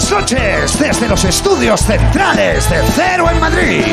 Buenas 0.00 0.12
noches 0.12 0.78
desde 0.78 1.08
los 1.08 1.24
estudios 1.26 1.82
centrales 1.82 2.70
de 2.70 2.76
Cero 2.94 3.28
en 3.30 3.38
Madrid. 3.38 3.84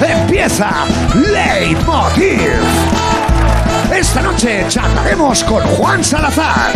Empieza 0.00 0.86
Leitmotiv. 1.14 2.50
Esta 3.94 4.22
noche 4.22 4.64
charlaremos 4.68 5.44
con 5.44 5.64
Juan 5.64 6.02
Salazar. 6.02 6.72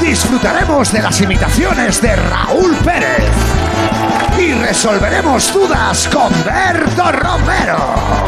Disfrutaremos 0.00 0.92
de 0.92 1.02
las 1.02 1.20
imitaciones 1.20 2.00
de 2.00 2.16
Raúl 2.16 2.74
Pérez. 2.76 3.30
Y 4.38 4.54
resolveremos 4.54 5.52
dudas 5.52 6.08
con 6.08 6.32
Berto 6.42 7.12
Romero. 7.12 8.23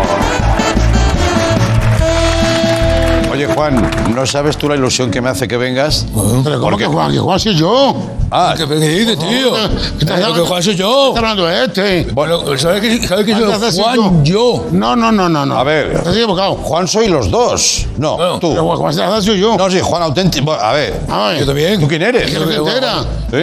Oye, 3.47 3.55
Juan, 3.55 3.91
¿no 4.15 4.27
sabes 4.27 4.57
tú 4.57 4.69
la 4.69 4.75
ilusión 4.75 5.11
que 5.11 5.21
me 5.21 5.29
hace 5.31 5.47
que 5.47 5.57
vengas? 5.57 6.07
Pero 6.45 6.61
¿cómo 6.61 6.77
que 6.77 6.87
Juan? 6.87 7.13
Que 7.13 7.19
Juan 7.19 7.39
soy 7.39 7.55
yo. 7.55 7.95
Ah, 8.31 8.55
¿Qué, 8.57 8.67
qué 8.67 8.75
dices, 8.75 9.19
tío? 9.19 9.53
¿Qué 9.99 10.05
estás 10.05 10.21
Eh, 10.21 10.33
que 10.35 10.41
Juan 10.41 10.63
soy 10.63 10.75
yo. 10.75 11.11
¿Qué 11.13 11.19
hablando 11.19 11.49
este? 11.49 12.05
Bueno, 12.13 12.41
¿sabes 12.59 12.81
que, 12.81 13.07
sabes 13.07 13.25
que 13.25 13.33
¿Qué 13.35 13.71
soy 13.71 13.83
Juan 13.83 14.25
yo? 14.25 14.67
No, 14.73 14.97
no, 14.97 15.13
no, 15.13 15.29
no. 15.29 15.47
no. 15.47 15.57
A 15.59 15.63
ver. 15.63 15.93
Estás 15.93 16.17
equivocado. 16.17 16.55
Juan 16.57 16.89
soy 16.89 17.07
los 17.09 17.31
dos. 17.31 17.87
No, 17.99 18.39
tú. 18.41 18.51
Pero 18.51 18.77
Juan 18.77 18.93
Salazar 18.93 19.23
soy 19.23 19.39
yo. 19.41 19.57
No, 19.57 19.71
sí, 19.71 19.79
Juan 19.81 20.03
auténtico. 20.03 20.53
A 20.53 20.73
ver, 20.73 21.01
A 21.09 21.29
ver. 21.29 21.41
Yo 21.41 21.47
también. 21.47 21.81
¿tú 21.81 21.87
quién 21.87 22.03
eres? 22.03 22.31
¿Qué 22.31 22.39
no 22.39 22.47
se 22.49 22.57
entera? 22.57 23.05
Quién 23.31 23.43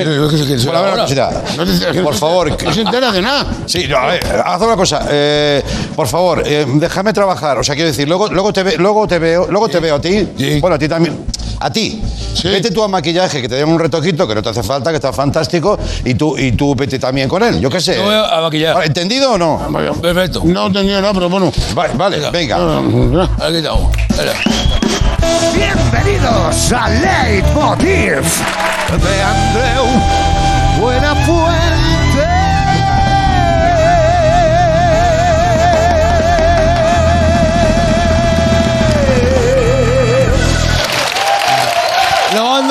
a 0.75 0.81
ver, 0.81 0.89
ahora. 0.89 1.05
No 1.57 2.03
Por 2.03 2.15
favor, 2.15 2.63
No 2.63 2.73
se 2.73 2.81
entera 2.81 3.11
de 3.11 3.21
nada. 3.21 3.45
Sí, 3.65 3.85
no, 3.87 3.97
a 3.97 4.07
ver, 4.07 4.43
haz 4.45 4.61
una 4.61 4.75
cosa. 4.75 5.05
eh, 5.09 5.63
por 5.95 6.07
favor, 6.07 6.43
eh, 6.45 6.65
déjame 6.75 7.13
trabajar. 7.13 7.57
O 7.57 7.63
sea, 7.63 7.75
quiero 7.75 7.89
decir, 7.89 8.07
luego, 8.07 8.27
luego, 8.27 8.51
te, 8.51 8.63
ve- 8.63 8.75
luego 8.77 9.07
te 9.07 9.19
veo, 9.19 9.47
luego 9.49 9.69
te 9.69 9.79
veo 9.79 9.92
a 9.95 10.01
ti. 10.01 10.27
Sí. 10.37 10.59
Bueno, 10.59 10.75
a 10.75 10.79
ti 10.79 10.87
también. 10.87 11.17
A 11.59 11.71
ti. 11.71 12.01
Sí. 12.33 12.49
Vete 12.49 12.71
tú 12.71 12.83
a 12.83 12.87
maquillaje, 12.87 13.41
que 13.41 13.47
te 13.47 13.55
den 13.55 13.69
un 13.69 13.79
retoquito, 13.79 14.27
que 14.27 14.35
no 14.35 14.41
te 14.41 14.49
hace 14.49 14.63
falta, 14.63 14.89
que 14.89 14.97
está 14.97 15.13
fantástico. 15.13 15.77
Y 16.03 16.15
tú, 16.15 16.37
y 16.37 16.51
tú 16.53 16.75
vete 16.75 16.99
también 16.99 17.29
con 17.29 17.41
él. 17.43 17.59
Yo 17.59 17.69
qué 17.69 17.79
sé. 17.79 17.95
Yo 17.95 18.03
voy 18.03 18.15
a, 18.15 18.41
maquillar. 18.41 18.75
Vale, 18.75 18.87
¿Entendido 18.87 19.33
o 19.33 19.37
no? 19.37 19.59
Perfecto. 20.01 20.41
No 20.45 20.67
entendía 20.67 20.99
nada, 21.01 21.13
pero 21.13 21.29
bueno. 21.29 21.51
Vale, 21.73 21.93
vale, 21.95 22.29
venga. 22.31 22.57
Ah, 22.59 23.29
Aquí 23.47 23.57
estamos. 23.57 23.95
Espera. 24.09 24.33
Bienvenidos 25.53 26.71
a 26.71 26.89
Leitmotiv 26.89 28.23
de 28.97 29.21
Andreu 29.21 29.85
Buenafuente. 30.79 31.82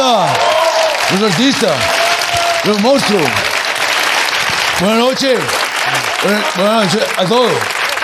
Banda. 0.03 0.33
Los 1.21 1.31
artistas. 1.33 1.73
Los 2.65 2.81
monstruos. 2.81 3.23
Buenas 4.81 4.99
noches. 4.99 5.39
Buenas, 6.57 6.85
noches 6.95 7.09
a 7.19 7.25
todos. 7.25 7.53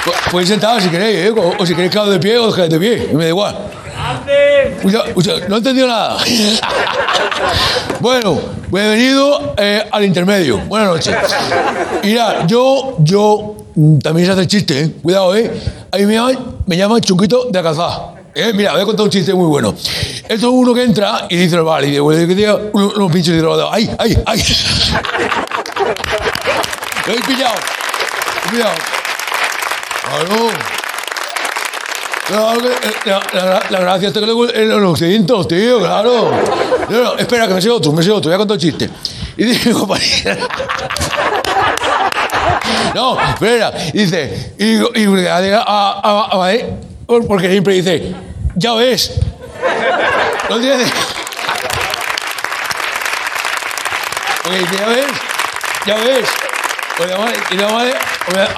Pu- 0.04 0.30
Podéis 0.30 0.48
sentar 0.48 0.80
si 0.80 0.88
queréis, 0.88 1.26
¿eh? 1.26 1.30
o, 1.30 1.54
o 1.62 1.66
si 1.66 1.74
queréis 1.74 1.92
quedar 1.92 2.08
de 2.08 2.18
pie 2.18 2.38
o 2.38 2.50
dejar 2.50 2.68
de 2.68 2.78
pie. 2.78 3.08
Me 3.12 3.24
da 3.24 3.28
igual. 3.30 3.56
Escucha, 4.82 5.32
no 5.48 5.56
he 5.56 5.58
entendido 5.58 5.86
nada. 5.86 6.18
bueno, 8.00 8.38
bienvenido 8.68 9.54
eh, 9.56 9.84
al 9.90 10.04
intermedio. 10.04 10.58
Buenas 10.58 10.88
noches. 10.88 11.16
Mira, 12.02 12.46
yo, 12.46 12.96
yo 13.00 13.56
mm, 13.74 13.98
también 13.98 14.26
se 14.26 14.32
hace 14.32 14.46
chiste, 14.46 14.80
¿eh? 14.80 14.90
Cuidado, 15.02 15.34
¿eh? 15.36 15.50
A 15.90 15.96
mí 15.96 16.06
me 16.06 16.14
llaman, 16.14 16.38
me 16.66 16.76
llaman 16.76 17.00
Chunquito 17.00 17.46
de 17.50 17.58
Alcazá. 17.58 18.17
Eh, 18.34 18.52
mira, 18.54 18.72
voy 18.72 18.82
a 18.82 18.84
contar 18.84 19.04
un 19.04 19.10
chiste 19.10 19.34
muy 19.34 19.46
bueno. 19.46 19.74
Esto 19.74 20.34
es 20.34 20.42
uno 20.44 20.72
que 20.74 20.84
entra 20.84 21.26
y 21.28 21.36
dice, 21.36 21.58
vale, 21.58 21.88
y 21.88 21.92
de 21.92 22.00
vuelta 22.00 22.26
que 22.26 22.34
diga 22.34 22.56
unos, 22.72 22.94
unos 22.96 23.10
pinches 23.12 23.34
de 23.34 23.40
droga. 23.40 23.68
¡Ay, 23.72 23.90
ay, 23.98 24.16
ay! 24.26 24.44
Lo 27.06 27.12
he 27.14 27.20
pillado. 27.22 27.54
Lo 27.54 28.48
he 28.48 28.50
pillado. 28.50 28.74
Claro. 30.04 30.50
Claro 32.28 32.60
eh, 32.70 32.92
la, 33.06 33.22
la, 33.32 33.62
la 33.70 33.80
gracia 33.80 34.08
es 34.08 34.14
que 34.14 34.20
luego 34.20 34.48
en 34.52 34.68
los 34.82 34.98
cintos, 34.98 35.48
tío, 35.48 35.78
claro. 35.78 36.30
No, 36.90 37.02
no, 37.02 37.14
espera, 37.18 37.48
que 37.48 37.54
me 37.54 37.62
sé 37.62 37.70
otro, 37.70 37.92
me 37.92 38.02
sé 38.02 38.10
otro, 38.10 38.28
voy 38.30 38.34
a 38.34 38.38
contar 38.38 38.56
un 38.56 38.60
chiste. 38.60 38.88
Y 39.36 39.44
digo, 39.44 39.80
compañera. 39.80 40.38
No, 42.94 43.18
espera, 43.20 43.72
y 43.92 43.98
dice, 43.98 44.54
y 44.58 44.76
y 45.00 45.26
a, 45.26 45.36
a, 45.36 46.00
a, 46.02 46.24
a 46.24 46.30
por- 46.30 46.97
porque 47.08 47.48
siempre 47.50 47.74
dice, 47.74 48.14
ya 48.54 48.74
ves. 48.74 49.12
¿No 50.50 50.56
entiendes? 50.56 50.90
Porque 54.42 54.58
dice, 54.58 54.76
ya 54.78 54.86
ves, 54.88 55.06
ya 55.86 55.96
ves. 55.96 56.28
Y 57.50 57.54
la 57.56 57.68
madre, 57.68 57.94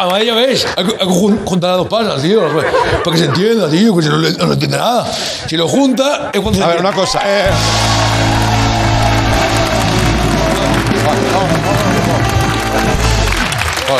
Madrid 0.06 0.26
ya 0.26 0.34
ves, 0.34 0.66
hay 0.76 0.84
que 0.84 0.92
hay 0.92 0.98
que 0.98 1.04
jun- 1.04 1.44
juntar 1.44 1.70
las 1.70 1.78
dos 1.78 1.88
pasas, 1.88 2.22
tío, 2.22 2.40
para 3.04 3.12
que 3.14 3.18
se 3.18 3.26
entienda, 3.26 3.68
tío, 3.70 3.94
que 3.96 4.02
si 4.02 4.08
no, 4.08 4.16
no 4.16 4.46
lo 4.46 4.52
entiende 4.54 4.78
nada. 4.78 5.06
Si 5.46 5.56
lo 5.56 5.68
junta, 5.68 6.30
es 6.32 6.40
cuando 6.40 6.58
se 6.58 6.64
A 6.64 6.68
ver, 6.68 6.80
una 6.80 6.92
cosa. 6.92 7.20
eh. 7.24 7.50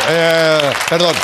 Eh, 0.08 0.72
perdón. 0.88 1.14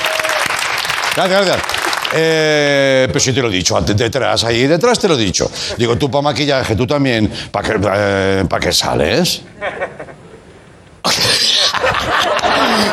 Gracias, 1.15 1.47
gracias. 1.47 1.76
Eh, 2.15 3.05
pero 3.09 3.21
si 3.21 3.33
te 3.33 3.41
lo 3.43 3.49
he 3.49 3.53
dicho 3.53 3.77
antes, 3.77 3.97
detrás, 3.97 4.45
ahí 4.45 4.67
detrás 4.67 4.99
te 4.99 5.09
lo 5.09 5.15
he 5.15 5.19
dicho. 5.19 5.51
Digo, 5.77 5.97
tú 5.97 6.11
para 6.11 6.23
maquillaje, 6.23 6.77
tú 6.77 6.87
también, 6.87 7.31
¿para 7.51 7.69
qué, 7.69 7.81
eh, 7.95 8.45
¿para 8.49 8.61
qué 8.67 8.73
sales? 8.73 9.43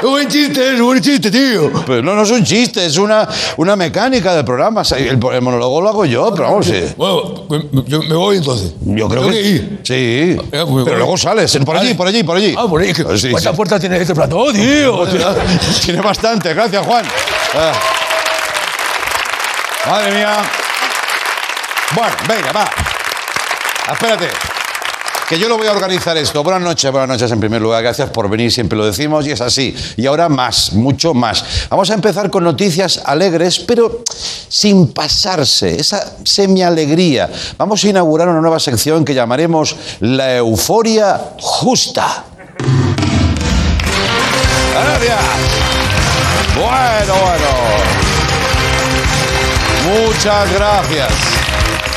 Es 0.03 0.09
buen 0.09 0.27
chiste, 0.27 0.73
es 0.73 0.81
buen 0.81 1.01
chiste, 1.01 1.31
tío. 1.31 1.71
Pero 1.87 2.01
no, 2.01 2.13
no 2.13 2.23
es 2.23 2.31
un 2.31 2.43
chiste, 2.43 2.85
es 2.85 2.97
una, 2.97 3.27
una 3.57 3.75
mecánica 3.77 4.35
del 4.35 4.43
programa. 4.43 4.81
El, 4.97 5.07
el 5.31 5.41
monólogo 5.41 5.81
lo 5.81 5.89
hago 5.89 6.05
yo, 6.05 6.31
pero 6.35 6.49
vamos, 6.49 6.65
sí. 6.65 6.83
Bueno, 6.97 7.45
me, 7.49 7.59
me- 7.71 7.83
yo 7.87 8.01
me 8.03 8.13
voy 8.15 8.37
entonces. 8.37 8.73
Yo 8.81 9.07
creo 9.07 9.29
que 9.29 9.41
ir. 9.41 9.79
sí. 9.83 10.35
Pues, 10.37 10.49
pero 10.51 10.65
voy. 10.65 10.83
luego 10.85 11.17
sales, 11.17 11.57
por 11.65 11.77
allí, 11.77 11.93
por 11.93 12.07
allí, 12.07 12.23
por 12.23 12.35
allí. 12.37 12.53
Ah, 12.57 12.65
por 12.67 12.81
ahí. 12.81 12.91
que- 12.91 13.17
Sí, 13.17 13.29
¿Cuántas 13.31 13.51
sí. 13.53 13.55
puertas 13.57 13.79
tiene 13.79 13.97
este 13.97 14.13
plató, 14.13 14.51
tío? 14.51 15.05
Tiene 15.85 16.01
bastante, 16.01 16.53
gracias 16.53 16.85
Juan. 16.85 17.05
Ah. 17.55 17.71
Madre 19.85 20.11
mía. 20.13 20.37
Bueno, 21.93 22.15
venga, 22.27 22.51
va. 22.53 22.69
Espérate. 23.91 24.29
Que 25.27 25.37
yo 25.37 25.49
lo 25.49 25.57
voy 25.57 25.67
a 25.67 25.71
organizar 25.71 26.15
esto. 26.15 26.41
Buenas 26.43 26.61
noches, 26.61 26.91
buenas 26.91 27.09
noches 27.09 27.31
en 27.31 27.39
primer 27.39 27.61
lugar. 27.61 27.83
Gracias 27.83 28.09
por 28.09 28.29
venir, 28.29 28.51
siempre 28.51 28.77
lo 28.77 28.85
decimos 28.85 29.25
y 29.27 29.31
es 29.31 29.41
así. 29.41 29.75
Y 29.97 30.05
ahora 30.05 30.29
más, 30.29 30.73
mucho 30.73 31.13
más. 31.13 31.67
Vamos 31.69 31.89
a 31.89 31.95
empezar 31.95 32.29
con 32.29 32.43
noticias 32.43 33.01
alegres, 33.05 33.59
pero 33.59 34.03
sin 34.47 34.93
pasarse, 34.93 35.79
esa 35.79 36.17
semi-alegría. 36.23 37.29
Vamos 37.57 37.83
a 37.83 37.89
inaugurar 37.89 38.29
una 38.29 38.41
nueva 38.41 38.59
sección 38.59 39.03
que 39.03 39.13
llamaremos 39.13 39.75
La 39.99 40.35
Euforia 40.37 41.19
Justa. 41.39 42.25
Gracias. 44.73 45.19
Bueno, 46.55 47.13
bueno. 47.21 47.92
Muchas 49.93 50.51
gracias. 50.51 51.11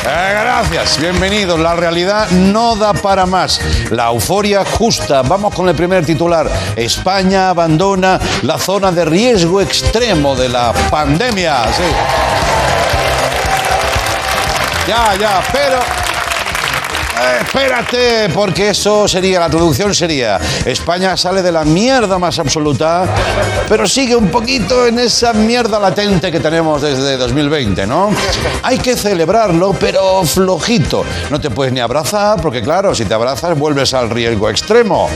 Eh, 0.04 0.38
gracias, 0.42 1.00
bienvenidos. 1.00 1.58
La 1.58 1.74
realidad 1.74 2.28
no 2.30 2.76
da 2.76 2.92
para 2.92 3.24
más. 3.24 3.58
La 3.90 4.08
euforia 4.08 4.64
justa. 4.66 5.22
Vamos 5.22 5.54
con 5.54 5.66
el 5.68 5.74
primer 5.74 6.04
titular. 6.04 6.46
España 6.76 7.48
abandona 7.48 8.20
la 8.42 8.58
zona 8.58 8.92
de 8.92 9.06
riesgo 9.06 9.62
extremo 9.62 10.36
de 10.36 10.50
la 10.50 10.74
pandemia. 10.90 11.64
Ya, 14.86 15.14
ya, 15.18 15.42
pero... 15.50 16.05
Eh, 17.18 17.38
espérate, 17.40 18.28
porque 18.34 18.70
eso 18.70 19.08
sería, 19.08 19.40
la 19.40 19.48
traducción 19.48 19.94
sería, 19.94 20.38
España 20.64 21.16
sale 21.16 21.42
de 21.42 21.50
la 21.50 21.64
mierda 21.64 22.18
más 22.18 22.38
absoluta, 22.38 23.06
pero 23.68 23.86
sigue 23.86 24.14
un 24.14 24.28
poquito 24.28 24.86
en 24.86 24.98
esa 24.98 25.32
mierda 25.32 25.78
latente 25.78 26.30
que 26.30 26.40
tenemos 26.40 26.82
desde 26.82 27.16
2020, 27.16 27.86
¿no? 27.86 28.10
Hay 28.62 28.78
que 28.78 28.96
celebrarlo, 28.96 29.72
pero 29.72 30.24
flojito. 30.24 31.04
No 31.30 31.40
te 31.40 31.48
puedes 31.50 31.72
ni 31.72 31.80
abrazar, 31.80 32.40
porque 32.40 32.60
claro, 32.60 32.94
si 32.94 33.06
te 33.06 33.14
abrazas 33.14 33.58
vuelves 33.58 33.94
al 33.94 34.10
riesgo 34.10 34.50
extremo. 34.50 35.08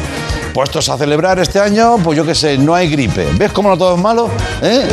Puestos 0.52 0.88
a 0.88 0.98
celebrar 0.98 1.38
este 1.38 1.60
año, 1.60 1.98
pues 2.02 2.16
yo 2.16 2.24
qué 2.24 2.34
sé, 2.34 2.58
no 2.58 2.74
hay 2.74 2.88
gripe. 2.88 3.26
¿Ves 3.36 3.52
cómo 3.52 3.68
no 3.68 3.78
todo 3.78 3.94
es 3.94 4.00
malo? 4.00 4.28
¿Eh? 4.60 4.88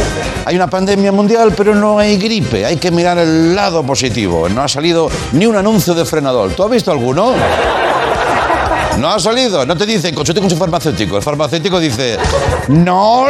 Hay 0.46 0.56
una 0.56 0.68
pandemia 0.70 1.12
mundial, 1.12 1.54
pero 1.58 1.74
no 1.74 1.98
hay 1.98 2.18
gripe. 2.18 2.66
Hay 2.66 2.78
que 2.78 2.92
mirar 2.92 3.18
el 3.18 3.56
lado 3.56 3.84
positivo. 3.84 4.48
No 4.50 4.62
ha 4.62 4.68
salido 4.68 5.10
ni 5.32 5.48
un 5.48 5.56
anuncio 5.56 5.96
de 5.96 6.06
frenador. 6.06 6.52
¿Tú 6.52 6.64
has 6.64 6.70
visto 6.70 6.92
alguno? 6.92 7.34
No 8.98 9.10
ha 9.10 9.20
salido. 9.20 9.66
No 9.66 9.76
te 9.78 9.86
dice 9.86 10.14
consulte 10.14 10.42
con 10.42 10.50
su 10.50 10.58
farmacéutico. 10.58 11.18
El 11.18 11.24
farmacéutico 11.24 11.80
dice 11.80 12.18
no. 12.70 13.28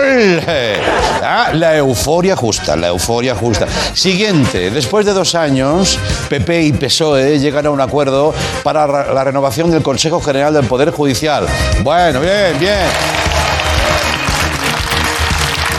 Ah, 1.21 1.49
la 1.53 1.75
euforia 1.75 2.35
justa, 2.35 2.75
la 2.75 2.87
euforia 2.87 3.35
justa. 3.35 3.67
Siguiente. 3.93 4.69
Después 4.71 5.05
de 5.05 5.13
dos 5.13 5.35
años, 5.35 5.99
PP 6.29 6.61
y 6.63 6.73
PSOE 6.73 7.39
llegan 7.39 7.65
a 7.65 7.69
un 7.69 7.81
acuerdo 7.81 8.33
para 8.63 8.87
ra- 8.87 9.13
la 9.13 9.23
renovación 9.23 9.69
del 9.71 9.83
Consejo 9.83 10.21
General 10.21 10.53
del 10.53 10.65
Poder 10.65 10.91
Judicial. 10.91 11.45
Bueno, 11.83 12.21
bien, 12.21 12.57
bien. 12.59 12.87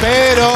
Pero 0.00 0.48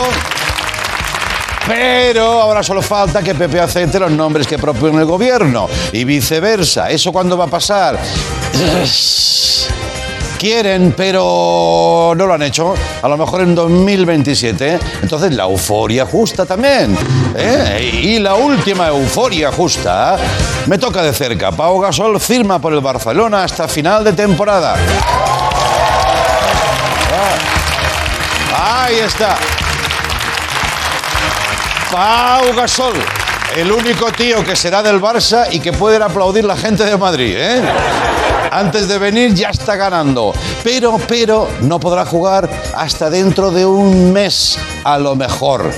pero 1.67 2.43
ahora 2.43 2.63
solo 2.63 2.83
falta 2.83 3.23
que 3.23 3.35
Pepe 3.37 3.61
acepte 3.61 3.99
los 4.01 4.11
nombres 4.11 4.47
que 4.49 4.59
propone 4.59 4.99
el 4.99 5.05
gobierno 5.05 5.69
y 5.93 6.05
viceversa. 6.05 6.91
¿Eso 6.91 7.13
cuándo 7.13 7.37
va 7.37 7.45
a 7.45 7.49
pasar? 7.49 7.99
Quieren, 10.43 10.93
pero 10.97 12.15
no 12.17 12.27
lo 12.27 12.35
han 12.35 12.43
hecho. 12.43 12.75
A 13.01 13.07
lo 13.07 13.17
mejor 13.17 13.43
en 13.43 13.55
2027. 13.55 14.77
Entonces 15.03 15.33
la 15.35 15.45
euforia 15.45 16.05
justa 16.05 16.45
también. 16.45 16.99
¿eh? 17.37 17.91
Y 18.03 18.19
la 18.19 18.35
última 18.35 18.89
euforia 18.89 19.53
justa 19.53 20.17
me 20.67 20.79
toca 20.79 21.01
de 21.03 21.13
cerca. 21.13 21.53
Pau 21.53 21.79
Gasol 21.79 22.19
firma 22.19 22.59
por 22.59 22.73
el 22.73 22.81
Barcelona 22.81 23.45
hasta 23.45 23.69
final 23.69 24.03
de 24.03 24.15
temporada. 24.15 24.75
Ahí 28.59 28.99
está. 28.99 29.37
Pau 31.93 32.53
Gasol, 32.57 32.95
el 33.57 33.71
único 33.71 34.11
tío 34.11 34.45
que 34.45 34.57
será 34.57 34.83
del 34.83 35.01
Barça 35.01 35.47
y 35.53 35.61
que 35.61 35.73
pueden 35.73 36.03
aplaudir 36.03 36.45
la 36.45 36.57
gente 36.57 36.85
de 36.85 36.97
Madrid, 36.97 37.37
¿eh? 37.39 37.63
Antes 38.53 38.87
de 38.87 38.99
venir 38.99 39.33
ya 39.33 39.49
está 39.49 39.77
ganando. 39.77 40.35
Pero, 40.63 40.99
pero, 41.09 41.49
no 41.63 41.81
podrá 41.81 42.05
jugar 42.05 42.51
hasta 42.75 43.09
dentro 43.09 43.51
de 43.51 43.65
un 43.65 44.13
mes, 44.13 44.59
a 44.85 44.99
lo 44.99 45.17
mejor. 45.17 45.73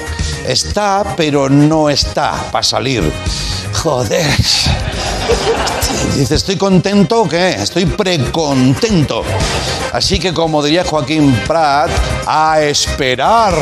Está, 0.44 1.14
pero 1.16 1.48
no 1.48 1.88
está 1.88 2.32
para 2.50 2.64
salir. 2.64 3.12
Joder. 3.74 4.26
Dice, 6.16 6.34
¿estoy 6.34 6.56
contento 6.56 7.22
o 7.22 7.28
qué? 7.28 7.50
Estoy 7.50 7.86
precontento. 7.86 9.22
Así 9.92 10.18
que, 10.18 10.34
como 10.34 10.60
diría 10.60 10.84
Joaquín 10.84 11.32
Prat, 11.46 11.90
a 12.26 12.60
esperar. 12.60 13.54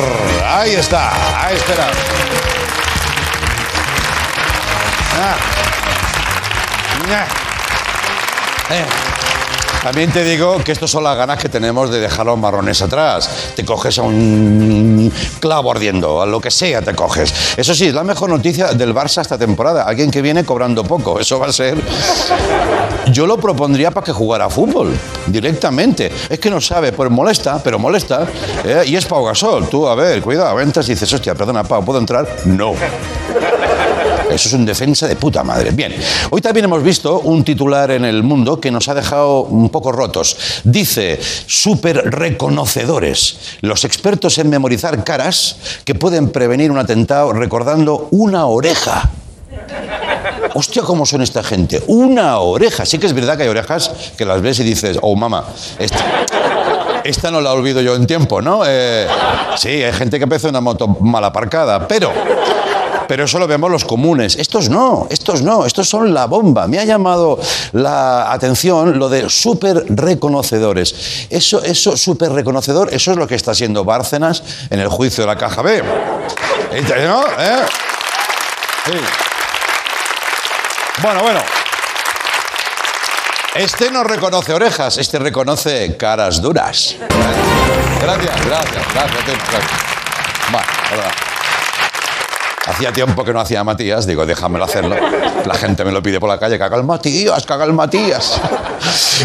Ahí 0.43 0.73
está, 0.73 1.45
a 1.45 1.53
esperar. 1.53 1.93
Ah. 5.21 5.37
Ah. 7.11 9.02
También 9.83 10.13
te 10.13 10.23
digo 10.23 10.59
que 10.63 10.71
estas 10.71 10.91
son 10.91 11.03
las 11.03 11.17
ganas 11.17 11.39
que 11.39 11.49
tenemos 11.49 11.91
de 11.91 11.99
dejar 11.99 12.27
los 12.27 12.39
marrones 12.39 12.81
atrás. 12.83 13.29
Te 13.57 13.65
coges 13.65 13.99
a 13.99 14.03
un 14.03 15.13
clavo 15.41 15.73
ardiendo, 15.73 16.23
a 16.23 16.27
lo 16.27 16.41
que 16.41 16.51
sea 16.51 16.83
te 16.83 16.95
coges. 16.95 17.35
Eso 17.57 17.75
sí, 17.75 17.89
es 17.89 17.95
la 17.95 18.05
mejor 18.05 18.31
noticia 18.31 18.69
del 18.75 18.95
Barça 18.95 19.21
esta 19.21 19.37
temporada. 19.37 19.83
Alguien 19.83 20.11
que 20.11 20.23
viene 20.23 20.45
cobrando 20.45 20.85
poco. 20.85 21.19
Eso 21.19 21.39
va 21.39 21.47
a 21.47 21.53
ser... 21.53 21.77
Yo 23.11 23.27
lo 23.27 23.37
propondría 23.37 23.91
para 23.91 24.05
que 24.05 24.13
jugara 24.13 24.49
fútbol, 24.49 24.97
directamente. 25.27 26.13
Es 26.29 26.39
que 26.39 26.49
no 26.49 26.61
sabe, 26.61 26.93
pues 26.93 27.11
molesta, 27.11 27.61
pero 27.63 27.79
molesta. 27.79 28.27
¿eh? 28.65 28.85
Y 28.87 28.95
es 28.95 29.05
Pau 29.07 29.25
Gasol. 29.25 29.69
Tú, 29.69 29.89
a 29.89 29.97
ver, 29.97 30.23
cuidado, 30.23 30.61
entras 30.61 30.89
y 30.89 30.93
dices, 30.93 31.13
hostia, 31.13 31.35
perdona, 31.35 31.65
Pau, 31.65 31.85
¿puedo 31.85 31.99
entrar? 31.99 32.29
No. 32.45 32.75
Eso 34.33 34.49
es 34.49 34.55
un 34.55 34.65
defensa 34.65 35.07
de 35.07 35.17
puta 35.17 35.45
madre. 35.45 35.73
Bien, 35.73 35.95
hoy 36.31 36.41
también 36.41 36.65
hemos 36.65 36.83
visto 36.83 37.21
un 37.21 37.45
titular 37.45 37.91
en 37.91 38.07
el 38.07 38.23
mundo 38.23 38.59
que 38.59 38.71
nos 38.71 38.89
ha 38.89 38.95
dejado 38.95 39.43
un 39.43 39.69
poco 39.69 39.93
rotos. 39.93 40.37
Dice, 40.65 41.21
super 41.47 42.11
reconocedores, 42.11 43.37
los 43.61 43.85
expertos 43.85 44.39
en 44.39 44.49
memorizar 44.49 45.05
caras 45.05 45.57
que 45.85 45.95
pueden 45.95 46.31
prevenir 46.31 46.71
un 46.71 46.79
atentado 46.79 47.35
recordando 47.35 48.09
una 48.11 48.47
oreja. 48.47 49.11
Hostia, 50.55 50.83
¿cómo 50.83 51.05
son 51.05 51.21
esta 51.21 51.43
gente? 51.43 51.83
Una 51.89 52.39
oreja. 52.39 52.87
Sí 52.87 52.99
que 52.99 53.07
es 53.07 53.13
verdad 53.13 53.37
que 53.37 53.43
hay 53.43 53.49
orejas 53.51 53.91
que 54.17 54.25
las 54.25 54.41
ves 54.41 54.61
y 54.61 54.65
dices, 54.65 54.99
oh, 55.03 55.15
mamá, 55.15 55.45
esta, 57.05 57.31
no 57.31 57.41
la 57.41 57.53
olvido 57.53 57.83
yo 57.83 57.95
en 57.95 58.07
tiempo, 58.07 58.41
¿no? 58.41 58.63
Eh, 58.67 59.07
sí, 59.57 59.69
hay 59.69 59.93
gente 59.93 60.19
que 60.19 60.25
empezó 60.25 60.49
una 60.49 60.63
moto 60.63 60.89
mal 60.89 61.25
aparcada, 61.25 61.87
pero... 61.87 62.13
Pero 63.13 63.25
eso 63.25 63.39
lo 63.39 63.47
vemos 63.47 63.71
los 63.71 63.85
comunes. 63.85 64.37
Estos 64.37 64.71
no, 64.71 65.07
estos 65.11 65.43
no, 65.43 65.67
estos 65.67 65.87
son 65.87 66.15
la 66.15 66.25
bomba. 66.25 66.67
Me 66.67 66.79
ha 66.79 66.85
llamado 66.85 67.39
la 67.73 68.33
atención 68.33 68.99
lo 68.99 69.11
de 69.11 69.29
súper 69.29 69.85
reconocedores. 69.91 71.27
Eso, 71.29 71.63
eso, 71.63 71.95
súper 71.95 72.33
reconocedor, 72.33 72.89
eso 72.91 73.11
es 73.11 73.19
lo 73.19 73.27
que 73.27 73.35
está 73.35 73.51
haciendo 73.51 73.85
Bárcenas 73.85 74.43
en 74.71 74.81
el 74.81 74.89
juicio 74.89 75.25
de 75.25 75.29
la 75.29 75.37
Caja 75.37 75.61
B. 75.61 75.83
¿No? 75.83 77.25
¿Eh? 77.39 77.67
Sí. 78.87 78.93
Bueno, 81.03 81.21
bueno. 81.21 81.41
Este 83.57 83.91
no 83.91 84.05
reconoce 84.05 84.55
orejas, 84.55 84.97
este 84.97 85.19
reconoce 85.19 85.99
caras 85.99 86.41
duras. 86.41 86.97
Gracias, 88.01 88.47
gracias, 88.47 88.95
gracias. 88.95 89.25
gracias. 89.27 89.65
Bueno. 90.51 91.32
Hacía 92.73 92.91
tiempo 92.91 93.23
que 93.23 93.35
no 93.35 93.41
hacía 93.41 93.63
Matías, 93.63 94.07
digo, 94.07 94.25
déjamelo 94.25 94.65
hacerlo. 94.65 94.97
La 95.45 95.55
gente 95.55 95.85
me 95.85 95.93
lo 95.93 96.03
pide 96.03 96.19
por 96.19 96.29
la 96.29 96.39
calle, 96.39 96.59
caga 96.59 96.79
el 96.79 96.85
Matías, 96.85 97.45
caga 97.45 97.65
el 97.65 97.75
Matías. 97.75 98.41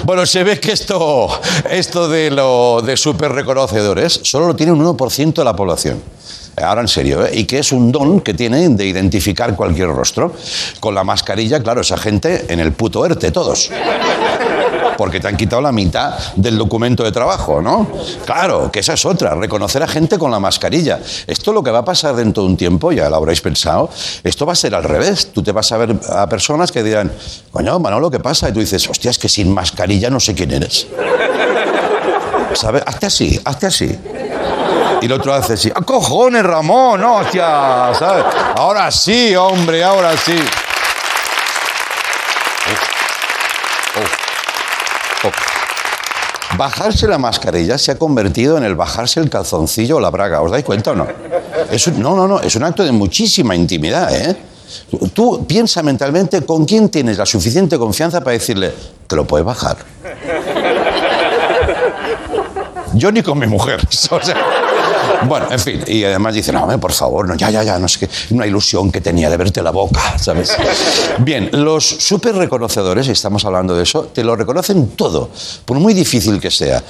Bueno, 0.04 0.26
se 0.26 0.44
ve 0.44 0.60
que 0.60 0.74
esto, 0.74 1.30
esto 1.70 2.10
de, 2.10 2.30
lo, 2.30 2.82
de 2.82 2.98
súper 2.98 3.32
reconocedores 3.32 4.20
solo 4.24 4.48
lo 4.48 4.56
tiene 4.56 4.74
un 4.74 4.84
1% 4.84 5.34
de 5.34 5.44
la 5.46 5.56
población. 5.56 6.04
Ahora 6.62 6.82
en 6.82 6.88
serio, 6.88 7.26
¿eh? 7.26 7.32
y 7.34 7.46
que 7.46 7.60
es 7.60 7.72
un 7.72 7.92
don 7.92 8.20
que 8.20 8.34
tienen 8.34 8.76
de 8.76 8.86
identificar 8.86 9.56
cualquier 9.56 9.90
rostro. 9.90 10.34
Con 10.80 10.94
la 10.94 11.04
mascarilla, 11.04 11.64
claro, 11.64 11.82
esa 11.82 11.98
gente 11.98 12.46
en 12.50 12.60
el 12.60 12.74
puto 12.74 13.06
ERTE, 13.06 13.32
todos 13.32 13.72
porque 14.98 15.20
te 15.20 15.28
han 15.28 15.38
quitado 15.38 15.62
la 15.62 15.72
mitad 15.72 16.16
del 16.36 16.58
documento 16.58 17.04
de 17.04 17.12
trabajo, 17.12 17.62
¿no? 17.62 17.88
Claro, 18.26 18.72
que 18.72 18.80
esa 18.80 18.94
es 18.94 19.06
otra, 19.06 19.36
reconocer 19.36 19.84
a 19.84 19.88
gente 19.88 20.18
con 20.18 20.32
la 20.32 20.40
mascarilla. 20.40 21.00
Esto 21.28 21.54
lo 21.54 21.64
que 21.64 21.72
va 21.72 21.80
a 21.80 21.86
pasar 21.86 22.16
dentro 22.16 22.44
de 22.44 22.50
un 22.50 22.58
tiempo, 22.58 22.92
ya 22.92 23.10
lo 23.10 23.16
habréis 23.16 23.42
pensado, 23.42 23.90
esto 24.24 24.46
va 24.46 24.54
a 24.54 24.56
ser 24.56 24.76
al 24.76 24.84
revés. 24.84 25.32
Tú 25.34 25.44
te 25.44 25.52
vas 25.52 25.72
a 25.72 25.78
ver 25.78 25.96
a 26.10 26.28
personas 26.28 26.72
que 26.72 26.84
dirán, 26.84 27.12
coño, 27.52 27.80
Manolo, 27.80 28.10
¿qué 28.10 28.20
pasa? 28.20 28.50
Y 28.50 28.54
tú 28.54 28.60
dices, 28.60 28.90
hostia, 28.90 29.12
es 29.12 29.20
que 29.20 29.30
sin 29.30 29.54
mascarilla 29.54 30.10
no 30.10 30.20
sé 30.20 30.34
quién 30.34 30.52
eres. 30.52 30.88
¿Sabes? 32.54 32.84
Hazte 32.86 33.06
así, 33.06 33.40
hazte 33.46 33.68
así. 33.68 34.00
Y 35.02 35.06
el 35.06 35.12
otro 35.12 35.34
hace 35.34 35.54
así, 35.54 35.72
¡ah, 35.76 35.82
cojones, 35.82 36.44
Ramón! 36.44 37.04
¡Hostia! 37.04 37.94
¿Sabes? 37.94 38.26
Ahora 38.56 38.90
sí, 38.90 39.36
hombre, 39.36 39.84
ahora 39.84 40.18
sí. 40.18 40.36
Bajarse 46.57 47.07
la 47.07 47.18
mascarilla 47.18 47.77
se 47.77 47.91
ha 47.91 47.97
convertido 47.97 48.57
en 48.57 48.63
el 48.63 48.75
bajarse 48.75 49.19
el 49.19 49.29
calzoncillo 49.29 49.98
o 49.98 50.00
la 50.00 50.10
braga. 50.10 50.41
¿Os 50.41 50.50
dais 50.51 50.63
cuenta 50.63 50.91
o 50.91 50.96
no? 50.96 51.07
Es 51.69 51.86
un- 51.88 52.00
no, 52.01 52.15
no, 52.15 52.27
no. 52.27 52.39
Es 52.39 52.55
un 52.55 52.63
acto 52.63 52.84
de 52.84 52.91
muchísima 52.91 53.55
intimidad, 53.55 54.13
¿eh? 54.15 54.36
Tú, 55.13 55.46
piensa 55.46 55.81
mentalmente 55.84 56.41
con 56.46 56.65
quién 56.65 56.89
tienes 56.89 57.17
la 57.17 57.25
suficiente 57.25 57.77
confianza 57.77 58.19
para 58.22 58.31
decirle, 58.34 58.74
te 59.07 59.15
lo 59.15 59.25
puedes 59.25 59.46
bajar. 59.46 59.77
Yo 62.93 63.12
ni 63.12 63.22
con 63.22 63.38
mi 63.39 63.48
mujer. 63.48 63.81
O 64.12 64.22
sea, 64.22 64.36
bueno, 65.25 65.47
en 65.51 65.59
fin. 65.59 65.81
Y 65.88 66.03
además 66.03 66.33
dice, 66.36 66.51
no, 66.51 66.67
por 66.79 66.91
favor, 66.93 67.27
no, 67.27 67.36
ya, 67.36 67.50
ya, 67.50 67.63
ya, 67.63 67.79
no 67.79 67.86
es 67.86 67.97
que 67.97 68.09
una 68.31 68.45
ilusión 68.45 68.91
que 68.91 69.01
tenía 69.01 69.29
de 69.29 69.38
verte 69.38 69.62
la 69.62 69.71
boca, 69.71 70.17
¿sabes? 70.19 70.55
Bien, 71.19 71.50
los 71.53 71.86
súper 71.86 72.36
reconocedores, 72.36 73.07
estamos 73.07 73.45
hablando 73.45 73.75
de 73.75 73.83
eso, 73.83 74.03
te 74.13 74.24
lo 74.24 74.36
reconocen 74.36 74.89
todo, 74.89 75.29
por 75.65 75.79
muy 75.79 75.93
difícil 75.93 76.39
que 76.39 76.51
sea. 76.51 76.83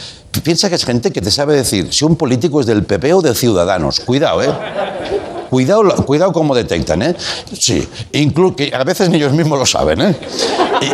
Piensa 0.43 0.69
que 0.69 0.75
es 0.75 0.85
gente 0.85 1.11
que 1.11 1.21
te 1.21 1.31
sabe 1.31 1.55
decir 1.55 1.91
si 1.91 2.05
un 2.05 2.15
político 2.15 2.59
es 2.61 2.67
del 2.67 2.83
PP 2.83 3.13
o 3.13 3.21
de 3.21 3.33
Ciudadanos. 3.33 4.01
Cuidado, 4.01 4.43
¿eh? 4.43 4.49
Cuidado, 5.49 5.83
cuidado 6.05 6.33
cómo 6.33 6.53
detectan, 6.53 7.01
¿eh? 7.01 7.15
Sí, 7.57 7.87
inclu- 8.11 8.53
que 8.53 8.75
a 8.75 8.83
veces 8.83 9.09
ni 9.09 9.15
ellos 9.17 9.31
mismos 9.31 9.57
lo 9.57 9.65
saben, 9.65 10.01
¿eh? 10.01 10.15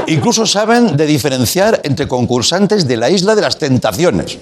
Incluso 0.08 0.46
saben 0.46 0.96
de 0.96 1.06
diferenciar 1.08 1.82
entre 1.84 2.08
concursantes 2.08 2.88
de 2.88 2.96
la 2.98 3.10
isla 3.10 3.34
de 3.36 3.42
las 3.42 3.58
tentaciones. 3.58 4.38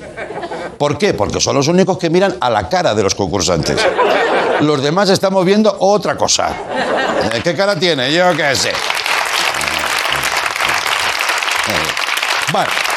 ¿Por 0.82 0.98
qué? 0.98 1.14
Porque 1.14 1.40
son 1.40 1.56
los 1.56 1.68
únicos 1.68 2.00
que 2.00 2.10
miran 2.10 2.38
a 2.42 2.50
la 2.50 2.68
cara 2.68 2.96
de 2.96 3.04
los 3.04 3.14
concursantes. 3.14 3.78
Los 4.62 4.82
demás 4.82 5.12
estamos 5.12 5.46
viendo 5.46 5.76
otra 5.78 6.18
cosa. 6.18 6.56
¿Qué 7.44 7.56
cara 7.56 7.76
tiene? 7.76 8.12
Yo 8.12 8.36
qué 8.36 8.56
sé. 8.56 8.72
Vale. 12.52 12.91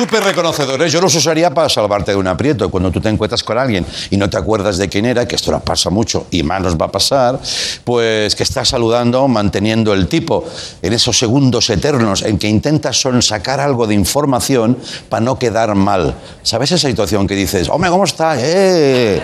Súper 0.00 0.24
reconocedores. 0.24 0.90
Yo 0.90 0.98
los 1.02 1.14
usaría 1.14 1.52
para 1.52 1.68
salvarte 1.68 2.12
de 2.12 2.16
un 2.16 2.26
aprieto. 2.26 2.70
Cuando 2.70 2.90
tú 2.90 3.02
te 3.02 3.10
encuentras 3.10 3.44
con 3.44 3.58
alguien 3.58 3.84
y 4.08 4.16
no 4.16 4.30
te 4.30 4.38
acuerdas 4.38 4.78
de 4.78 4.88
quién 4.88 5.04
era, 5.04 5.28
que 5.28 5.36
esto 5.36 5.52
nos 5.52 5.60
pasa 5.62 5.90
mucho 5.90 6.26
y 6.30 6.42
más 6.42 6.62
nos 6.62 6.74
va 6.74 6.86
a 6.86 6.90
pasar, 6.90 7.38
pues 7.84 8.34
que 8.34 8.42
estás 8.42 8.70
saludando, 8.70 9.28
manteniendo 9.28 9.92
el 9.92 10.08
tipo 10.08 10.42
en 10.80 10.94
esos 10.94 11.18
segundos 11.18 11.68
eternos 11.68 12.22
en 12.22 12.38
que 12.38 12.48
intentas 12.48 13.04
sacar 13.20 13.60
algo 13.60 13.86
de 13.86 13.92
información 13.92 14.78
para 15.10 15.20
no 15.20 15.38
quedar 15.38 15.74
mal. 15.74 16.14
¿Sabes 16.44 16.72
esa 16.72 16.88
situación 16.88 17.26
que 17.26 17.34
dices, 17.34 17.68
hombre, 17.68 17.90
¿cómo 17.90 18.04
estás? 18.04 18.38
¡Eh! 18.40 19.22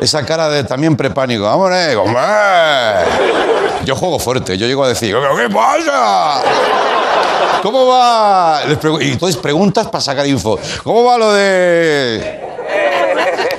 Esa 0.00 0.26
cara 0.26 0.48
de 0.48 0.64
también 0.64 0.96
prepánico. 0.96 1.48
¡Hombre! 1.48 1.94
¡Hombre! 1.94 2.20
Yo 3.84 3.94
juego 3.94 4.18
fuerte. 4.18 4.58
Yo 4.58 4.66
llego 4.66 4.82
a 4.82 4.88
decir, 4.88 5.14
¿qué 5.14 5.54
pasa? 5.54 6.42
¿Cómo 7.66 7.84
va? 7.84 8.60
Y 9.00 9.10
entonces 9.10 9.36
preguntas 9.38 9.88
para 9.88 10.00
sacar 10.00 10.24
info. 10.24 10.56
¿Cómo 10.84 11.02
va 11.02 11.18
lo 11.18 11.32
de...? 11.32 12.40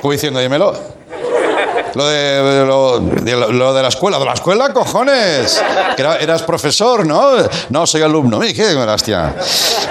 Como 0.00 0.12
diciendo, 0.12 0.40
dímelo. 0.40 0.72
Lo 1.94 2.06
de, 2.08 2.64
lo, 2.66 3.00
de, 3.74 3.82
la 3.82 3.88
escuela. 3.88 4.18
¿De 4.18 4.24
la 4.24 4.32
escuela, 4.32 4.72
cojones? 4.72 5.62
Que 5.94 6.00
era- 6.00 6.16
eras 6.16 6.40
profesor, 6.42 7.04
¿no? 7.04 7.32
No, 7.68 7.86
soy 7.86 8.00
alumno. 8.00 8.40
Qué 8.40 8.74
hostia. 8.76 9.34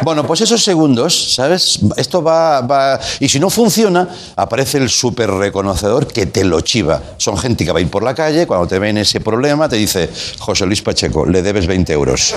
Bueno, 0.02 0.26
pues 0.26 0.42
esos 0.42 0.64
segundos, 0.64 1.36
¿sabes? 1.36 1.78
Esto 1.96 2.24
va, 2.24 2.62
va... 2.62 3.00
Y 3.20 3.30
si 3.30 3.40
no 3.40 3.52
funciona, 3.52 4.08
aparece 4.36 4.80
el 4.80 4.90
súper 4.90 5.30
reconocedor 5.30 6.08
que 6.08 6.26
te 6.26 6.44
lo 6.44 6.62
chiva. 6.62 7.00
Son 7.18 7.38
gente 7.38 7.64
que 7.64 7.72
va 7.72 7.78
a 7.78 7.82
ir 7.84 7.92
por 7.92 8.02
la 8.02 8.16
calle, 8.16 8.48
cuando 8.48 8.66
te 8.66 8.80
ven 8.80 8.98
ese 8.98 9.20
problema, 9.22 9.70
te 9.70 9.76
dice, 9.76 10.10
José 10.40 10.66
Luis 10.66 10.82
Pacheco, 10.82 11.24
le 11.28 11.44
debes 11.44 11.68
20 11.68 11.94
euros 11.94 12.34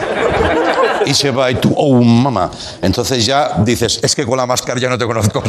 y 1.06 1.14
se 1.14 1.30
va 1.30 1.50
y 1.50 1.56
tú, 1.56 1.72
oh, 1.76 2.00
mamá. 2.02 2.50
Entonces 2.82 3.24
ya 3.24 3.54
dices, 3.58 4.00
es 4.02 4.14
que 4.14 4.24
con 4.26 4.36
la 4.36 4.46
máscara 4.46 4.80
ya 4.80 4.88
no 4.88 4.98
te 4.98 5.06
conozco. 5.06 5.42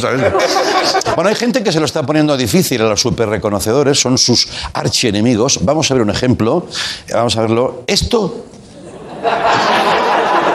Bueno, 1.15 1.29
hay 1.29 1.35
gente 1.35 1.63
que 1.63 1.71
se 1.71 1.79
lo 1.79 1.85
está 1.85 2.03
poniendo 2.05 2.37
difícil 2.37 2.81
a 2.81 2.85
los 2.85 3.01
super 3.01 3.27
reconocedores, 3.29 3.99
son 3.99 4.17
sus 4.17 4.47
archienemigos. 4.73 5.59
Vamos 5.63 5.89
a 5.91 5.93
ver 5.93 6.03
un 6.03 6.09
ejemplo, 6.09 6.65
vamos 7.13 7.37
a 7.37 7.41
verlo. 7.41 7.83
Esto. 7.87 8.45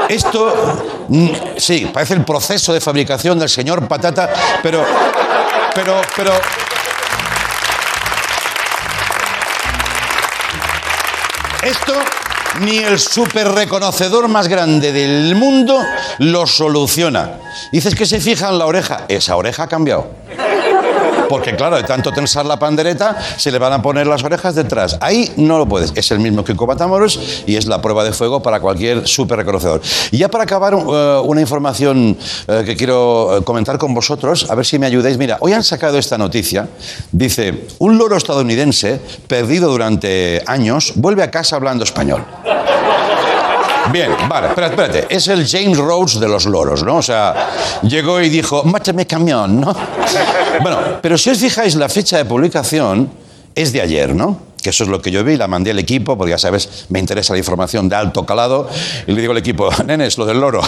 Esto, 0.09 1.07
mm, 1.09 1.29
sí, 1.57 1.91
parece 1.93 2.15
el 2.15 2.25
proceso 2.25 2.73
de 2.73 2.81
fabricación 2.81 3.39
del 3.39 3.49
señor 3.49 3.87
Patata, 3.89 4.31
pero, 4.63 4.85
pero, 5.75 6.01
pero, 6.17 6.33
Esto 11.67 11.95
ni 12.61 12.79
el 12.79 12.99
súper 12.99 13.49
reconocedor 13.49 14.29
más 14.29 14.49
grande 14.49 14.93
del 14.93 15.35
mundo 15.35 15.83
lo 16.19 16.47
soluciona. 16.47 17.33
Dices 17.73 17.95
que 17.95 18.07
se 18.07 18.21
fija 18.21 18.49
en 18.49 18.59
la 18.59 18.67
oreja. 18.67 19.05
Esa 19.09 19.37
oreja 19.37 19.65
ha 19.65 19.69
cambiado. 19.69 20.11
Porque 21.29 21.57
claro, 21.57 21.77
de 21.77 21.83
tanto 21.85 22.13
tensar 22.13 22.47
la 22.47 22.59
pandereta, 22.59 23.17
se 23.37 23.51
le 23.51 23.59
van 23.59 23.73
a 23.73 23.83
poner 23.83 24.07
las 24.07 24.23
orejas 24.25 24.55
detrás. 24.55 24.97
Ahí 25.01 25.33
no 25.37 25.59
lo 25.59 25.67
puedes. 25.67 25.93
Es 25.97 26.11
el 26.11 26.21
mismo 26.21 26.45
que 26.45 26.55
Matamoros 26.67 27.45
y 27.47 27.57
es 27.57 27.67
la 27.67 27.81
prueba 27.81 28.03
de 28.05 28.13
fuego 28.13 28.43
para 28.43 28.61
cualquier 28.61 29.07
súper 29.07 29.39
reconocedor. 29.39 29.81
Y 30.11 30.19
ya 30.19 30.29
para 30.29 30.45
acabar, 30.45 30.75
eh, 30.75 31.21
una 31.25 31.41
información 31.41 32.17
eh, 32.49 32.63
que 32.67 32.77
quiero 32.77 33.39
eh, 33.39 33.45
comentar 33.45 33.79
con 33.79 33.95
vosotros, 33.95 34.51
a 34.51 34.55
ver 34.55 34.67
si 34.67 34.79
me 34.79 34.87
ayudáis. 34.87 35.17
Mira, 35.17 35.39
hoy 35.41 35.53
han 35.53 35.63
sacado 35.63 35.99
esta 35.99 36.19
noticia. 36.19 36.69
Dice, 37.13 37.67
un 37.79 37.97
loro 37.99 38.17
estadounidense, 38.17 39.01
perdido 39.29 39.71
durante 39.71 40.43
años, 40.47 40.93
vuelve 40.97 41.23
a 41.23 41.31
casa 41.31 41.57
hablando 41.57 41.85
español. 41.85 42.25
Bien, 43.93 44.11
vale, 44.29 44.49
espérate, 44.49 44.75
espérate. 44.75 45.15
Es 45.15 45.29
el 45.29 45.47
James 45.47 45.79
Rhodes 45.79 46.19
de 46.21 46.29
los 46.29 46.47
loros, 46.47 46.83
¿no? 46.83 46.97
O 46.97 47.03
sea, 47.03 47.81
llegó 47.83 48.21
y 48.21 48.29
dijo, 48.29 48.65
mátame 48.65 49.07
camión, 49.07 49.61
¿no? 49.61 49.75
Bueno, 50.61 50.79
pero 51.01 51.17
si 51.17 51.31
os 51.31 51.39
fijáis, 51.39 51.75
la 51.77 51.89
fecha 51.89 52.17
de 52.17 52.25
publicación 52.25 53.11
es 53.55 53.73
de 53.73 53.81
ayer, 53.81 54.15
¿no? 54.15 54.39
Que 54.63 54.71
eso 54.71 54.85
es 54.85 54.91
lo 54.91 55.01
que 55.01 55.11
yo 55.11 55.23
vi, 55.23 55.37
la 55.37 55.47
mandé 55.47 55.71
al 55.71 55.79
equipo, 55.79 56.17
porque 56.19 56.31
ya 56.31 56.39
sabes, 56.39 56.87
me 56.89 56.99
interesa 56.99 57.33
la 57.33 57.39
información 57.39 57.89
de 57.89 57.97
alto 57.97 58.27
calado, 58.27 58.69
y 59.07 59.13
le 59.13 59.21
digo 59.21 59.33
al 59.33 59.39
equipo, 59.39 59.71
nenes, 59.87 60.19
lo 60.19 60.27
del 60.27 60.41
loro. 60.41 60.61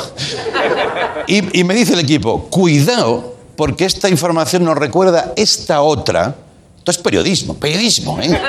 Y, 1.26 1.60
y 1.60 1.64
me 1.64 1.75
dice 1.75 1.94
el 1.94 2.00
equipo, 2.00 2.44
cuidado, 2.44 3.34
porque 3.56 3.84
esta 3.84 4.08
información 4.08 4.64
nos 4.64 4.78
recuerda 4.78 5.32
esta 5.37 5.82
otra. 5.82 6.34
Esto 6.78 6.90
es 6.92 6.98
periodismo, 6.98 7.54
periodismo, 7.54 8.18
¿eh? 8.20 8.40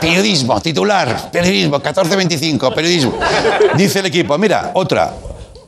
Periodismo, 0.00 0.60
titular, 0.60 1.30
periodismo, 1.30 1.76
1425, 1.76 2.74
periodismo. 2.74 3.14
Dice 3.76 4.00
el 4.00 4.06
equipo, 4.06 4.36
mira, 4.38 4.70
otra. 4.74 5.14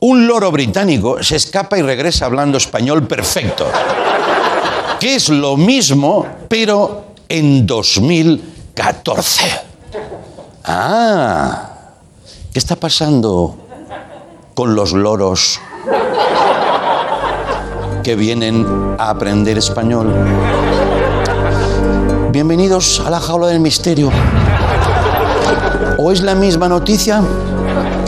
Un 0.00 0.26
loro 0.26 0.50
británico 0.50 1.22
se 1.22 1.36
escapa 1.36 1.78
y 1.78 1.82
regresa 1.82 2.26
hablando 2.26 2.58
español 2.58 3.06
perfecto. 3.06 3.66
Que 4.98 5.14
es 5.16 5.28
lo 5.28 5.56
mismo, 5.56 6.26
pero 6.48 7.04
en 7.28 7.66
2014. 7.66 9.44
Ah, 10.64 11.70
¿qué 12.52 12.58
está 12.58 12.76
pasando 12.76 13.56
con 14.54 14.74
los 14.74 14.92
loros 14.92 15.60
que 18.02 18.16
vienen 18.16 18.96
a 18.98 19.10
aprender 19.10 19.58
español? 19.58 20.12
Bienvenidos 22.32 23.00
a 23.04 23.10
la 23.10 23.20
jaula 23.20 23.48
del 23.48 23.60
misterio. 23.60 24.10
¿O 25.98 26.10
es 26.10 26.22
la 26.22 26.34
misma 26.34 26.66
noticia 26.66 27.20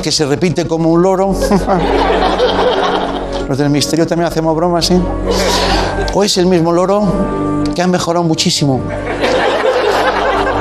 que 0.03 0.11
se 0.11 0.25
repite 0.25 0.67
como 0.67 0.91
un 0.91 1.03
loro? 1.03 1.37
Los 3.49 3.59
del 3.59 3.69
misterio 3.69 4.07
también 4.07 4.27
hacemos 4.27 4.57
bromas, 4.57 4.87
¿sí? 4.87 4.99
¿O 6.15 6.25
es 6.25 6.39
el 6.39 6.47
mismo 6.47 6.73
loro 6.73 7.63
que 7.75 7.83
ha 7.83 7.87
mejorado 7.87 8.25
muchísimo? 8.25 8.81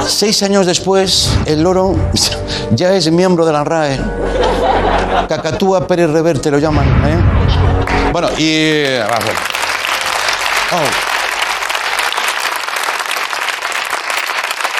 Seis 0.06 0.44
años 0.44 0.66
después, 0.66 1.30
el 1.46 1.64
loro 1.64 1.96
ya 2.72 2.94
es 2.94 3.10
miembro 3.14 3.46
de 3.46 3.54
la 3.54 3.64
RAE. 3.64 3.98
Cacatúa 5.30 5.88
Pérez 5.88 6.10
Reverte 6.10 6.52
lo 6.52 6.60
llaman, 6.60 6.86
¿eh? 6.86 8.12
Bueno, 8.12 8.28
y... 8.38 8.84
Oh. 10.74 11.03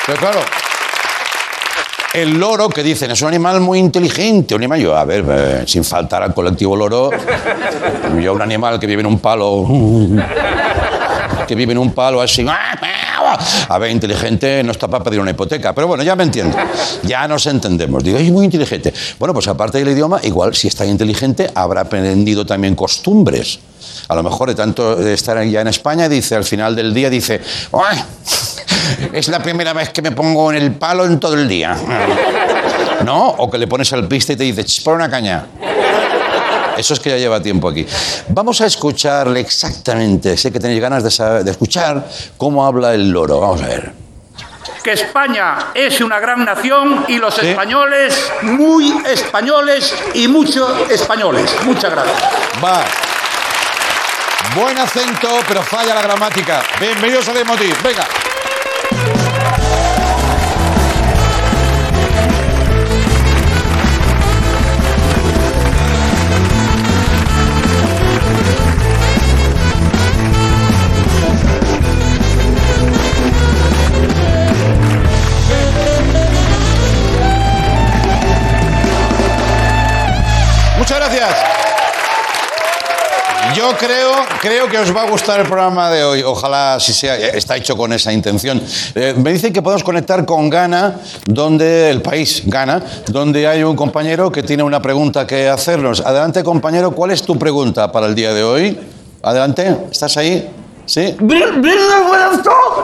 Pero 0.06 0.20
claro, 0.20 0.40
el 2.14 2.38
loro 2.38 2.68
que 2.70 2.84
dicen 2.84 3.10
es 3.12 3.22
un 3.22 3.30
animal 3.30 3.62
muy 3.62 3.80
inteligente, 3.80 4.54
un 4.54 4.62
animal, 4.62 4.80
yo, 4.80 4.96
a 4.96 5.06
ver, 5.06 5.26
eh, 5.28 5.64
sin 5.66 5.84
faltar 5.84 6.22
al 6.24 6.34
colectivo 6.34 6.76
loro, 6.76 7.10
yo 8.22 8.34
un 8.34 8.42
animal 8.42 8.80
que 8.80 8.86
vive 8.86 9.00
en 9.00 9.08
un 9.08 9.20
palo, 9.20 9.66
que 11.48 11.56
vive 11.56 11.72
en 11.72 11.78
un 11.78 11.94
palo 11.94 12.22
así, 12.22 12.46
a 13.70 13.78
ver, 13.80 13.92
inteligente 13.92 14.62
no 14.64 14.74
está 14.74 14.88
para 14.88 15.04
pedir 15.04 15.20
una 15.22 15.32
hipoteca, 15.32 15.74
pero 15.74 15.88
bueno, 15.88 16.04
ya 16.04 16.16
me 16.16 16.24
entiendo, 16.24 16.58
ya 17.04 17.28
nos 17.28 17.46
entendemos, 17.48 18.04
digo, 18.04 18.18
es 18.18 18.30
muy 18.30 18.46
inteligente. 18.46 18.94
Bueno, 19.18 19.34
pues 19.34 19.48
aparte 19.48 19.78
del 19.80 19.90
idioma, 19.90 20.20
igual 20.24 20.54
si 20.54 20.68
está 20.68 20.86
inteligente 20.86 21.50
habrá 21.56 21.82
aprendido 21.82 22.46
también 22.46 22.76
costumbres. 22.76 23.60
A 24.08 24.16
lo 24.16 24.24
mejor 24.24 24.50
de 24.50 24.56
tanto 24.56 25.00
estar 25.08 25.42
ya 25.46 25.62
en 25.62 25.68
España, 25.68 26.10
dice 26.10 26.36
al 26.36 26.44
final 26.44 26.76
del 26.76 26.94
día, 26.94 27.10
dice, 27.10 27.42
"Ay, 27.72 28.04
es 29.14 29.28
la 29.28 29.40
primera 29.40 29.74
vez 29.74 29.90
que 29.90 30.02
me 30.02 30.12
pongo 30.12 30.52
en 30.52 30.58
el 30.62 30.72
palo 30.74 31.06
en 31.06 31.20
todo 31.20 31.34
el 31.36 31.48
día. 31.48 31.76
¿No? 33.06 33.28
O 33.30 33.50
que 33.52 33.58
le 33.58 33.68
pones 33.68 33.92
al 33.94 34.08
pista 34.08 34.34
y 34.34 34.36
te 34.36 34.44
dice, 34.44 34.64
"Ch, 34.64 34.84
pon 34.84 34.96
una 34.96 35.10
caña. 35.10 35.46
Eso 36.78 36.94
es 36.96 37.00
que 37.00 37.10
ya 37.12 37.18
lleva 37.18 37.40
tiempo 37.42 37.70
aquí. 37.70 37.86
Vamos 38.30 38.60
a 38.62 38.66
escucharle 38.66 39.40
exactamente. 39.42 40.36
Sé 40.38 40.52
que 40.52 40.60
tenéis 40.60 40.82
ganas 40.82 41.04
de, 41.04 41.12
saber- 41.12 41.44
de 41.44 41.52
escuchar 41.52 42.08
cómo 42.38 42.66
habla 42.66 42.94
el 42.94 43.10
loro. 43.12 43.40
Vamos 43.40 43.62
a 43.62 43.68
ver. 43.68 43.94
que 44.84 44.92
España 44.92 45.68
es 45.74 46.02
una 46.02 46.20
gran 46.20 46.44
nación 46.44 47.06
y 47.08 47.18
los 47.18 47.36
Sí. 47.36 47.48
españoles 47.48 48.30
muy 48.42 48.94
españoles 49.06 49.94
y 50.14 50.28
muchos 50.28 50.70
españoles. 50.92 51.50
Muchas 51.64 51.90
gracias. 51.92 52.18
Va. 52.62 52.84
Buen 54.56 54.78
acento, 54.78 55.30
pero 55.48 55.62
falla 55.64 55.96
la 55.96 56.02
gramática. 56.02 56.62
Bienvenidos 56.82 57.28
a 57.30 57.34
Leitmotiv. 57.34 57.82
Venga. 57.82 58.04
Yo 83.56 83.72
creo, 83.78 84.12
creo 84.42 84.68
que 84.68 84.78
os 84.80 84.96
va 84.96 85.04
a 85.04 85.10
gustar 85.10 85.40
el 85.40 85.46
programa 85.46 85.90
de 85.90 86.04
hoy. 86.04 86.24
Ojalá 86.24 86.80
si 86.80 86.94
sea, 86.94 87.16
está 87.16 87.56
hecho 87.56 87.78
con 87.78 87.94
esa 87.94 88.12
intención. 88.12 88.62
Eh, 88.96 89.14
me 89.18 89.32
dicen 89.32 89.54
que 89.54 89.62
podemos 89.62 89.84
conectar 89.84 90.26
con 90.26 90.50
Ghana, 90.50 91.00
donde 91.26 91.90
el 91.90 92.02
país, 92.02 92.42
Ghana, 92.46 92.82
donde 93.08 93.48
hay 93.48 93.64
un 93.64 93.76
compañero 93.76 94.32
que 94.32 94.42
tiene 94.42 94.64
una 94.64 94.82
pregunta 94.82 95.28
que 95.28 95.48
hacernos. 95.50 96.02
Adelante, 96.02 96.44
compañero, 96.44 96.92
¿cuál 96.92 97.12
es 97.12 97.22
tu 97.22 97.38
pregunta 97.38 97.92
para 97.92 98.08
el 98.08 98.16
día 98.16 98.34
de 98.34 98.44
hoy? 98.44 98.80
Adelante, 99.22 99.86
¿estás 99.92 100.18
ahí? 100.18 100.50
¿Sí? 100.86 101.16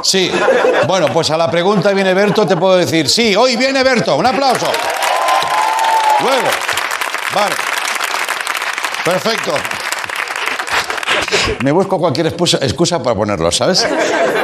Sí. 0.04 0.32
Bueno, 0.88 1.08
pues 1.12 1.32
a 1.32 1.38
la 1.38 1.50
pregunta 1.50 1.92
viene 1.94 2.14
Berto, 2.14 2.46
te 2.46 2.56
puedo 2.56 2.78
decir, 2.78 3.10
sí, 3.10 3.36
hoy 3.36 3.56
viene 3.56 3.84
Berto. 3.84 4.16
Un 4.16 4.26
aplauso. 4.26 4.68
Luego. 6.22 6.48
Vale. 7.34 7.56
Perfecto. 9.04 9.54
Me 11.64 11.72
busco 11.72 12.00
cualquier 12.00 12.28
excusa, 12.28 13.04
para 13.04 13.16
ponerlo, 13.16 13.52
¿sabes? 13.52 13.86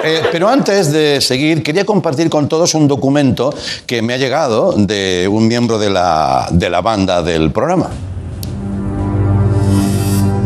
Eh, 0.04 0.22
pero 0.32 0.50
antes 0.50 0.92
de 0.92 1.22
seguir, 1.22 1.64
quería 1.64 1.86
compartir 1.86 2.30
con 2.30 2.48
todos 2.48 2.74
un 2.74 2.88
documento 2.88 3.54
que 3.86 4.02
me 4.02 4.14
ha 4.14 4.18
llegado 4.18 4.74
de 4.74 5.28
un 5.32 5.48
miembro 5.48 5.80
de 5.80 5.90
la, 5.90 6.48
de 6.52 6.70
la 6.70 6.82
banda 6.82 7.22
del 7.22 7.52
programa. 7.52 7.90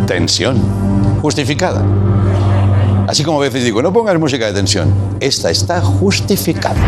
Tensión. 0.07 0.57
Justificada. 1.21 1.83
Así 3.07 3.23
como 3.23 3.39
a 3.39 3.41
veces 3.41 3.63
digo, 3.63 3.81
no 3.81 3.91
pongas 3.91 4.17
música 4.19 4.45
de 4.45 4.53
tensión. 4.53 4.93
Esta 5.19 5.49
está 5.49 5.81
justificada. 5.81 6.79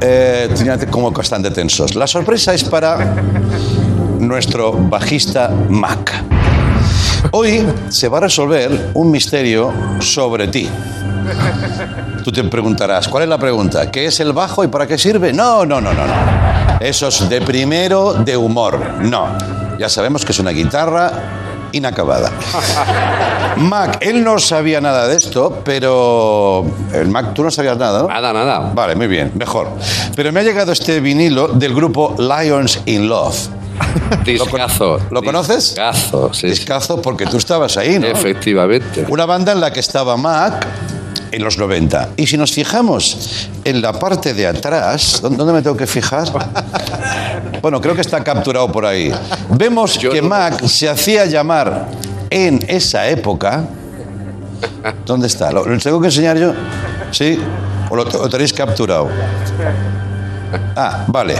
Eh, 0.00 0.48
como 0.90 1.10
bastante 1.10 1.50
tensos. 1.50 1.94
La 1.94 2.06
sorpresa 2.06 2.52
es 2.54 2.62
para 2.64 3.16
nuestro 4.26 4.72
bajista 4.72 5.50
Mac. 5.68 6.12
Hoy 7.30 7.66
se 7.88 8.08
va 8.08 8.18
a 8.18 8.20
resolver 8.22 8.90
un 8.94 9.10
misterio 9.10 9.72
sobre 10.00 10.48
ti. 10.48 10.68
Tú 12.22 12.32
te 12.32 12.44
preguntarás, 12.44 13.08
¿cuál 13.08 13.24
es 13.24 13.28
la 13.28 13.38
pregunta? 13.38 13.90
¿Qué 13.90 14.06
es 14.06 14.20
el 14.20 14.32
bajo 14.32 14.64
y 14.64 14.68
para 14.68 14.86
qué 14.86 14.98
sirve? 14.98 15.32
No, 15.32 15.66
no, 15.66 15.80
no, 15.80 15.92
no, 15.92 16.06
no. 16.06 16.14
Eso 16.80 17.08
es 17.08 17.28
de 17.28 17.40
primero 17.40 18.14
de 18.14 18.36
humor. 18.36 18.78
No. 19.02 19.28
Ya 19.78 19.88
sabemos 19.88 20.24
que 20.24 20.32
es 20.32 20.38
una 20.38 20.50
guitarra 20.50 21.12
inacabada. 21.72 22.30
Mac, 23.56 23.98
él 24.00 24.22
no 24.22 24.38
sabía 24.38 24.80
nada 24.80 25.08
de 25.08 25.16
esto, 25.16 25.60
pero... 25.64 26.64
El 26.92 27.08
Mac, 27.08 27.34
tú 27.34 27.42
no 27.42 27.50
sabías 27.50 27.76
nada, 27.76 28.02
¿no? 28.02 28.08
Nada, 28.08 28.32
nada. 28.32 28.72
Vale, 28.74 28.94
muy 28.94 29.06
bien, 29.06 29.32
mejor. 29.34 29.68
Pero 30.14 30.32
me 30.32 30.40
ha 30.40 30.42
llegado 30.42 30.72
este 30.72 31.00
vinilo 31.00 31.48
del 31.48 31.74
grupo 31.74 32.14
Lions 32.18 32.80
in 32.86 33.08
Love. 33.08 33.48
Discazo. 34.24 34.98
¿Lo 35.10 35.22
conoces? 35.22 35.70
Discazo, 35.74 36.32
sí. 36.32 36.46
Discazo 36.48 37.00
porque 37.02 37.26
tú 37.26 37.36
estabas 37.38 37.76
ahí, 37.76 37.98
¿no? 37.98 38.06
Efectivamente. 38.06 39.06
Una 39.08 39.26
banda 39.26 39.52
en 39.52 39.60
la 39.60 39.72
que 39.72 39.80
estaba 39.80 40.16
Mac 40.16 40.66
en 41.32 41.42
los 41.42 41.58
90. 41.58 42.10
Y 42.16 42.26
si 42.26 42.36
nos 42.36 42.52
fijamos 42.52 43.48
en 43.64 43.82
la 43.82 43.92
parte 43.92 44.34
de 44.34 44.46
atrás, 44.46 45.20
¿dó- 45.22 45.28
¿dónde 45.30 45.52
me 45.52 45.62
tengo 45.62 45.76
que 45.76 45.86
fijar? 45.86 46.28
Bueno, 47.62 47.80
creo 47.80 47.94
que 47.94 48.02
está 48.02 48.22
capturado 48.22 48.70
por 48.70 48.84
ahí. 48.84 49.10
Vemos 49.48 49.98
Yo 49.98 50.10
que 50.10 50.20
no- 50.20 50.28
Mac 50.28 50.62
se 50.66 50.86
hacía 50.88 51.24
llamar 51.24 51.86
en 52.28 52.62
esa 52.68 53.08
época. 53.08 53.64
¿Dónde 55.06 55.28
está? 55.28 55.50
¿Lo, 55.50 55.64
lo 55.64 55.78
tengo 55.78 55.98
que 55.98 56.08
enseñar 56.08 56.36
yo? 56.36 56.52
¿Sí? 57.10 57.38
¿O 57.88 57.96
lo, 57.96 58.04
lo 58.04 58.28
tenéis 58.28 58.52
capturado? 58.52 59.08
Ah, 60.76 61.04
vale. 61.08 61.36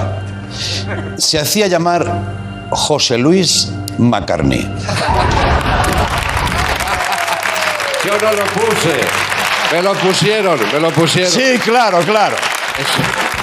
Se 1.16 1.38
hacía 1.38 1.66
llamar 1.66 2.66
José 2.70 3.18
Luis 3.18 3.70
McCartney. 3.99 4.70
Yo 8.04 8.12
no 8.20 8.32
lo 8.32 8.44
puse. 8.46 9.00
Me 9.73 9.82
lo 9.82 9.94
pusieron, 9.94 10.58
me 10.73 10.78
lo 10.80 10.90
pusieron. 10.90 11.30
Sí, 11.32 11.58
claro, 11.64 11.99
claro. 12.00 12.37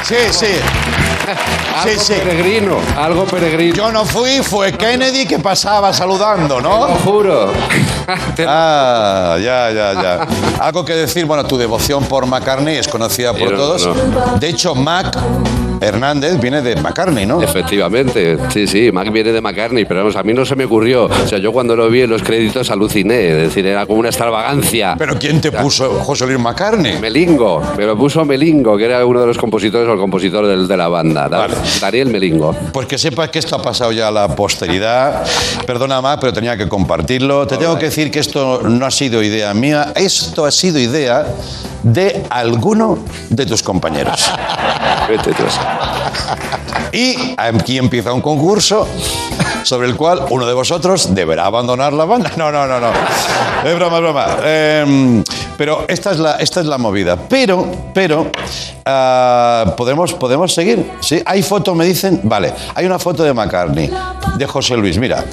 Sí, 0.03 0.15
sí. 0.31 0.45
algo 1.75 1.89
sí, 1.99 1.99
sí. 1.99 2.13
peregrino, 2.13 2.77
algo 2.97 3.25
peregrino. 3.25 3.75
Yo 3.75 3.91
no 3.91 4.05
fui, 4.05 4.41
fue 4.43 4.71
Kennedy 4.73 5.25
que 5.25 5.39
pasaba 5.39 5.93
saludando, 5.93 6.57
Te 6.57 6.63
¿no? 6.63 6.87
lo 6.87 6.95
juro. 6.95 7.53
Te- 8.35 8.45
Ah, 8.47 9.37
ya, 9.41 9.71
ya, 9.71 9.93
ya. 9.93 10.27
Algo 10.59 10.83
que 10.85 10.93
decir, 10.93 11.25
bueno, 11.25 11.45
tu 11.45 11.57
devoción 11.57 12.03
por 12.05 12.25
McCartney 12.25 12.77
es 12.77 12.87
conocida 12.87 13.33
por 13.33 13.55
todos. 13.55 13.87
no. 13.87 14.37
De 14.37 14.49
hecho, 14.49 14.75
Mac 14.75 15.15
Hernández 15.81 16.39
viene 16.39 16.61
de 16.61 16.75
McCartney, 16.77 17.25
¿no? 17.25 17.41
Efectivamente, 17.41 18.37
sí, 18.53 18.67
sí, 18.67 18.91
Mac 18.91 19.11
viene 19.11 19.31
de 19.31 19.41
McCartney, 19.41 19.85
pero 19.85 20.01
vamos, 20.01 20.15
a 20.15 20.23
mí 20.23 20.33
no 20.33 20.45
se 20.45 20.55
me 20.55 20.65
ocurrió. 20.65 21.05
O 21.05 21.27
sea, 21.27 21.39
yo 21.39 21.51
cuando 21.51 21.75
lo 21.75 21.89
vi 21.89 22.01
en 22.03 22.09
los 22.09 22.21
créditos 22.23 22.69
aluciné, 22.71 23.29
es 23.31 23.37
decir, 23.49 23.65
era 23.65 23.85
como 23.85 23.99
una 23.99 24.09
extravagancia. 24.09 24.95
Pero 24.97 25.17
¿quién 25.17 25.41
te 25.41 25.51
puso 25.51 25.89
José 26.01 26.25
Luis 26.27 26.39
McCartney? 26.39 26.99
Melingo, 26.99 27.61
me 27.77 27.85
lo 27.85 27.97
puso 27.97 28.23
Melingo, 28.23 28.77
que 28.77 28.85
era 28.85 29.05
uno 29.05 29.21
de 29.21 29.27
los 29.27 29.37
compositores 29.37 29.87
o 29.89 29.93
el 29.93 29.99
compositor 29.99 30.45
del- 30.47 30.67
de 30.67 30.77
la 30.77 30.87
banda. 30.87 31.27
Da- 31.27 31.39
Vale. 31.39 31.55
Daniel 31.81 32.09
Melingo. 32.09 32.55
Pues 32.71 32.85
que 32.87 32.97
sepas 32.97 33.29
que 33.29 33.39
esto 33.39 33.55
ha 33.55 33.61
pasado 33.61 33.91
ya 33.91 34.07
a 34.09 34.11
la 34.11 34.27
posteridad. 34.35 35.23
Perdona, 35.65 36.01
Mac, 36.01 36.19
pero 36.21 36.31
tenía 36.33 36.55
que 36.55 36.69
compartirlo. 36.69 37.47
Te 37.47 37.57
tengo 37.57 37.77
que 37.79 37.85
decir 37.85 38.11
que 38.11 38.19
esto 38.19 38.61
no 38.63 38.85
ha 38.85 38.91
sido 38.91 39.23
idea 39.23 39.53
mía, 39.53 39.93
esto 39.95 40.45
ha 40.45 40.51
sido 40.51 40.77
idea 40.79 41.25
de 41.83 42.23
alguno 42.29 42.99
de 43.29 43.45
tus 43.45 43.63
compañeros. 43.63 44.31
Vete 45.09 45.31
tú. 45.33 45.43
Y 46.93 47.35
aquí 47.37 47.77
empieza 47.77 48.11
un 48.11 48.21
concurso 48.21 48.87
sobre 49.63 49.87
el 49.87 49.95
cual 49.95 50.25
uno 50.29 50.45
de 50.45 50.53
vosotros 50.53 51.13
deberá 51.13 51.45
abandonar 51.45 51.93
la 51.93 52.05
banda. 52.05 52.31
No, 52.35 52.51
no, 52.51 52.67
no, 52.67 52.79
no. 52.79 52.91
Es 53.63 53.75
broma, 53.75 53.97
es 53.97 54.01
broma. 54.01 54.25
Em, 54.43 55.23
pero 55.57 55.85
esta 55.87 56.11
es 56.11 56.19
la, 56.19 56.35
esta 56.35 56.61
es 56.61 56.65
la 56.65 56.77
movida. 56.77 57.15
Pero, 57.15 57.67
pero, 57.93 58.31
ah, 58.85 59.73
¿podemos, 59.77 60.13
¿podemos 60.13 60.53
seguir? 60.53 60.91
¿Sí? 60.99 61.21
¿Hay 61.25 61.43
foto, 61.43 61.75
me 61.75 61.85
dicen? 61.85 62.21
Vale, 62.23 62.53
hay 62.75 62.85
una 62.85 62.99
foto 62.99 63.23
de 63.23 63.33
McCartney, 63.33 63.89
de 64.37 64.45
José 64.45 64.75
Luis, 64.75 64.97
mira. 64.97 65.23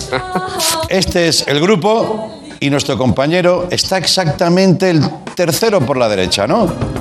Este 0.89 1.29
es 1.29 1.47
el 1.49 1.61
grupo 1.61 2.41
y 2.61 2.71
nuestro 2.71 2.97
compañero 2.99 3.69
está 3.71 3.99
exactamente 3.99 4.91
el 4.91 5.03
tercero 5.35 5.81
por 5.81 5.97
la 5.97 6.09
derecha, 6.09 6.47
¿no? 6.47 6.98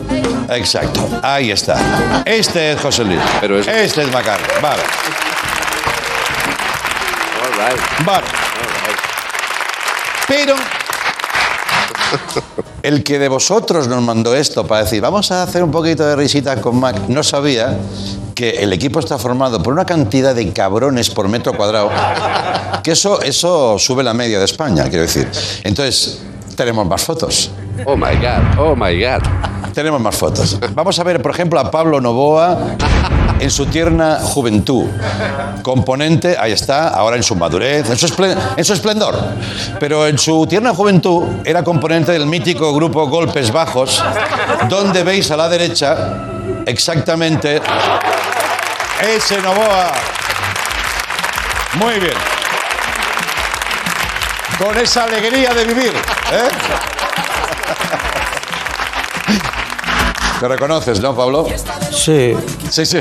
Exacto, 0.50 1.08
ahí 1.24 1.52
está. 1.52 2.24
Este 2.26 2.72
es 2.74 2.82
José 2.82 3.04
Luis. 3.04 3.20
Pero 3.42 3.60
es- 3.60 3.68
Este 3.68 4.02
es 4.04 4.12
McCartney. 4.12 4.62
Vale, 4.62 4.82
All 7.44 7.70
right. 7.72 8.06
vale. 8.06 8.28
Pero 10.28 10.56
el 12.84 13.04
que 13.04 13.20
de 13.20 13.28
vosotros 13.28 13.88
nos 13.88 14.02
mandó 14.02 14.36
esto 14.36 14.66
para 14.68 14.84
decir, 14.84 15.02
vamos 15.02 15.32
a 15.32 15.44
hacer 15.44 15.64
un 15.64 15.72
poquito 15.72 16.06
de 16.06 16.16
risita 16.16 16.60
con 16.62 16.80
Mac, 16.80 16.98
no 17.08 17.24
sabía 17.24 17.78
que 18.36 18.52
el 18.52 18.72
equipo 18.74 19.00
está 19.00 19.18
formado 19.18 19.62
por 19.64 19.74
una 19.74 19.86
cantidad 19.86 20.36
de 20.36 20.52
cabrones 20.54 21.10
por 21.10 21.28
metro 21.28 21.54
cuadrado, 21.54 21.90
que 22.84 22.92
eso, 22.92 23.22
eso 23.22 23.78
sube 23.80 24.04
la 24.04 24.14
media 24.14 24.38
de 24.40 24.46
España, 24.46 24.84
quiero 24.90 25.02
decir. 25.04 25.30
Entonces, 25.64 26.20
tenemos 26.56 26.86
más 26.86 27.02
fotos. 27.04 27.50
Oh 27.86 27.96
my 27.96 28.16
God, 28.16 28.58
oh 28.60 28.76
my 28.76 29.00
God. 29.00 29.22
Tenemos 29.74 30.02
más 30.02 30.16
fotos. 30.16 30.58
Vamos 30.74 30.98
a 31.00 31.04
ver, 31.04 31.22
por 31.22 31.32
ejemplo, 31.32 31.60
a 31.60 31.70
Pablo 31.70 32.02
Novoa 32.02 32.58
en 33.40 33.52
su 33.52 33.68
tierna 33.68 34.18
juventud. 34.22 34.86
Componente, 35.62 36.36
ahí 36.40 36.52
está, 36.52 36.88
ahora 36.90 37.16
en 37.16 37.24
su 37.24 37.36
madurez, 37.36 37.88
en 37.90 37.98
su, 37.98 38.08
esplen- 38.08 38.38
en 38.58 38.66
su 38.66 38.74
esplendor. 38.74 39.16
Pero 39.80 40.08
en 40.08 40.18
su 40.18 40.48
tierna 40.48 40.74
juventud 40.74 41.24
era 41.46 41.64
componente 41.64 42.12
del 42.12 42.26
mítico 42.26 42.74
grupo 42.74 43.08
Golpes 43.08 43.52
Bajos, 43.52 44.04
donde 44.68 45.04
veis 45.04 45.30
a 45.30 45.38
la 45.38 45.48
derecha 45.48 45.96
exactamente 46.66 47.62
ese 49.16 49.40
Novoa. 49.42 49.92
Muy 51.76 52.00
bien. 52.00 52.14
Con 54.58 54.76
esa 54.80 55.04
alegría 55.04 55.54
de 55.54 55.66
vivir. 55.66 55.94
¿eh? 56.32 56.50
¿Te 60.40 60.48
reconoces, 60.48 61.00
no, 61.02 61.16
Pablo? 61.16 61.48
Sí, 61.92 62.34
Sí, 62.70 62.86
sí. 62.86 63.00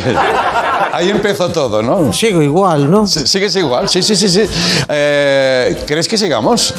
Ahí 0.92 1.10
empezó 1.10 1.50
todo, 1.50 1.82
¿no? 1.82 2.12
sigo 2.12 2.40
igual, 2.40 2.90
¿no? 2.90 3.06
Sí, 3.06 3.26
¿Sigues 3.26 3.54
igual? 3.56 3.88
Sí, 3.88 4.02
sí, 4.02 4.16
sí, 4.16 4.28
sí. 4.28 4.42
Eh, 4.88 5.84
¿Crees 5.86 6.08
que 6.08 6.16
sigamos? 6.16 6.72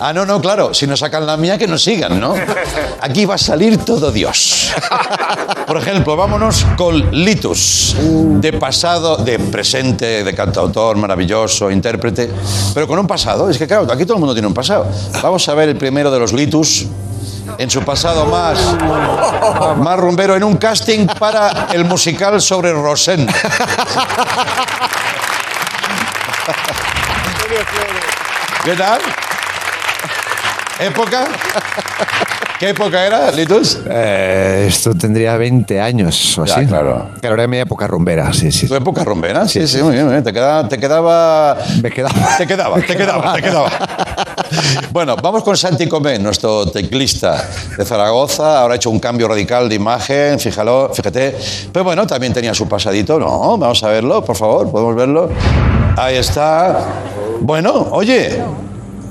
Ah, 0.00 0.12
no, 0.12 0.24
no, 0.26 0.40
claro. 0.40 0.72
Si 0.74 0.86
nos 0.86 1.00
sacan 1.00 1.26
la 1.26 1.36
mía, 1.36 1.56
que 1.58 1.66
nos 1.66 1.82
sigan, 1.82 2.20
¿no? 2.20 2.34
Aquí 3.00 3.24
va 3.24 3.34
a 3.34 3.38
salir 3.38 3.78
todo 3.78 4.10
Dios. 4.10 4.72
Por 5.66 5.78
ejemplo, 5.78 6.16
vámonos 6.16 6.64
con 6.76 7.10
Litus, 7.10 7.96
de 7.98 8.52
pasado, 8.54 9.16
de 9.16 9.38
presente, 9.38 10.24
de 10.24 10.34
cantautor 10.34 10.96
maravilloso, 10.96 11.70
intérprete, 11.70 12.30
pero 12.74 12.86
con 12.86 12.98
un 12.98 13.06
pasado. 13.06 13.48
Es 13.48 13.58
que, 13.58 13.66
claro, 13.66 13.86
aquí 13.90 14.04
todo 14.04 14.14
el 14.14 14.20
mundo 14.20 14.34
tiene 14.34 14.48
un 14.48 14.54
pasado. 14.54 14.86
Vamos 15.22 15.48
a 15.48 15.54
ver 15.54 15.70
el 15.70 15.76
primero 15.76 16.10
de 16.10 16.18
los 16.18 16.32
Litus, 16.32 16.86
en 17.58 17.70
su 17.70 17.82
pasado 17.82 18.26
más, 18.26 18.58
más 19.78 19.98
rumbero, 19.98 20.36
en 20.36 20.44
un 20.44 20.56
casting 20.56 21.06
para 21.06 21.68
el 21.72 21.84
musical 21.84 22.40
sobre 22.40 22.72
Rosén. 22.72 23.26
¿Qué 28.64 28.74
tal? 28.74 29.00
¿Época? 30.80 31.26
¿Qué 32.58 32.70
época 32.70 33.04
era, 33.06 33.30
Litus? 33.30 33.78
Eh, 33.88 34.66
esto 34.68 34.94
tendría 34.94 35.36
20 35.36 35.80
años 35.80 36.38
o 36.38 36.44
Ya, 36.44 36.56
así. 36.56 36.66
claro. 36.66 37.10
Claro, 37.20 37.34
era 37.36 37.46
mi 37.46 37.58
época 37.58 37.86
rumbera, 37.86 38.32
sí, 38.32 38.50
sí. 38.50 38.66
¿Tu 38.66 38.74
época 38.74 39.04
rumbera? 39.04 39.46
Sí, 39.48 39.66
sí, 39.66 39.82
muy 39.82 39.92
bien, 39.92 40.04
muy 40.04 40.12
bien. 40.14 40.24
Te 40.24 40.32
quedaba, 40.32 40.68
te 40.68 40.78
quedaba... 40.78 41.56
Me 41.82 41.90
quedaba. 41.90 42.36
Te 42.38 42.46
quedaba, 42.46 42.76
te 42.80 42.96
quedaba, 42.96 43.34
te 43.34 43.42
quedaba. 43.42 43.70
Bueno, 44.92 45.16
vamos 45.16 45.42
con 45.42 45.56
Santi 45.56 45.88
Comé, 45.88 46.18
nuestro 46.18 46.66
teclista 46.70 47.44
de 47.76 47.84
Zaragoza. 47.84 48.60
Ahora 48.60 48.74
ha 48.74 48.76
hecho 48.76 48.90
un 48.90 49.00
cambio 49.00 49.26
radical 49.28 49.68
de 49.68 49.74
imagen, 49.74 50.38
fíjalo, 50.38 50.90
fíjate. 50.94 51.36
Pero 51.72 51.84
bueno, 51.84 52.06
también 52.06 52.32
tenía 52.32 52.54
su 52.54 52.68
pasadito, 52.68 53.18
¿no? 53.18 53.58
Vamos 53.58 53.82
a 53.82 53.88
verlo, 53.88 54.24
por 54.24 54.36
favor, 54.36 54.70
podemos 54.70 54.94
verlo. 54.94 55.28
Ahí 55.96 56.16
está. 56.16 56.78
Bueno, 57.40 57.88
oye, 57.90 58.42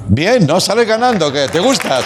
bien, 0.07 0.45
¿no? 0.45 0.59
Sales 0.59 0.87
ganando, 0.87 1.31
¿qué? 1.31 1.47
¿Te 1.51 1.59
gustas? 1.59 2.03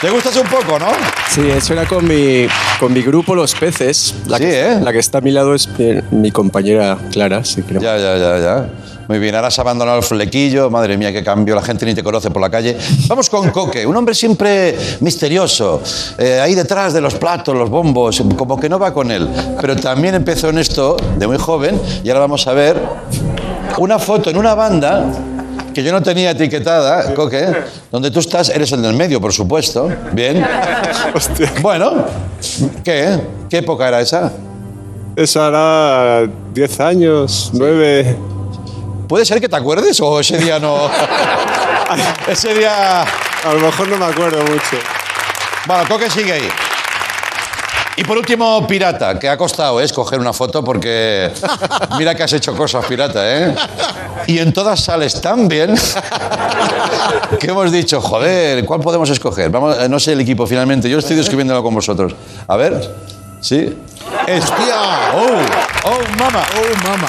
¿Te 0.00 0.10
gustas 0.10 0.36
un 0.36 0.46
poco, 0.46 0.78
no? 0.78 0.88
Sí, 1.30 1.48
eso 1.50 1.72
era 1.72 1.86
con 1.86 2.06
mi, 2.06 2.46
con 2.78 2.92
mi 2.92 3.00
grupo 3.02 3.34
Los 3.34 3.54
Peces. 3.54 4.14
La, 4.26 4.36
Sí, 4.36 4.44
que, 4.44 4.60
¿eh? 4.72 4.80
la 4.82 4.92
que 4.92 4.98
está 4.98 5.18
a 5.18 5.20
mi 5.22 5.30
lado 5.30 5.54
es 5.54 5.68
mi, 5.78 6.00
mi 6.10 6.30
compañera 6.30 6.98
Clara, 7.12 7.44
sí, 7.44 7.62
creo. 7.62 7.80
Ya, 7.80 7.96
ya, 7.96 8.16
ya, 8.18 8.38
ya. 8.38 8.66
Muy 9.08 9.18
bien, 9.20 9.34
ahora 9.36 9.48
has 9.48 9.58
abandonado 9.58 9.98
el 9.98 10.04
flequillo. 10.04 10.68
Madre 10.68 10.98
mía, 10.98 11.12
qué 11.12 11.22
cambio. 11.24 11.54
La 11.54 11.62
gente 11.62 11.86
ni 11.86 11.94
te 11.94 12.02
conoce 12.02 12.30
por 12.30 12.42
la 12.42 12.50
calle. 12.50 12.76
Vamos 13.08 13.30
con 13.30 13.50
Coque, 13.50 13.86
un 13.86 13.96
hombre 13.96 14.14
siempre 14.14 14.76
misterioso. 15.00 15.80
eh, 16.18 16.40
ahí 16.42 16.54
detrás 16.54 16.92
de 16.92 17.00
los 17.00 17.14
platos, 17.14 17.54
los 17.56 17.70
bombos, 17.70 18.22
como 18.36 18.60
que 18.60 18.68
no 18.68 18.78
va 18.78 18.92
con 18.92 19.10
él. 19.10 19.26
Pero 19.60 19.76
también 19.76 20.14
empezó 20.14 20.50
en 20.50 20.58
esto 20.58 20.96
de 21.16 21.26
muy 21.26 21.38
joven 21.38 21.80
y 22.04 22.08
ahora 22.10 22.20
vamos 22.20 22.46
a 22.48 22.52
ver 22.52 22.76
una 23.78 23.98
foto 23.98 24.28
en 24.28 24.36
una 24.36 24.54
banda 24.54 25.04
que 25.76 25.82
yo 25.82 25.92
no 25.92 26.02
tenía 26.02 26.30
etiquetada, 26.30 27.12
Coque, 27.12 27.54
donde 27.92 28.10
tú 28.10 28.20
estás, 28.20 28.48
eres 28.48 28.72
el 28.72 28.80
del 28.80 28.94
medio, 28.94 29.20
por 29.20 29.30
supuesto. 29.30 29.90
Bien. 30.12 30.42
Bueno, 31.60 32.06
¿qué? 32.82 33.20
¿Qué 33.50 33.58
época 33.58 33.86
era 33.86 34.00
esa? 34.00 34.32
Eso 35.14 35.42
hará 35.42 36.26
10 36.54 36.80
años, 36.80 37.50
9. 37.52 38.16
¿Puede 39.06 39.26
ser 39.26 39.38
que 39.38 39.50
te 39.50 39.56
acuerdes 39.56 40.00
o 40.00 40.18
ese 40.18 40.38
día 40.38 40.58
no? 40.58 40.88
ese 42.26 42.54
día. 42.54 43.02
A 43.02 43.52
lo 43.52 43.60
mejor 43.60 43.86
no 43.88 43.98
me 43.98 44.06
acuerdo 44.06 44.42
mucho. 44.44 44.78
Bueno, 45.66 45.84
Coque 45.90 46.08
sigue 46.08 46.32
ahí. 46.32 46.48
Y 47.96 48.04
por 48.04 48.18
último, 48.18 48.66
Pirata, 48.66 49.18
que 49.18 49.26
ha 49.26 49.38
costado 49.38 49.80
¿eh? 49.80 49.84
escoger 49.84 50.20
una 50.20 50.34
foto 50.34 50.62
porque 50.62 51.32
mira 51.98 52.14
que 52.14 52.22
has 52.22 52.32
hecho 52.34 52.54
cosas, 52.54 52.84
Pirata, 52.84 53.22
¿eh? 53.24 53.54
Y 54.26 54.38
en 54.38 54.52
todas 54.52 54.84
sales 54.84 55.18
tan 55.20 55.48
bien 55.48 55.74
que 57.40 57.46
hemos 57.46 57.72
dicho, 57.72 58.02
joder, 58.02 58.66
¿cuál 58.66 58.80
podemos 58.80 59.08
escoger? 59.08 59.48
Vamos, 59.48 59.78
eh, 59.78 59.88
no 59.88 59.98
sé 59.98 60.12
el 60.12 60.20
equipo 60.20 60.46
finalmente, 60.46 60.90
yo 60.90 60.98
estoy 60.98 61.16
describiéndolo 61.16 61.62
con 61.62 61.74
vosotros. 61.74 62.14
A 62.46 62.56
ver, 62.56 62.94
¿sí? 63.40 63.74
¡Hostia! 64.28 65.14
¡Oh! 65.14 65.88
¡Oh, 65.88 66.00
mama! 66.18 66.44
Oh, 66.54 66.88
mamá. 66.88 67.08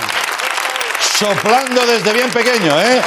Soplando 1.19 1.86
desde 1.86 2.13
bien 2.13 2.30
pequeño, 2.32 2.80
¿eh? 2.80 3.02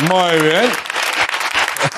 Muy 0.08 0.40
bien. 0.40 0.95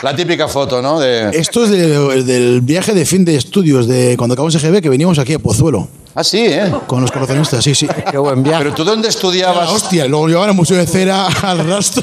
La 0.02 0.14
típica 0.14 0.46
foto, 0.48 0.80
¿no? 0.80 1.00
De... 1.00 1.30
Esto 1.32 1.64
es 1.64 1.70
de- 1.70 2.22
del 2.24 2.60
viaje 2.60 2.92
de 2.94 3.04
fin 3.04 3.24
de 3.24 3.36
estudios 3.36 3.86
de 3.88 4.16
cuando 4.16 4.34
acabamos 4.34 4.54
EGB 4.54 4.80
que 4.80 4.88
veníamos 4.88 5.18
aquí 5.18 5.34
a 5.34 5.38
Pozuelo 5.38 5.88
Ah, 6.14 6.24
sí, 6.24 6.38
¿eh? 6.46 6.72
con 6.88 7.00
los 7.00 7.12
coleccionistas, 7.12 7.62
sí, 7.62 7.76
sí. 7.76 7.86
Qué 8.10 8.18
buen 8.18 8.42
viaje. 8.42 8.64
Pero 8.64 8.74
tú 8.74 8.82
dónde 8.84 9.08
estudiabas? 9.08 9.70
Hostia, 9.70 10.04
luego 10.06 10.26
llevaban 10.26 10.50
al 10.50 10.56
Museo 10.56 10.76
de 10.76 10.84
Cera, 10.86 11.28
al 11.42 11.64
rastro, 11.68 12.02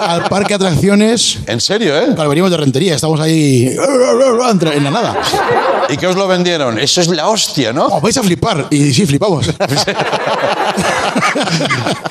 al 0.00 0.24
parque 0.24 0.48
de 0.58 0.66
atracciones. 0.66 1.38
¿En 1.46 1.62
serio, 1.62 1.96
eh? 1.98 2.08
Claro, 2.14 2.28
veníamos 2.28 2.50
de 2.50 2.58
Rentería, 2.58 2.94
estamos 2.96 3.18
ahí 3.20 3.74
en 3.74 4.84
la 4.84 4.90
nada. 4.90 5.16
¿Y 5.88 5.96
qué 5.96 6.06
os 6.08 6.16
lo 6.16 6.28
vendieron? 6.28 6.78
Eso 6.78 7.00
es 7.00 7.08
la 7.08 7.28
hostia, 7.28 7.72
¿no? 7.72 7.86
Oh, 7.86 8.00
vais 8.02 8.16
a 8.18 8.22
flipar. 8.22 8.66
Y 8.70 8.92
sí, 8.92 9.06
flipamos. 9.06 9.46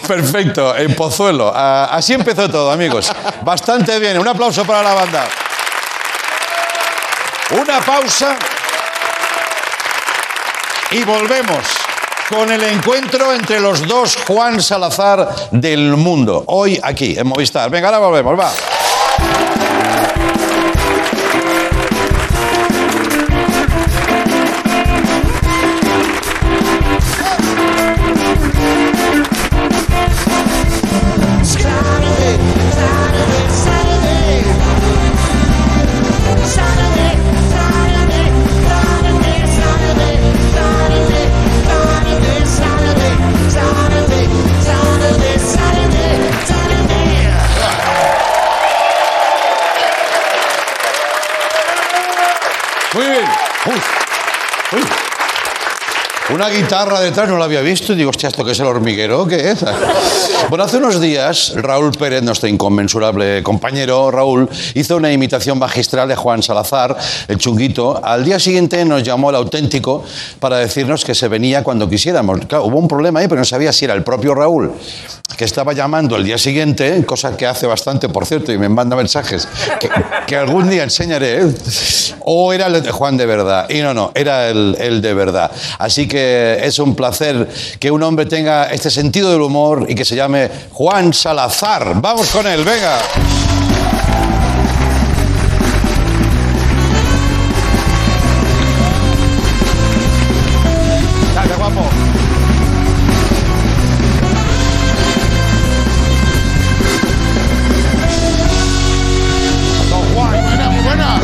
Perfecto, 0.07 0.75
en 0.75 0.95
Pozuelo. 0.95 1.53
Así 1.55 2.13
empezó 2.13 2.49
todo, 2.49 2.71
amigos. 2.71 3.11
Bastante 3.41 3.99
bien. 3.99 4.17
Un 4.17 4.27
aplauso 4.27 4.65
para 4.65 4.83
la 4.83 4.93
banda. 4.93 5.27
Una 7.51 7.79
pausa 7.81 8.37
y 10.91 11.03
volvemos 11.03 11.65
con 12.29 12.51
el 12.51 12.63
encuentro 12.63 13.33
entre 13.33 13.59
los 13.59 13.87
dos 13.87 14.17
Juan 14.27 14.61
Salazar 14.61 15.27
del 15.51 15.97
mundo. 15.97 16.43
Hoy 16.47 16.79
aquí, 16.83 17.15
en 17.17 17.27
Movistar. 17.27 17.69
Venga, 17.71 17.87
ahora 17.87 17.99
volvemos, 17.99 18.39
va. 18.39 18.51
Una 56.39 56.47
guitarra 56.47 57.01
detrás 57.01 57.27
no 57.27 57.37
la 57.37 57.43
había 57.43 57.59
visto 57.59 57.91
y 57.91 57.97
digo, 57.97 58.11
hostia, 58.11 58.29
¿esto 58.29 58.45
qué 58.45 58.53
es 58.53 58.59
el 58.61 58.67
hormiguero? 58.67 59.27
¿Qué 59.27 59.51
es? 59.51 59.61
Bueno, 60.49 60.63
hace 60.63 60.77
unos 60.77 60.99
días 60.99 61.53
Raúl 61.57 61.91
Pérez, 61.91 62.23
nuestro 62.23 62.49
inconmensurable 62.49 63.43
compañero 63.43 64.09
Raúl, 64.09 64.49
hizo 64.73 64.97
una 64.97 65.11
imitación 65.11 65.59
magistral 65.59 66.09
de 66.09 66.15
Juan 66.15 66.41
Salazar, 66.41 66.97
el 67.27 67.37
chunguito. 67.37 68.03
Al 68.03 68.25
día 68.25 68.39
siguiente 68.39 68.83
nos 68.83 69.03
llamó 69.03 69.29
el 69.29 69.35
auténtico 69.35 70.03
para 70.39 70.57
decirnos 70.57 71.05
que 71.05 71.13
se 71.13 71.27
venía 71.27 71.63
cuando 71.63 71.87
quisiéramos. 71.87 72.39
Claro, 72.47 72.65
hubo 72.65 72.79
un 72.79 72.87
problema 72.87 73.19
ahí, 73.19 73.27
pero 73.27 73.41
no 73.41 73.45
sabía 73.45 73.71
si 73.71 73.85
era 73.85 73.93
el 73.93 74.03
propio 74.03 74.33
Raúl 74.33 74.71
que 75.37 75.45
estaba 75.45 75.71
llamando 75.71 76.17
el 76.17 76.25
día 76.25 76.37
siguiente, 76.37 77.05
cosa 77.05 77.37
que 77.37 77.45
hace 77.45 77.65
bastante, 77.65 78.09
por 78.09 78.25
cierto, 78.25 78.51
y 78.51 78.57
me 78.57 78.67
manda 78.67 78.97
mensajes, 78.97 79.47
que, 79.79 79.89
que 80.27 80.35
algún 80.35 80.69
día 80.69 80.83
enseñaré, 80.83 81.43
¿eh? 81.43 81.53
o 82.31 82.53
era 82.53 82.67
el 82.67 82.83
de 82.83 82.91
Juan 82.91 83.17
de 83.17 83.25
verdad. 83.25 83.67
Y 83.69 83.81
no, 83.81 83.93
no, 83.93 84.11
era 84.13 84.49
el, 84.49 85.01
de 85.01 85.13
verdad. 85.13 85.51
Así 85.77 86.07
que 86.07 86.59
es 86.61 86.79
un 86.79 86.95
placer 86.95 87.47
que 87.79 87.89
un 87.89 88.03
hombre 88.03 88.25
tenga 88.25 88.65
este 88.65 88.89
sentido 88.91 89.31
del 89.31 89.41
humor 89.41 89.85
y 89.87 89.95
que 89.95 90.05
se 90.05 90.15
llame 90.15 90.38
Juan 90.71 91.13
Salazar. 91.13 91.93
Vamos 91.95 92.29
con 92.29 92.45
él, 92.47 92.63
venga. 92.63 92.97
Dale, 101.35 101.55
guapo. 101.55 101.81
Don 109.89 110.13
Juan. 110.13 110.31
buena, 110.43 110.69
muy 110.69 110.83
buena. 110.83 111.19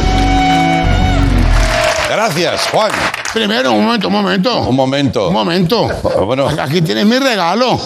Gracias, 2.10 2.67
Juan. 2.71 2.91
Primero, 3.34 3.73
un 3.73 3.84
momento, 3.84 4.08
un 4.08 4.13
momento. 4.13 4.62
Un 4.62 4.75
momento. 4.75 5.28
Un 5.28 5.34
momento. 5.34 5.88
Bueno, 6.25 6.47
Aquí 6.47 6.82
tienes 6.82 7.06
mi 7.06 7.17
regalo. 7.19 7.78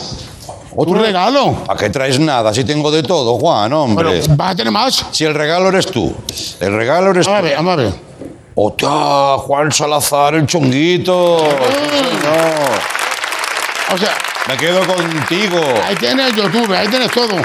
Otro 0.81 0.93
regalo. 1.01 1.55
¿A 1.67 1.75
qué 1.75 1.89
traes 1.89 2.19
nada? 2.19 2.53
Si 2.53 2.63
tengo 2.63 2.89
de 2.91 3.03
todo, 3.03 3.37
Juan, 3.37 3.71
hombre. 3.73 4.21
¿vas 4.29 4.51
a 4.51 4.55
tener 4.55 4.71
más? 4.71 5.05
Si 5.11 5.25
el 5.25 5.33
regalo 5.33 5.69
eres 5.69 5.87
tú. 5.87 6.13
El 6.59 6.73
regalo 6.75 7.11
eres 7.11 7.25
tú. 7.25 7.31
Vamos 7.31 7.45
a 7.45 7.47
ver, 7.47 7.55
vamos 7.57 7.73
a 7.73 7.75
ver. 7.75 7.93
¡Hostia! 8.55 8.89
Juan 9.45 9.71
Salazar, 9.71 10.35
el 10.35 10.45
chunguito. 10.45 11.37
No. 11.43 13.95
O 13.95 13.97
sea, 13.97 14.09
Me 14.47 14.57
quedo 14.57 14.79
contigo. 14.85 15.59
ahí 15.85 15.95
tienes 15.95 16.35
YouTube, 16.35 16.71
ahí 16.73 16.87
tienes 16.87 17.11
todo. 17.11 17.35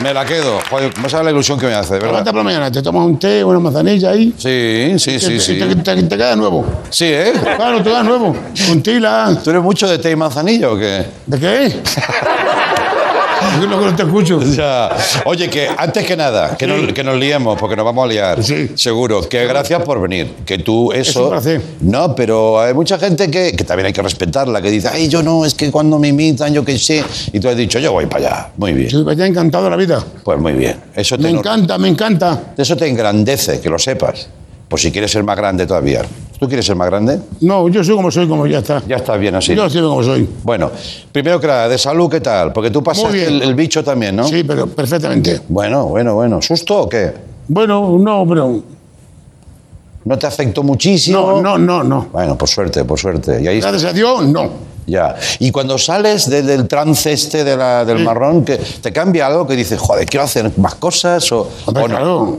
Me 0.00 0.14
la 0.14 0.24
quedo. 0.24 0.58
Joder, 0.70 0.96
no 0.98 1.08
sabes 1.10 1.26
la 1.26 1.30
ilusión 1.30 1.58
que 1.58 1.66
me 1.66 1.74
hace, 1.74 1.94
de 1.94 2.00
Levanta 2.00 2.18
verdad. 2.20 2.32
por 2.32 2.38
la 2.38 2.44
mañana, 2.44 2.72
te 2.72 2.80
tomas 2.82 3.04
un 3.04 3.18
té, 3.18 3.44
una 3.44 3.58
manzanilla 3.58 4.10
ahí. 4.10 4.32
Sí, 4.38 4.94
sí, 4.98 5.20
sí, 5.20 5.32
y 5.34 5.40
sí. 5.40 5.58
te, 5.58 5.76
te- 5.76 6.02
te 6.04 6.16
queda 6.16 6.34
nuevo. 6.36 6.64
Sí, 6.88 7.04
¿eh? 7.06 7.34
Claro, 7.56 7.78
te 7.78 7.84
queda 7.90 8.02
nuevo. 8.02 8.34
Con 8.66 8.82
tila. 8.82 9.36
¿Tú 9.44 9.50
eres 9.50 9.62
mucho 9.62 9.86
de 9.86 9.98
té 9.98 10.10
y 10.12 10.16
manzanilla 10.16 10.70
o 10.70 10.78
qué? 10.78 11.04
¿De 11.26 11.38
qué? 11.38 11.82
Yo 13.60 13.68
que 13.68 13.86
no 13.86 13.96
te 13.96 14.02
escucho. 14.02 14.40
Ya. 14.50 14.90
Oye, 15.24 15.48
que 15.48 15.68
antes 15.76 16.04
que 16.04 16.16
nada, 16.16 16.56
que, 16.56 16.66
nos, 16.66 16.92
que 16.92 17.04
nos 17.04 17.16
liemos, 17.16 17.58
porque 17.58 17.76
nos 17.76 17.84
vamos 17.84 18.04
a 18.04 18.08
liar. 18.08 18.42
Sí. 18.42 18.70
Seguro. 18.74 19.26
Que 19.28 19.46
gracias 19.46 19.82
por 19.82 20.00
venir. 20.00 20.34
Que 20.44 20.58
tú 20.58 20.92
eso. 20.92 21.24
un 21.24 21.30
placer. 21.30 21.62
No, 21.80 22.14
pero 22.14 22.60
hay 22.60 22.74
mucha 22.74 22.98
gente 22.98 23.30
que, 23.30 23.52
que 23.52 23.64
también 23.64 23.86
hay 23.86 23.92
que 23.92 24.02
respetarla, 24.02 24.60
que 24.60 24.70
dice, 24.70 24.88
ay, 24.92 25.08
yo 25.08 25.22
no, 25.22 25.44
es 25.44 25.54
que 25.54 25.70
cuando 25.70 25.98
me 25.98 26.08
imitan, 26.08 26.52
yo 26.52 26.64
qué 26.64 26.78
sé. 26.78 27.04
Y 27.32 27.40
tú 27.40 27.48
has 27.48 27.56
dicho, 27.56 27.78
yo 27.78 27.92
voy 27.92 28.06
para 28.06 28.26
allá. 28.26 28.48
Muy 28.56 28.72
bien. 28.72 28.88
Yo 28.88 29.04
me 29.04 29.12
ha 29.22 29.26
encantado 29.26 29.70
la 29.70 29.76
vida. 29.76 30.04
Pues 30.24 30.38
muy 30.38 30.52
bien. 30.52 30.80
Eso 30.94 31.16
te 31.16 31.22
Me 31.22 31.30
encanta, 31.30 31.78
me 31.78 31.88
encanta. 31.88 32.52
Eso 32.56 32.76
te 32.76 32.88
engrandece, 32.88 33.60
que 33.60 33.70
lo 33.70 33.78
sepas. 33.78 34.28
Pues 34.68 34.82
si 34.82 34.92
quieres 34.92 35.10
ser 35.10 35.24
más 35.24 35.36
grande 35.36 35.66
todavía. 35.66 36.02
¿Tú 36.40 36.48
quieres 36.48 36.64
ser 36.64 36.74
más 36.74 36.88
grande? 36.88 37.20
No, 37.42 37.68
yo 37.68 37.84
soy 37.84 37.94
como 37.96 38.10
soy, 38.10 38.26
como 38.26 38.46
ya 38.46 38.60
está. 38.60 38.82
Ya 38.88 38.96
estás 38.96 39.20
bien 39.20 39.34
así. 39.34 39.54
Yo 39.54 39.68
soy 39.68 39.82
como 39.82 40.02
soy. 40.02 40.26
Bueno, 40.42 40.70
primero 41.12 41.38
que 41.38 41.46
nada, 41.46 41.68
de 41.68 41.76
salud, 41.76 42.08
¿qué 42.10 42.22
tal? 42.22 42.50
Porque 42.54 42.70
tú 42.70 42.82
bien. 43.12 43.26
el, 43.34 43.42
el 43.42 43.54
bicho 43.54 43.84
también, 43.84 44.16
¿no? 44.16 44.24
Sí, 44.26 44.42
pero 44.42 44.66
perfectamente. 44.66 45.42
Bueno, 45.48 45.84
bueno, 45.86 46.14
bueno. 46.14 46.40
¿Susto 46.40 46.80
o 46.80 46.88
qué? 46.88 47.12
Bueno, 47.46 47.98
no, 47.98 48.24
pero. 48.26 48.62
¿No 50.02 50.18
te 50.18 50.26
afectó 50.26 50.62
muchísimo? 50.62 51.42
No, 51.42 51.42
no, 51.42 51.58
no, 51.58 51.84
no. 51.84 52.06
Bueno, 52.10 52.38
por 52.38 52.48
suerte, 52.48 52.84
por 52.84 52.98
suerte. 52.98 53.42
Y 53.42 53.46
ahí 53.46 53.60
Gracias 53.60 53.84
a 53.84 53.92
Dios, 53.92 54.24
no. 54.24 54.48
ya. 54.86 55.14
Y 55.40 55.50
cuando 55.50 55.76
sales 55.76 56.30
de- 56.30 56.42
del 56.42 56.66
trance 56.66 57.12
este 57.12 57.44
de 57.44 57.54
la- 57.54 57.84
del 57.84 58.02
marrón, 58.02 58.46
que 58.46 58.56
¿te 58.56 58.92
cambia 58.94 59.26
algo 59.26 59.46
que 59.46 59.54
dices, 59.56 59.78
joder, 59.78 60.06
quiero 60.06 60.24
hacer 60.24 60.50
más 60.56 60.76
cosas 60.76 61.30
o, 61.32 61.46
Hombre, 61.66 61.82
o 61.84 61.88
no? 61.88 61.94
claro. 61.94 62.38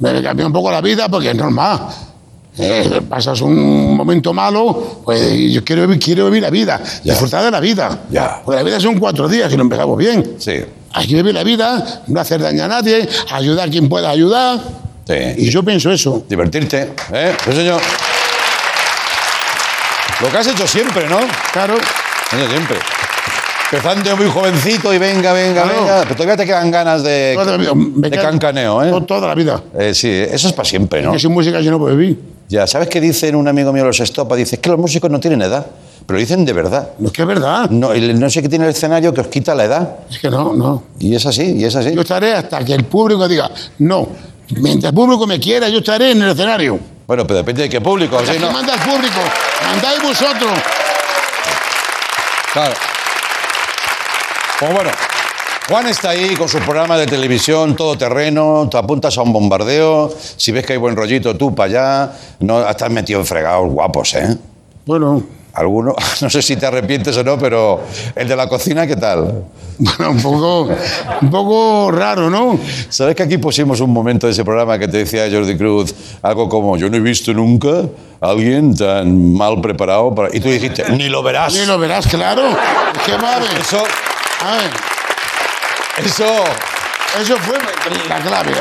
Me 0.00 0.20
cambió 0.20 0.46
un 0.48 0.52
poco 0.52 0.72
la 0.72 0.80
vida 0.80 1.08
porque 1.08 1.30
es 1.30 1.36
normal. 1.36 1.78
Eh, 2.58 3.00
pasas 3.08 3.40
un 3.40 3.96
momento 3.96 4.32
malo, 4.34 5.00
pues 5.04 5.52
yo 5.52 5.64
quiero 5.64 5.82
vivir, 5.82 5.98
quiero 6.02 6.24
vivir 6.26 6.42
la 6.42 6.50
vida, 6.50 6.80
Ya. 7.04 7.12
disfrutar 7.12 7.44
de 7.44 7.50
la 7.50 7.60
vida. 7.60 8.00
Ya. 8.10 8.42
Porque 8.44 8.56
la 8.58 8.62
vida 8.64 8.80
son 8.80 8.98
cuatro 8.98 9.28
días 9.28 9.50
y 9.52 9.56
lo 9.56 9.62
empezamos 9.62 9.96
bien. 9.96 10.36
Sí, 10.38 10.54
Hay 10.92 11.06
que 11.06 11.14
vivir 11.14 11.32
la 11.34 11.44
vida, 11.44 12.02
no 12.08 12.20
hacer 12.20 12.40
daño 12.42 12.64
a 12.64 12.68
nadie, 12.68 13.08
ayudar 13.32 13.68
a 13.68 13.70
quien 13.70 13.88
pueda 13.88 14.10
ayudar. 14.10 14.58
sí. 15.06 15.14
Y 15.38 15.50
yo 15.50 15.62
pienso 15.62 15.90
eso. 15.92 16.24
Divertirte, 16.28 16.92
¿eh? 17.12 17.34
Sí, 17.44 17.52
señor. 17.52 17.80
Lo 20.20 20.28
que 20.30 20.36
has 20.36 20.46
hecho 20.48 20.66
siempre, 20.66 21.08
¿no? 21.08 21.18
Claro. 21.52 21.76
Siempre. 22.30 22.76
Empezando 23.72 24.16
muy 24.16 24.26
jovencito 24.28 24.92
y 24.92 24.98
venga, 24.98 25.32
venga, 25.32 25.62
Claro. 25.62 25.78
venga. 25.80 26.00
Pero 26.02 26.14
todavía 26.16 26.36
te 26.36 26.44
quedan 26.46 26.70
ganas 26.72 27.02
de, 27.04 27.34
Toda 27.36 27.52
la 27.52 27.56
vida. 27.56 27.72
Me 27.74 28.10
de 28.10 28.18
cancaneo, 28.18 28.82
¿eh? 28.82 28.90
to- 28.90 29.02
Toda 29.02 29.28
la 29.28 29.34
vida. 29.36 29.62
Eh, 29.78 29.94
sí, 29.94 30.08
eso 30.08 30.48
es 30.48 30.52
para 30.54 30.68
siempre, 30.68 31.02
¿no? 31.02 31.12
Que 31.12 31.20
sin 31.20 31.30
música 31.32 31.60
yo 31.60 31.70
no 31.70 31.78
puedo 31.78 31.96
vivir. 31.96 32.20
Ya, 32.48 32.66
¿sabes 32.66 32.88
qué 32.88 33.00
dicen 33.00 33.36
un 33.36 33.46
amigo 33.46 33.72
mío 33.72 33.84
de 33.84 33.88
los 33.90 34.00
Estopa? 34.00 34.34
Dice, 34.34 34.56
es 34.56 34.60
que 34.60 34.70
los 34.70 34.78
músicos 34.78 35.08
no 35.08 35.20
tienen 35.20 35.40
edad, 35.42 35.64
pero 36.04 36.16
lo 36.16 36.20
dicen 36.20 36.44
de 36.44 36.52
verdad. 36.52 36.90
No 36.98 37.06
es 37.08 37.12
que 37.12 37.22
es 37.22 37.28
verdad. 37.28 37.70
No, 37.70 37.92
el- 37.92 38.18
no 38.18 38.28
sé 38.28 38.42
qué 38.42 38.48
tiene 38.48 38.64
el 38.64 38.72
escenario 38.72 39.14
que 39.14 39.20
os 39.20 39.28
quita 39.28 39.54
la 39.54 39.64
edad. 39.64 39.98
Es 40.10 40.18
que 40.18 40.28
no, 40.30 40.52
no. 40.52 40.82
Y 40.98 41.14
es 41.14 41.24
así, 41.26 41.56
y 41.56 41.64
es 41.64 41.76
así. 41.76 41.94
Yo 41.94 42.00
estaré 42.00 42.34
hasta 42.34 42.64
que 42.64 42.74
el 42.74 42.82
público 42.84 43.28
diga, 43.28 43.48
no. 43.78 44.08
Mientras 44.56 44.90
el 44.90 44.96
público 44.96 45.28
me 45.28 45.38
quiera, 45.38 45.68
yo 45.68 45.78
estaré 45.78 46.10
en 46.10 46.22
el 46.22 46.30
escenario. 46.30 46.76
Bueno, 47.06 47.24
pero 47.24 47.36
depende 47.38 47.62
de 47.62 47.68
qué 47.68 47.80
público. 47.80 48.18
¿sí? 48.26 48.32
No, 48.40 48.50
manda 48.50 48.74
el 48.74 48.80
público, 48.80 49.20
mandáis 49.64 50.02
vosotros. 50.02 50.50
claro. 52.52 52.74
Pues 54.60 54.74
bueno, 54.74 54.90
Juan 55.70 55.86
está 55.86 56.10
ahí 56.10 56.34
con 56.36 56.46
su 56.46 56.58
programa 56.58 56.98
de 56.98 57.06
televisión, 57.06 57.74
todo 57.74 57.96
terreno, 57.96 58.68
te 58.70 58.76
apuntas 58.76 59.16
a 59.16 59.22
un 59.22 59.32
bombardeo, 59.32 60.14
si 60.36 60.52
ves 60.52 60.66
que 60.66 60.74
hay 60.74 60.78
buen 60.78 60.94
rollito, 60.94 61.34
tú 61.34 61.54
para 61.54 62.04
allá, 62.04 62.12
no, 62.40 62.68
estás 62.68 62.90
metido 62.90 63.20
en 63.20 63.26
fregados 63.26 63.72
guapos, 63.72 64.14
¿eh? 64.16 64.36
Bueno, 64.84 65.22
Alguno, 65.54 65.94
no 66.20 66.30
sé 66.30 66.42
si 66.42 66.56
te 66.56 66.66
arrepientes 66.66 67.16
o 67.16 67.24
no, 67.24 67.38
pero 67.38 67.80
el 68.14 68.28
de 68.28 68.36
la 68.36 68.48
cocina, 68.48 68.86
¿qué 68.86 68.96
tal? 68.96 69.44
bueno, 69.78 70.10
un 70.10 70.22
poco, 70.22 70.68
un 71.22 71.30
poco 71.30 71.90
raro, 71.90 72.30
¿no? 72.30 72.58
¿Sabes 72.88 73.16
que 73.16 73.22
aquí 73.22 73.38
pusimos 73.38 73.80
un 73.80 73.90
momento 73.92 74.26
de 74.26 74.32
ese 74.32 74.44
programa 74.44 74.78
que 74.78 74.86
te 74.86 74.98
decía 74.98 75.26
Jordi 75.30 75.56
Cruz, 75.56 75.94
algo 76.22 76.48
como, 76.48 76.76
yo 76.76 76.88
no 76.88 76.96
he 76.96 77.00
visto 77.00 77.32
nunca 77.32 77.82
a 78.20 78.28
alguien 78.28 78.76
tan 78.76 79.34
mal 79.34 79.60
preparado 79.60 80.14
para... 80.14 80.28
Y 80.34 80.40
tú 80.40 80.48
dijiste, 80.48 80.84
ni 80.92 81.08
lo 81.08 81.22
verás. 81.22 81.54
Ni 81.54 81.66
lo 81.66 81.78
verás, 81.78 82.06
claro. 82.06 82.42
A 82.42 83.38
ver. 83.38 83.60
Eso, 83.60 83.82
Eso... 86.04 86.24
eso 87.20 87.36
fue 87.38 87.58
la 88.08 88.20
clave. 88.20 88.52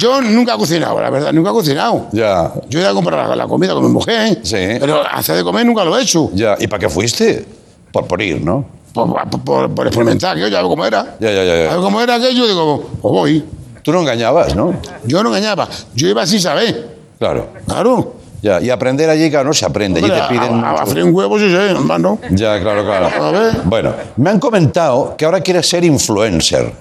Yo 0.00 0.20
nunca 0.22 0.54
he 0.54 0.58
cocinado, 0.58 1.00
la 1.00 1.10
verdad, 1.10 1.32
nunca 1.32 1.50
he 1.50 1.52
cocinado. 1.52 2.06
Ya, 2.12 2.52
Yo 2.68 2.78
he 2.78 2.82
ido 2.82 2.90
a 2.90 2.94
comprar 2.94 3.28
la, 3.28 3.36
la 3.36 3.46
comida 3.46 3.74
con 3.74 3.84
mi 3.84 3.90
mujer, 3.90 4.38
Sí. 4.42 4.56
pero 4.78 5.02
hacer 5.10 5.36
de 5.36 5.42
comer 5.44 5.66
nunca 5.66 5.84
lo 5.84 5.98
he 5.98 6.02
hecho. 6.02 6.30
ya. 6.32 6.56
¿Y 6.58 6.66
para 6.68 6.80
qué 6.80 6.88
fuiste? 6.88 7.44
Por, 7.92 8.06
por 8.06 8.20
ir, 8.22 8.40
¿no? 8.42 8.64
Por, 8.92 9.12
por- 9.30 9.40
por- 9.40 9.74
por 9.74 9.86
experimentar, 9.86 10.34
que 10.36 10.42
yo 10.42 10.48
ya 10.48 10.60
veo 10.60 10.68
cómo 10.68 10.84
era. 10.84 11.16
Ya, 11.20 11.30
ya, 11.30 11.44
ya, 11.44 11.56
ya. 11.64 11.70
A 11.70 11.74
ver 11.74 11.80
cómo 11.80 12.00
era 12.00 12.14
aquello, 12.16 12.46
digo, 12.46 12.88
pues 13.00 13.12
voy. 13.12 13.44
Tú 13.82 13.92
no 13.92 14.00
engañabas, 14.00 14.54
¿no? 14.54 14.74
Yo 15.04 15.22
no 15.22 15.28
engañaba, 15.30 15.66
yo 15.94 16.08
iba 16.08 16.26
sin 16.26 16.40
saber. 16.40 16.96
Claro. 17.18 17.48
Claro. 17.66 18.14
Ya, 18.40 18.60
y 18.60 18.70
aprender 18.70 19.10
allí, 19.10 19.30
claro, 19.30 19.48
no 19.48 19.54
se 19.54 19.64
aprende. 19.66 19.98
Allí 20.00 20.10
Hombre, 20.10 20.26
te 20.28 20.28
piden... 20.34 20.64
a, 20.64 20.70
a, 20.70 20.84
un 20.84 21.14
huevo, 21.14 21.38
sí, 21.38 21.48
sí, 21.48 21.56
hermano. 21.56 22.18
Ya, 22.30 22.60
claro, 22.60 22.84
claro. 22.84 23.06
A 23.20 23.30
ver. 23.32 23.52
Bueno, 23.64 23.94
me 24.16 24.30
han 24.30 24.38
comentado 24.38 25.16
que 25.16 25.24
ahora 25.24 25.40
quieres 25.40 25.68
ser 25.68 25.84
influencer. 25.84 26.72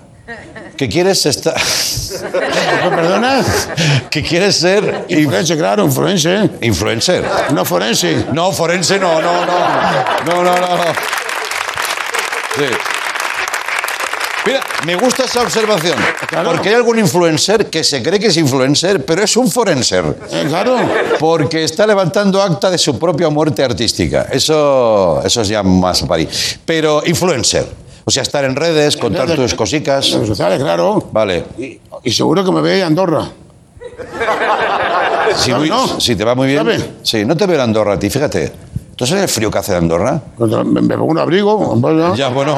Que 0.78 0.88
quieres 0.88 1.26
estar... 1.26 1.56
¿Me 1.56 2.96
perdonas? 2.96 3.70
que 4.12 4.22
quieres 4.22 4.56
ser 4.58 5.06
inf- 5.08 5.20
Influencer, 5.22 5.58
claro, 5.58 5.84
influencer. 5.86 6.52
influencer. 6.62 7.26
No 7.52 7.66
forense. 7.66 8.26
No, 8.32 8.52
forense 8.52 9.00
no, 9.00 9.20
no, 9.20 9.44
no. 9.46 9.54
No, 10.28 10.44
no, 10.44 10.56
no. 10.56 10.78
no. 10.78 10.84
Sí. 12.58 12.66
Mira, 14.48 14.62
me 14.86 14.96
gusta 14.96 15.26
esa 15.26 15.42
observación. 15.42 15.96
Claro. 16.30 16.52
Porque 16.52 16.70
hay 16.70 16.76
algún 16.76 16.98
influencer 17.00 17.66
que 17.68 17.84
se 17.84 18.02
cree 18.02 18.18
que 18.20 18.28
es 18.28 18.38
influencer, 18.38 19.04
pero 19.06 19.22
es 19.24 19.36
un 19.36 19.52
forenser. 19.52 20.06
Eh, 20.32 20.46
claro. 20.48 20.78
Porque 21.20 21.64
está 21.66 21.86
levantando 21.86 22.42
acta 22.42 22.70
de 22.72 22.78
su 22.78 22.98
propia 22.98 23.30
muerte 23.30 23.64
artística. 23.64 24.28
Eso, 24.32 25.22
eso 25.26 25.42
es 25.42 25.48
ya 25.50 25.62
más 25.64 26.02
para 26.04 26.22
ahí. 26.22 26.30
Pero 26.66 27.02
influencer. 27.06 27.68
O 28.06 28.10
sea, 28.12 28.24
estar 28.24 28.46
en 28.46 28.56
redes, 28.56 28.96
contar 28.96 29.30
tus 29.36 29.54
cositas. 29.54 30.10
Redes 30.12 30.28
sociales, 30.30 30.60
claro. 30.64 31.10
Vale. 31.12 31.44
Y, 31.58 31.78
y 32.04 32.12
seguro 32.14 32.46
que 32.46 32.52
me 32.54 32.62
ve 32.62 32.82
Andorra. 32.82 33.30
Si, 35.36 35.52
¿Sabe, 35.52 35.60
muy- 35.60 35.70
no? 35.70 36.00
si 36.00 36.16
te 36.16 36.24
va 36.24 36.34
muy 36.36 36.48
bien. 36.48 36.60
¿Sabe? 36.60 36.80
Sí, 37.04 37.26
no 37.26 37.36
te 37.36 37.46
veo 37.46 37.56
en 37.58 37.62
Andorra 37.64 37.94
a 37.96 38.00
ti, 38.00 38.10
fíjate. 38.10 38.52
¿Tú 38.98 39.06
sabes 39.06 39.24
el 39.24 39.30
frío 39.30 39.52
que 39.52 39.60
hace 39.60 39.72
de 39.74 39.78
Andorra? 39.78 40.20
Me, 40.40 40.82
me 40.82 40.98
pongo 40.98 41.12
un 41.12 41.20
abrigo. 41.20 41.80
ya. 42.16 42.30
Bueno, 42.30 42.56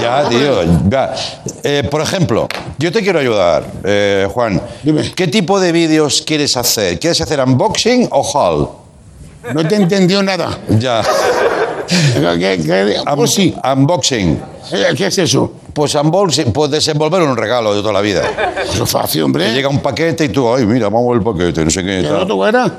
ya, 0.00 0.28
tío. 0.28 0.62
ya. 0.88 1.12
Eh, 1.64 1.86
por 1.90 2.00
ejemplo, 2.00 2.46
yo 2.78 2.92
te 2.92 3.02
quiero 3.02 3.18
ayudar, 3.18 3.64
eh, 3.82 4.28
Juan. 4.32 4.62
Dime. 4.84 5.12
¿Qué 5.16 5.26
tipo 5.26 5.58
de 5.58 5.72
vídeos 5.72 6.22
quieres 6.24 6.56
hacer? 6.56 7.00
¿Quieres 7.00 7.20
hacer 7.20 7.40
unboxing 7.40 8.06
o 8.12 8.22
haul? 8.38 8.68
No 9.52 9.66
te 9.66 9.74
entendió 9.74 10.22
nada. 10.22 10.56
Ya. 10.78 11.02
¿Qué, 11.88 12.60
qué, 12.64 12.96
Un- 13.06 13.16
pues 13.16 13.34
sí. 13.34 13.54
Unboxing. 13.62 14.40
¿Qué 14.96 15.06
es 15.08 15.18
eso? 15.18 15.52
Pues 15.74 15.92
unboxing, 15.96 16.52
pues 16.52 16.70
desenvolver 16.70 17.20
un 17.22 17.36
regalo 17.36 17.74
de 17.74 17.80
toda 17.82 17.92
la 17.94 18.00
vida. 18.00 18.22
Eso 18.72 18.84
es 18.84 18.90
fácil, 18.90 19.20
Te 19.20 19.24
hombre. 19.24 19.52
llega 19.52 19.68
un 19.68 19.80
paquete 19.80 20.24
y 20.26 20.28
tú, 20.28 20.54
ay, 20.54 20.64
mira, 20.66 20.88
vamos 20.88 21.16
el 21.16 21.22
paquete, 21.22 21.64
no 21.64 21.70
sé 21.70 21.82
qué. 21.82 21.94
¿Y 22.00 22.04
el 22.04 22.08
tal. 22.08 22.22
otro 22.22 22.46
era? 22.46 22.78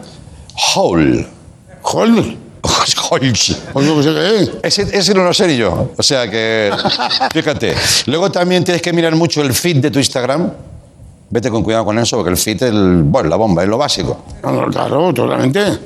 Haul. 0.75 1.27
Haul. 1.83 2.37
Pues 3.73 4.05
es. 4.05 4.51
Ese, 4.63 4.97
ese 4.97 5.13
no 5.13 5.23
lo 5.23 5.33
sé 5.33 5.55
yo. 5.55 5.91
O 5.97 6.03
sea 6.03 6.29
que, 6.29 6.71
fíjate. 7.33 7.75
Luego 8.07 8.31
también 8.31 8.63
tienes 8.63 8.81
que 8.81 8.93
mirar 8.93 9.15
mucho 9.15 9.41
el 9.41 9.53
feed 9.53 9.77
de 9.77 9.91
tu 9.91 9.99
Instagram. 9.99 10.51
Vete 11.29 11.49
con 11.49 11.63
cuidado 11.63 11.85
con 11.85 11.97
eso, 11.99 12.17
porque 12.17 12.31
el 12.31 12.37
feed 12.37 12.55
es 12.55 12.69
el, 12.69 13.03
bueno, 13.03 13.29
la 13.29 13.35
bomba, 13.35 13.63
es 13.63 13.69
lo 13.69 13.77
básico. 13.77 14.23
No, 14.43 14.51
no, 14.51 14.67
claro, 14.67 15.13
totalmente. 15.13 15.79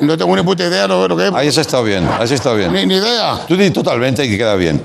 No 0.00 0.16
tengo 0.16 0.36
ni 0.36 0.42
puta 0.42 0.66
idea 0.66 0.86
de 0.86 1.08
lo 1.08 1.16
que 1.16 1.28
es. 1.28 1.34
Ahí 1.34 1.48
has 1.48 1.58
estado 1.58 1.82
bien, 1.84 2.06
ahí 2.06 2.24
has 2.24 2.30
estado 2.30 2.56
bien. 2.56 2.72
Ni, 2.72 2.86
ni 2.86 2.96
idea. 2.96 3.40
Tú 3.46 3.56
di 3.56 3.70
totalmente 3.70 4.24
y 4.24 4.28
que 4.28 4.38
queda 4.38 4.54
bien. 4.54 4.82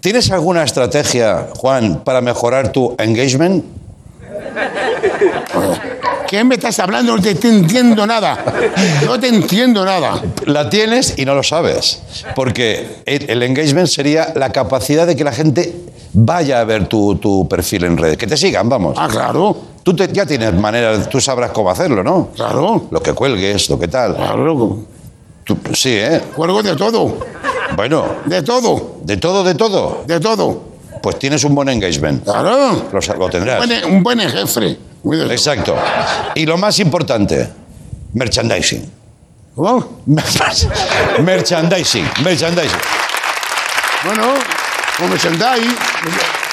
¿Tienes 0.00 0.30
alguna 0.30 0.64
estrategia, 0.64 1.48
Juan, 1.56 2.02
para 2.04 2.20
mejorar 2.20 2.70
tu 2.72 2.94
engagement? 2.98 3.64
¿Qué 6.28 6.42
me 6.44 6.54
estás 6.56 6.78
hablando? 6.78 7.16
No 7.16 7.22
te, 7.22 7.30
entiendo 7.30 8.06
nada. 8.06 8.38
No 9.04 9.18
te 9.20 9.28
entiendo 9.28 9.84
nada. 9.84 10.20
La 10.46 10.68
tienes 10.68 11.18
y 11.18 11.24
no 11.24 11.34
lo 11.34 11.42
sabes. 11.42 12.02
Porque 12.34 13.02
el, 13.06 13.42
engagement 13.42 13.88
sería 13.88 14.32
la 14.34 14.50
capacidad 14.50 15.06
de 15.06 15.14
que 15.16 15.24
la 15.24 15.32
gente 15.32 15.74
vaya 16.12 16.60
a 16.60 16.64
ver 16.64 16.86
tu, 16.86 17.16
tu 17.16 17.48
perfil 17.48 17.84
en 17.84 17.96
redes, 17.96 18.16
que 18.16 18.26
te 18.26 18.36
sigan, 18.36 18.68
vamos. 18.68 18.96
Ah, 18.98 19.08
claro. 19.10 19.56
Tú 19.82 19.94
te- 19.94 20.12
ya 20.12 20.24
tienes 20.24 20.54
maneras, 20.54 21.08
tú 21.08 21.20
sabrás 21.20 21.50
cómo 21.50 21.70
hacerlo, 21.70 22.02
¿no? 22.02 22.28
Claro. 22.34 22.86
Lo 22.90 23.02
que 23.02 23.12
cuelgues, 23.12 23.68
lo 23.68 23.78
que 23.78 23.88
tal. 23.88 24.16
Claro. 24.16 24.78
Tú- 25.44 25.58
sí, 25.74 25.90
¿eh? 25.90 26.20
Cuelgo 26.34 26.62
de 26.62 26.74
todo. 26.74 27.18
Bueno, 27.76 28.04
De 28.24 28.42
todo. 28.42 28.96
de 29.02 29.16
todo, 29.18 29.44
de 29.44 29.54
todo. 29.54 30.04
De 30.06 30.20
todo. 30.20 30.73
Pues 31.04 31.18
tienes 31.18 31.44
un 31.44 31.54
buen 31.54 31.68
engagement. 31.68 32.24
Claro. 32.24 32.88
Lo, 32.90 33.14
lo 33.18 33.28
tendrás. 33.28 33.58
Buen- 33.58 33.84
un 33.84 34.02
buen 34.02 34.18
jefe. 34.20 34.78
Muy 35.02 35.18
de- 35.18 35.30
Exacto. 35.34 35.76
Y 36.34 36.46
lo 36.46 36.56
más 36.56 36.78
importante, 36.78 37.46
merchandising. 38.14 38.90
¿Cómo? 39.54 40.00
merchandising, 41.20 42.06
merchandising. 42.24 42.78
Bueno, 44.06 44.32
Con 44.96 45.10
merchandise. 45.10 45.76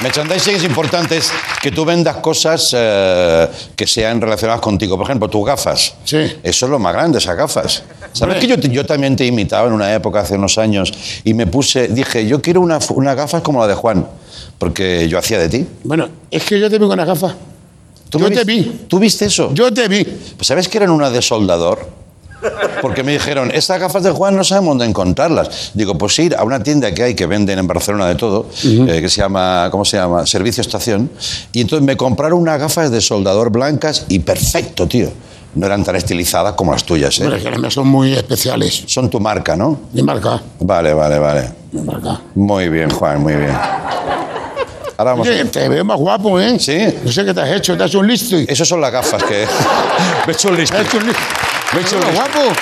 Merchandising 0.01 0.55
es 0.55 0.63
importante, 0.63 1.17
es 1.17 1.31
que 1.61 1.71
tú 1.71 1.85
vendas 1.85 2.17
cosas 2.17 2.75
eh, 2.75 3.47
que 3.75 3.85
sean 3.85 4.19
relacionadas 4.19 4.61
contigo. 4.61 4.97
Por 4.97 5.05
ejemplo, 5.05 5.29
tus 5.29 5.45
gafas. 5.45 5.93
Sí. 6.03 6.37
Eso 6.41 6.65
es 6.65 6.71
lo 6.71 6.79
más 6.79 6.93
grande, 6.93 7.19
esas 7.19 7.37
gafas. 7.37 7.83
¿Sabes 8.13 8.37
que 8.37 8.47
yo, 8.47 8.85
también 8.85 9.15
te 9.15 9.25
imitaba 9.25 9.67
en 9.67 9.73
una 9.73 9.93
época, 9.93 10.21
hace 10.21 10.35
unos 10.35 10.57
años, 10.57 10.91
y 11.23 11.33
me 11.33 11.47
puse, 11.47 11.87
dije, 11.87 12.27
yo 12.27 12.41
quiero 12.41 12.61
una, 12.61 12.79
unas 12.89 13.15
gafas 13.15 13.41
como 13.41 13.61
la 13.61 13.67
de 13.67 13.75
Juan, 13.75 14.07
porque 14.57 15.07
yo 15.07 15.17
hacía 15.17 15.37
de 15.37 15.49
ti. 15.49 15.65
Bueno, 15.83 16.09
es 16.29 16.43
que 16.43 16.59
yo 16.59 16.69
te 16.69 16.77
vi 16.77 16.87
con 16.87 16.97
las 16.97 17.07
gafas. 17.07 17.35
¿Tú 18.09 18.19
Yo 18.19 18.29
te 18.29 18.43
vi. 18.43 18.81
¿Tú 18.89 18.99
viste 18.99 19.25
eso? 19.25 19.53
Yo 19.53 19.73
te 19.73 19.87
vi. 19.87 20.03
Pues 20.03 20.45
¿Sabes 20.45 20.67
que 20.67 20.77
eran 20.77 20.89
una 20.89 21.09
de 21.09 21.21
soldador? 21.21 22.00
Porque 22.81 23.03
me 23.03 23.13
dijeron, 23.13 23.51
estas 23.51 23.79
gafas 23.79 24.03
de 24.03 24.11
Juan 24.11 24.35
no 24.35 24.43
sabemos 24.43 24.71
dónde 24.71 24.85
encontrarlas. 24.85 25.71
Digo, 25.73 25.97
pues 25.97 26.17
ir 26.19 26.35
a 26.35 26.43
una 26.43 26.61
tienda 26.63 26.93
que 26.93 27.03
hay 27.03 27.15
que 27.15 27.25
venden 27.25 27.59
en 27.59 27.67
Barcelona 27.67 28.07
de 28.07 28.15
todo, 28.15 28.47
eh, 28.63 28.99
que 29.01 29.09
se 29.09 29.21
llama, 29.21 29.67
¿cómo 29.71 29.85
se 29.85 29.97
llama? 29.97 30.25
Servicio 30.25 30.61
Estación. 30.61 31.09
Y 31.53 31.61
entonces 31.61 31.85
me 31.85 31.95
compraron 31.97 32.39
unas 32.39 32.59
gafas 32.59 32.91
de 32.91 33.01
soldador 33.01 33.51
blancas 33.51 34.05
y 34.09 34.19
perfecto, 34.19 34.87
tío. 34.87 35.09
No 35.53 35.65
eran 35.65 35.83
tan 35.83 35.97
estilizadas 35.97 36.53
como 36.53 36.71
las 36.71 36.85
tuyas, 36.85 37.19
¿eh? 37.19 37.29
mías 37.57 37.73
son 37.73 37.87
muy 37.87 38.13
especiales. 38.13 38.83
Son 38.87 39.09
tu 39.09 39.19
marca, 39.19 39.55
¿no? 39.55 39.81
Mi 39.91 40.01
marca. 40.01 40.41
Vale, 40.61 40.93
vale, 40.93 41.19
vale. 41.19 41.49
Mi 41.73 41.81
marca. 41.81 42.21
Muy 42.35 42.69
bien, 42.69 42.89
Juan, 42.89 43.21
muy 43.21 43.35
bien. 43.35 43.51
Ahora 44.97 45.11
vamos 45.11 45.27
Oye, 45.27 45.41
a... 45.41 45.45
te 45.45 45.67
veo 45.67 45.83
más 45.83 45.97
guapo, 45.97 46.39
¿eh? 46.39 46.57
Sí. 46.57 46.77
No 47.03 47.11
sé 47.11 47.25
qué 47.25 47.33
te 47.33 47.41
has 47.41 47.49
hecho. 47.49 47.75
Te 47.75 47.83
has 47.83 47.89
hecho 47.89 47.99
un 47.99 48.07
listo. 48.07 48.37
Esas 48.37 48.67
son 48.67 48.79
las 48.79 48.91
gafas 48.91 49.23
que... 49.23 49.45
me 50.25 50.31
he 50.31 50.35
hecho 50.35 50.49
un 50.49 50.57
listing. 50.57 50.77
has 50.77 50.87
hecho 50.87 50.97
un 50.99 51.07
listo. 51.07 51.21
Me 51.73 51.79
he 51.79 51.83
hecho 51.83 51.95
un 51.97 52.01
Más 52.03 52.11
listing. 52.13 52.31
guapo. 52.41 52.53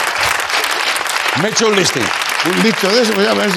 Me 1.42 1.48
he 1.48 1.52
hecho 1.52 1.68
un 1.68 1.76
listing. 1.76 2.04
Un 2.46 2.64
listo 2.64 2.90
de 2.90 3.02
eso, 3.02 3.14
pues 3.14 3.26
ya 3.28 3.34
ves. 3.34 3.54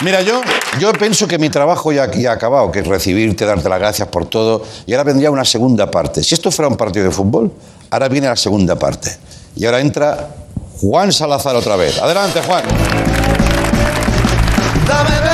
Mira, 0.00 0.20
yo, 0.22 0.40
yo 0.78 0.92
pienso 0.92 1.26
que 1.26 1.38
mi 1.38 1.50
trabajo 1.50 1.90
ya, 1.90 2.08
ya 2.12 2.30
ha 2.30 2.34
acabado, 2.34 2.70
que 2.70 2.80
es 2.80 2.86
recibirte, 2.86 3.44
darte 3.44 3.68
las 3.68 3.80
gracias 3.80 4.06
por 4.08 4.26
todo, 4.26 4.64
y 4.86 4.92
ahora 4.92 5.02
vendría 5.04 5.30
una 5.30 5.44
segunda 5.44 5.90
parte. 5.90 6.22
Si 6.22 6.34
esto 6.34 6.52
fuera 6.52 6.68
un 6.68 6.76
partido 6.76 7.04
de 7.06 7.10
fútbol, 7.10 7.50
ahora 7.90 8.08
viene 8.08 8.28
la 8.28 8.36
segunda 8.36 8.76
parte. 8.78 9.16
Y 9.56 9.64
ahora 9.66 9.80
entra 9.80 10.28
Juan 10.80 11.12
Salazar 11.12 11.56
otra 11.56 11.74
vez. 11.74 11.98
Adelante, 11.98 12.40
Juan. 12.46 12.62
Dame 14.86 15.27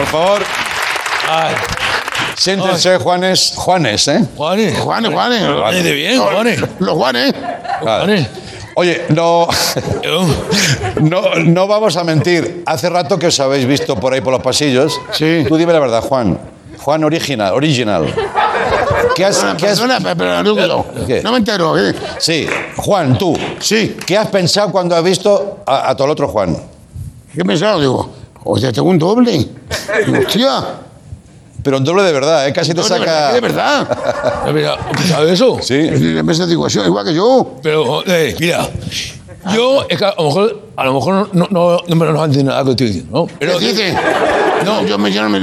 Por 0.00 0.06
favor, 0.08 0.42
Ay, 1.28 1.54
siéntense, 2.34 2.96
Juanes. 2.96 3.52
Juanes, 3.54 4.08
¿eh? 4.08 4.24
Juanes. 4.34 4.78
Juanes, 4.78 5.12
Juanes. 5.12 5.42
Juanes 5.46 5.84
de 5.84 5.92
bien, 5.92 6.18
Juanes. 6.20 6.60
Los 6.78 6.94
Juanes. 6.96 7.34
Juanes. 7.82 8.26
Oye, 8.76 9.04
no, 9.10 9.46
no, 11.02 11.22
no 11.44 11.66
vamos 11.66 11.96
a 11.98 12.04
mentir. 12.04 12.62
Hace 12.64 12.88
rato 12.88 13.18
que 13.18 13.26
os 13.26 13.38
habéis 13.40 13.66
visto 13.66 13.94
por 13.96 14.14
ahí 14.14 14.22
por 14.22 14.32
los 14.32 14.42
pasillos. 14.42 14.98
Sí. 15.12 15.44
Tú 15.46 15.56
dime 15.58 15.72
la 15.74 15.80
verdad, 15.80 16.00
Juan. 16.02 16.38
Juan 16.78 17.04
original, 17.04 17.52
original. 17.52 18.06
¿Qué 19.14 19.24
has, 19.26 19.36
Perdona, 19.36 19.56
qué 19.58 19.66
has- 19.68 19.80
perdona, 19.80 20.14
pero 20.16 20.42
no, 20.42 20.66
no, 20.66 21.06
¿Qué? 21.06 21.22
no 21.22 21.32
me 21.32 21.38
entero. 21.38 21.78
¿eh? 21.78 21.94
Sí, 22.18 22.48
Juan, 22.76 23.18
tú. 23.18 23.36
Sí. 23.58 23.96
¿Qué 24.06 24.16
has 24.16 24.28
pensado 24.28 24.70
cuando 24.72 24.96
has 24.96 25.02
visto 25.04 25.58
a, 25.66 25.90
a 25.90 25.94
todo 25.94 26.06
el 26.06 26.12
otro 26.12 26.28
Juan? 26.28 26.56
¿Qué 27.34 27.42
he 27.42 27.44
pensado? 27.44 27.78
Digo, 27.80 28.10
oye, 28.44 28.72
tengo 28.72 28.88
un 28.88 28.98
doble. 28.98 29.48
Hostia. 30.20 30.64
Pero 31.62 31.76
un 31.76 31.84
doble 31.84 32.02
de 32.04 32.12
verdad, 32.12 32.48
¿eh? 32.48 32.52
Casi 32.54 32.72
te 32.72 32.80
no, 32.80 32.88
de 32.88 32.98
verdad, 32.98 33.28
saca. 33.28 33.34
de 33.34 33.40
verdad. 33.40 34.44
Mira, 34.54 34.76
¿Sabes 35.08 35.32
eso? 35.32 35.58
Sí. 35.60 35.74
En 35.74 36.24
vez 36.24 36.38
de 36.38 36.46
"Sí, 36.46 36.80
igual 36.80 37.04
que 37.04 37.14
yo. 37.14 37.56
Pero, 37.62 38.02
eh, 38.06 38.34
mira, 38.40 38.66
yo, 39.54 39.84
es 39.88 39.98
que 39.98 40.04
a 40.06 40.14
lo 40.16 40.24
mejor, 40.24 40.62
a 40.76 40.84
lo 40.84 40.94
mejor 40.94 41.28
no, 41.34 41.46
no, 41.50 41.78
no 41.86 41.96
me 41.96 42.06
no 42.06 42.24
entiendo 42.24 42.50
nada 42.52 42.64
que 42.64 42.70
estoy 42.70 42.86
diciendo, 42.86 43.10
¿no? 43.12 43.26
Pero 43.38 43.58
¿Qué 43.58 43.68
dices? 43.68 43.94
No. 44.64 44.86
yo 44.86 44.96
me 44.98 45.10
llamo. 45.10 45.36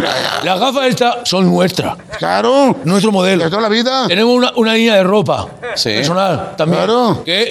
las 0.44 0.60
gafas 0.60 0.88
estas 0.88 1.18
son 1.30 1.52
nuestras, 1.52 1.96
Claro. 2.18 2.76
nuestro 2.84 3.12
modelo. 3.12 3.44
De 3.44 3.50
toda 3.52 3.62
la 3.62 3.70
vida. 3.70 4.08
Tenemos 4.08 4.34
una, 4.36 4.52
una 4.56 4.74
línea 4.74 4.96
de 4.96 5.04
ropa 5.04 5.48
Sí. 5.76 5.90
personal 5.90 6.54
también. 6.58 6.84
Claro. 6.84 7.22
Que 7.24 7.42
es 7.44 7.50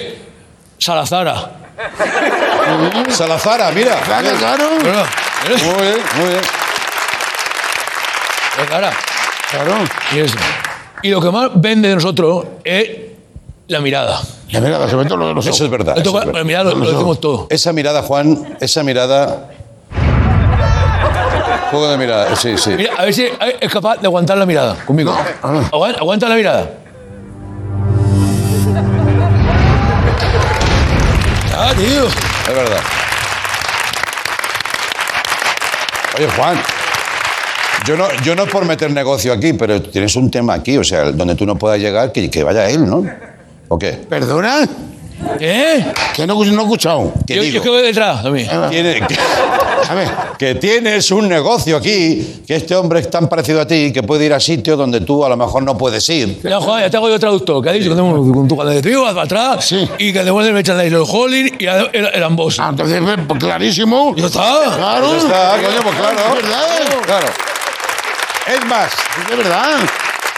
Salazara. 0.77 1.51
Salazara, 3.09 3.71
mira. 3.71 3.95
Claro, 4.05 4.29
claro. 4.37 4.63
Muy 5.45 5.55
bien, 5.81 5.97
muy 6.17 6.29
bien. 6.29 6.41
Salazara. 8.55 8.91
Claro. 9.51 9.73
Y 10.13 10.19
eso. 10.19 10.35
Y 11.03 11.09
lo 11.09 11.21
que 11.21 11.31
más 11.31 11.49
vende 11.55 11.89
de 11.89 11.95
nosotros 11.95 12.45
es 12.63 12.89
la 13.67 13.79
mirada. 13.79 14.19
La 14.51 14.59
verdad, 14.59 14.89
sobre 14.89 15.05
todo 15.05 15.17
lo 15.17 15.27
de 15.27 15.33
los 15.35 15.45
Eso 15.45 15.65
es 15.65 15.69
verdad. 15.69 15.97
Eso 15.97 16.19
es 16.21 16.27
la 16.27 16.43
mirada 16.43 16.71
lo, 16.71 16.77
lo 16.77 16.91
decimos 16.91 17.19
todo. 17.19 17.47
Esa 17.49 17.71
mirada, 17.73 18.01
Juan, 18.01 18.57
esa 18.59 18.83
mirada. 18.83 19.51
Juego 21.69 21.89
de 21.89 21.97
mirada, 21.97 22.35
sí, 22.35 22.57
sí. 22.57 22.71
Mira, 22.71 22.93
a 22.97 23.03
ver 23.03 23.13
si 23.13 23.27
es 23.59 23.71
capaz 23.71 23.97
de 23.97 24.07
aguantar 24.07 24.37
la 24.37 24.45
mirada 24.45 24.75
conmigo. 24.85 25.15
Ah. 25.43 25.61
Aguanta, 25.71 25.99
aguanta 25.99 26.29
la 26.29 26.35
mirada. 26.35 26.69
Ah, 31.53 31.73
tío. 31.75 32.07
Es 32.07 32.55
verdad. 32.55 32.79
Oye, 36.17 36.27
Juan, 36.35 36.57
yo 37.85 37.95
no, 37.95 38.07
yo 38.23 38.35
no 38.35 38.43
es 38.43 38.49
por 38.49 38.65
meter 38.65 38.89
negocio 38.91 39.31
aquí, 39.31 39.53
pero 39.53 39.79
tienes 39.81 40.15
un 40.15 40.31
tema 40.31 40.55
aquí, 40.55 40.75
o 40.77 40.83
sea, 40.83 41.11
donde 41.11 41.35
tú 41.35 41.45
no 41.45 41.55
puedas 41.57 41.79
llegar, 41.79 42.11
que, 42.11 42.29
que 42.29 42.43
vaya 42.43 42.67
él, 42.69 42.89
¿no? 42.89 43.05
¿O 43.67 43.77
qué? 43.77 43.91
¿Perdona? 44.09 44.67
¿Eh? 45.39 45.85
Que 46.15 46.25
no, 46.27 46.35
no 46.35 46.61
he 46.61 46.63
escuchado. 46.63 47.13
¿Qué 47.25 47.35
Yo, 47.35 47.41
digo? 47.41 47.55
yo 47.55 47.61
que 47.63 47.69
voy 47.69 47.81
detrás 47.81 48.23
a 48.25 48.29
mí. 48.29 48.45
Tiene- 48.69 49.01
que, 49.07 49.17
A 49.89 49.93
ver. 49.95 50.09
que 50.37 50.55
tienes 50.55 51.09
un 51.11 51.27
negocio 51.27 51.77
aquí, 51.77 52.41
que 52.47 52.55
este 52.55 52.75
hombre 52.75 52.99
es 52.99 53.09
tan 53.09 53.27
parecido 53.27 53.61
a 53.61 53.67
ti, 53.67 53.91
que 53.91 54.03
puede 54.03 54.25
ir 54.25 54.33
a 54.33 54.39
sitios 54.39 54.77
donde 54.77 55.01
tú 55.01 55.25
a 55.25 55.29
lo 55.29 55.37
mejor 55.37 55.63
no 55.63 55.77
puedes 55.77 56.07
ir. 56.09 56.39
Ya, 56.43 56.59
Juan, 56.59 56.81
ya 56.81 56.89
te 56.89 56.97
hago 56.97 57.09
yo 57.09 57.19
traductor. 57.19 57.63
Que 57.63 57.69
ha 57.69 57.73
dicho 57.73 57.89
que 57.89 57.95
tenemos 57.95 58.19
un 58.19 58.47
cuando 58.47 58.73
de 58.73 58.81
trigo 58.81 59.03
para 59.05 59.21
atrás 59.23 59.65
Sí. 59.65 59.87
y 59.97 60.13
que 60.13 60.23
devuelve 60.23 60.49
el 60.49 60.55
merchandise, 60.55 60.87
el 60.95 61.03
holding 61.07 61.55
y 61.59 61.65
el, 61.65 61.89
el, 61.93 62.05
el 62.13 62.23
amboso. 62.23 62.61
Ah, 62.63 62.69
entonces, 62.69 63.01
pues, 63.27 63.39
clarísimo. 63.39 64.13
Ya 64.15 64.25
está. 64.27 64.39
Claro. 64.77 65.11
Ya 65.11 65.17
está, 65.17 65.55
coño, 65.63 65.81
pues 65.83 65.95
claro. 65.95 66.19
Es 66.19 66.35
verdad. 66.43 67.03
Claro. 67.05 67.27
Es 68.47 68.65
más, 68.65 68.91
Es 69.23 69.29
de 69.29 69.35
verdad. 69.35 69.77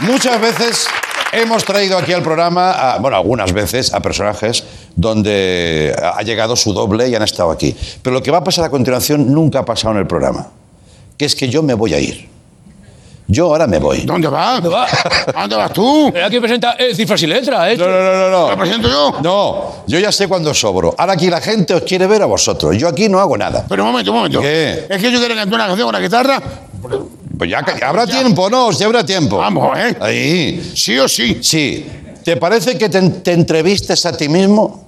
Muchas 0.02 0.40
veces 0.42 0.88
hemos 1.34 1.64
traído 1.64 1.98
aquí 1.98 2.14
al 2.14 2.22
programa, 2.24 2.72
a- 2.72 2.98
bueno, 3.00 3.18
algunas 3.18 3.52
veces, 3.54 3.94
a 3.94 4.00
personajes 4.00 4.64
donde 4.96 5.96
ha 6.02 6.22
llegado 6.24 6.56
su 6.56 6.74
doble 6.74 7.08
y 7.10 7.16
han 7.16 7.24
estado 7.24 7.52
aquí. 7.52 7.76
Pero 8.02 8.14
lo 8.16 8.24
que 8.24 8.32
va 8.32 8.40
a 8.40 8.44
pasar 8.44 8.66
a 8.66 8.70
continuación 8.70 9.34
nunca 9.34 9.60
ha 9.60 9.66
pasado 9.66 9.94
en 9.94 10.00
el 10.02 10.08
programa, 10.08 10.48
que 11.18 11.26
es 11.26 11.36
que 11.36 11.50
yo 11.50 11.64
me 11.64 11.74
voy 11.74 11.94
a 11.94 12.00
ir. 12.00 12.28
Yo 13.32 13.46
ahora 13.46 13.68
me 13.68 13.78
voy. 13.78 14.02
¿Dónde 14.08 14.28
vas? 14.28 14.56
¿Dónde 14.56 14.70
vas? 14.70 14.92
¿A 15.36 15.42
dónde 15.42 15.56
vas 15.56 15.72
tú? 15.72 16.12
Aquí 16.26 16.40
presenta 16.40 16.72
eh, 16.80 16.96
cifras 16.96 17.22
y 17.22 17.28
letras, 17.28 17.74
¿eh? 17.74 17.78
No, 17.78 17.86
no, 17.86 17.92
no, 18.02 18.30
no, 18.30 18.30
¿Lo 18.50 18.50
no. 18.56 18.58
presento 18.58 18.88
yo? 18.90 19.16
No, 19.22 19.72
yo 19.86 20.00
ya 20.00 20.12
sé 20.12 20.28
cuándo 20.28 20.52
sobro. 20.52 20.96
Ahora 20.98 21.14
aquí 21.14 21.30
la 21.30 21.40
gente 21.40 21.76
os 21.76 21.84
quiere 21.84 22.08
ver 22.08 22.24
a 22.24 22.26
vosotros. 22.26 22.76
Yo 22.76 22.88
aquí 22.88 23.08
no 23.08 23.20
hago 23.20 23.38
nada. 23.38 23.66
Pero 23.70 23.84
un 23.84 23.92
momento, 23.92 24.10
un 24.12 24.18
momento. 24.18 24.42
¿Qué? 24.42 24.88
Es 24.90 24.98
que 25.00 25.12
yo 25.12 25.20
quiero 25.20 25.36
cantar 25.36 25.54
una 25.60 25.68
canción 25.68 25.86
con 25.90 25.94
la 25.94 26.00
guitarra. 26.02 26.42
Pues 27.40 27.50
ya 27.50 27.64
que- 27.64 27.84
habrá 27.84 28.06
tiempo, 28.06 28.50
¿no? 28.50 28.72
Si 28.74 28.84
habrá 28.84 29.04
tiempo. 29.04 29.38
Vamos, 29.38 29.76
¿eh? 29.80 29.96
Ahí. 30.00 30.72
Sí 30.76 31.00
o 31.00 31.08
sí. 31.08 31.40
Sí. 31.42 31.88
¿Te 32.24 32.36
parece 32.38 32.78
que 32.78 32.90
te, 32.90 33.02
te 33.02 33.32
entrevistes 33.32 34.06
a 34.06 34.12
ti 34.16 34.28
mismo? 34.30 34.88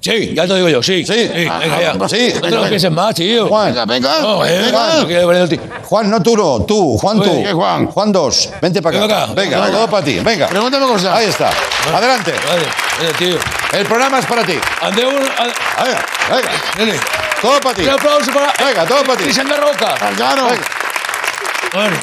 Sí, 0.00 0.32
ya 0.34 0.48
te 0.48 0.54
digo 0.56 0.68
yo, 0.68 0.82
sí. 0.82 1.04
Sí. 1.06 1.12
venga, 1.32 1.60
Ah, 1.62 1.80
ya. 1.80 2.08
sí. 2.08 2.32
No 2.34 2.40
te 2.40 2.50
lo 2.50 2.68
pienses 2.68 2.90
más, 2.90 3.14
tío. 3.14 3.46
Juan. 3.46 3.66
Venga, 3.68 3.84
venga. 3.84 4.20
No, 4.20 4.44
eh, 4.44 4.62
venga. 4.62 4.94
no 4.98 5.06
quiero 5.06 5.28
ver 5.28 5.42
el 5.42 5.48
tío. 5.48 5.60
Juan, 5.84 6.10
no 6.10 6.20
tú, 6.20 6.36
no, 6.36 6.62
tú, 6.64 6.98
Juan, 6.98 7.20
tú. 7.22 7.30
Oye, 7.30 7.52
Juan. 7.52 7.86
Juan 7.86 8.10
dos. 8.10 8.50
Vente 8.60 8.82
para 8.82 8.96
acá. 8.96 9.06
Ven 9.06 9.14
acá. 9.16 9.32
Venga, 9.34 9.60
Venga. 9.60 9.70
todo 9.78 9.88
para 9.90 10.04
ti. 10.04 10.18
Venga. 10.18 10.48
Pregúntame 10.48 10.86
cosas. 10.86 11.14
Ahí 11.14 11.26
está. 11.28 11.50
Adelante. 11.94 12.32
Vale, 12.48 12.62
vale, 12.98 13.12
tío. 13.18 13.36
El 13.78 13.86
programa 13.86 14.18
es 14.18 14.26
para 14.26 14.42
ti. 14.44 14.54
Ande 14.80 15.06
un. 15.06 15.14
ande- 15.14 15.54
Venga, 15.84 16.04
venga. 16.34 16.50
Nene, 16.78 16.94
Todo 17.40 17.60
para 17.60 17.74
ti. 17.76 17.82
Un 17.82 17.90
aplauso 17.90 18.32
para. 18.32 18.52
Venga, 18.66 18.86
todo 18.86 19.02
para 19.04 19.16
ti. 19.18 19.22
Cristian 19.24 19.48
de 19.48 19.56
Roca. 19.56 19.94
Ah, 20.00 20.10
Claro. 20.16 20.44
Bueno. 20.46 20.62
Bueno, 21.72 21.96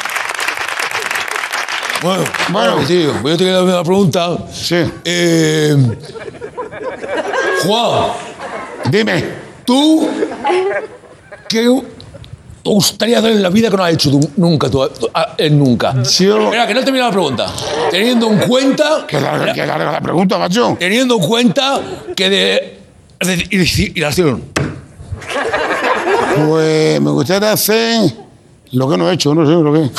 Bueno. 2.02 2.24
bueno, 2.50 2.76
tío, 2.88 3.14
voy 3.22 3.34
a 3.34 3.38
tener 3.38 3.62
una 3.62 3.84
pregunta. 3.84 4.38
Sí. 4.52 4.78
Eh, 5.04 5.76
Juan, 7.64 8.12
Dime. 8.90 9.24
¿tú 9.66 10.10
qué 11.48 11.62
te 12.64 12.70
gustaría 12.70 13.20
hacer 13.20 13.32
en 13.32 13.44
la 13.44 13.50
vida 13.50 13.70
que 13.70 13.78
no 13.78 13.84
has 13.84 13.94
hecho 13.94 14.10
tú 14.12 14.32
nunca? 14.38 14.70
Tú, 14.70 14.88
ah, 15.14 15.36
eh, 15.38 15.50
nunca. 15.50 16.02
Yo- 16.04 16.50
Mira, 16.50 16.66
que 16.66 16.74
no 16.74 16.80
he 16.80 16.84
terminado 16.84 17.10
la 17.12 17.14
pregunta. 17.14 17.48
Teniendo 17.92 18.28
en 18.32 18.40
cuenta, 18.40 19.06
Que 19.08 19.20
larga, 19.20 19.54
larga 19.66 19.92
la 19.92 20.02
pregunta, 20.02 20.38
macho. 20.40 20.78
teniendo 20.80 21.16
en 21.16 21.22
cuenta 21.28 21.80
que 22.16 22.30
de, 22.30 22.80
de- 23.20 23.92
la 23.98 24.08
acción. 24.08 24.44
Pues 26.48 27.02
me 27.02 27.12
gustaría 27.12 27.52
hacer 27.52 28.14
lo 28.72 28.90
que 28.90 28.98
no 28.98 29.10
he 29.10 29.14
hecho, 29.14 29.34
no 29.34 29.46
sé 29.46 29.52
lo 29.52 29.74
que 29.74 29.84
es. 29.84 29.92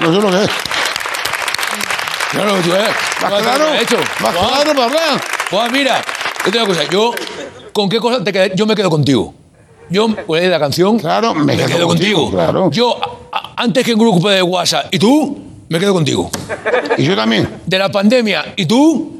No 0.00 0.14
sé 0.14 0.20
lo 0.20 0.30
que 0.30 0.44
es. 0.44 0.50
Claro, 2.30 2.52
tú, 2.62 2.72
¿eh? 2.72 2.78
¿Más 3.22 3.32
¿Qué 3.32 3.42
claro? 3.42 3.74
hecho? 3.74 3.96
¿Más 4.20 4.34
Juan, 4.34 4.48
claro 4.52 4.72
para 4.74 4.84
hablar? 4.84 5.24
Juan, 5.50 5.72
mira, 5.72 6.04
yo 6.44 6.50
te 6.52 6.58
digo 6.58 6.64
una 6.64 6.74
cosa. 6.74 6.90
Yo, 6.90 7.12
¿con 7.72 7.88
qué 7.88 7.98
cosa 7.98 8.22
te 8.22 8.32
quedé? 8.32 8.52
Yo 8.54 8.66
me 8.66 8.74
quedo 8.74 8.90
contigo. 8.90 9.34
Yo, 9.90 10.08
pues 10.26 10.46
la 10.48 10.58
canción, 10.58 10.98
Claro, 10.98 11.34
me 11.34 11.56
quedo 11.56 11.86
contigo, 11.86 12.30
claro. 12.30 12.70
Yo, 12.70 12.98
a- 13.32 13.54
antes 13.62 13.82
que 13.84 13.92
en 13.92 13.98
grupo 13.98 14.28
de 14.28 14.42
WhatsApp, 14.42 14.86
¿y 14.94 14.98
tú? 14.98 15.38
Me 15.70 15.78
quedo 15.78 15.94
contigo. 15.94 16.30
Y 16.98 17.04
yo 17.04 17.16
también. 17.16 17.48
De 17.64 17.78
la 17.78 17.88
pandemia, 17.90 18.52
¿y 18.56 18.66
tú? 18.66 19.14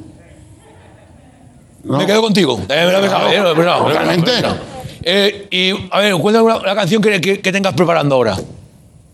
No. 1.85 1.97
Me 1.97 2.05
quedo 2.07 2.21
contigo. 2.21 2.61
Eh, 2.69 2.85
eh, 5.03 5.49
y, 5.51 5.73
a 5.91 5.99
ver, 6.01 6.15
cuéntame 6.15 6.45
una, 6.47 6.57
una 6.59 6.75
canción 6.75 7.01
que, 7.03 7.21
que- 7.21 7.41
que 7.41 7.53
tengas 7.53 7.75
preparando 7.75 8.15
ahora. 8.15 8.37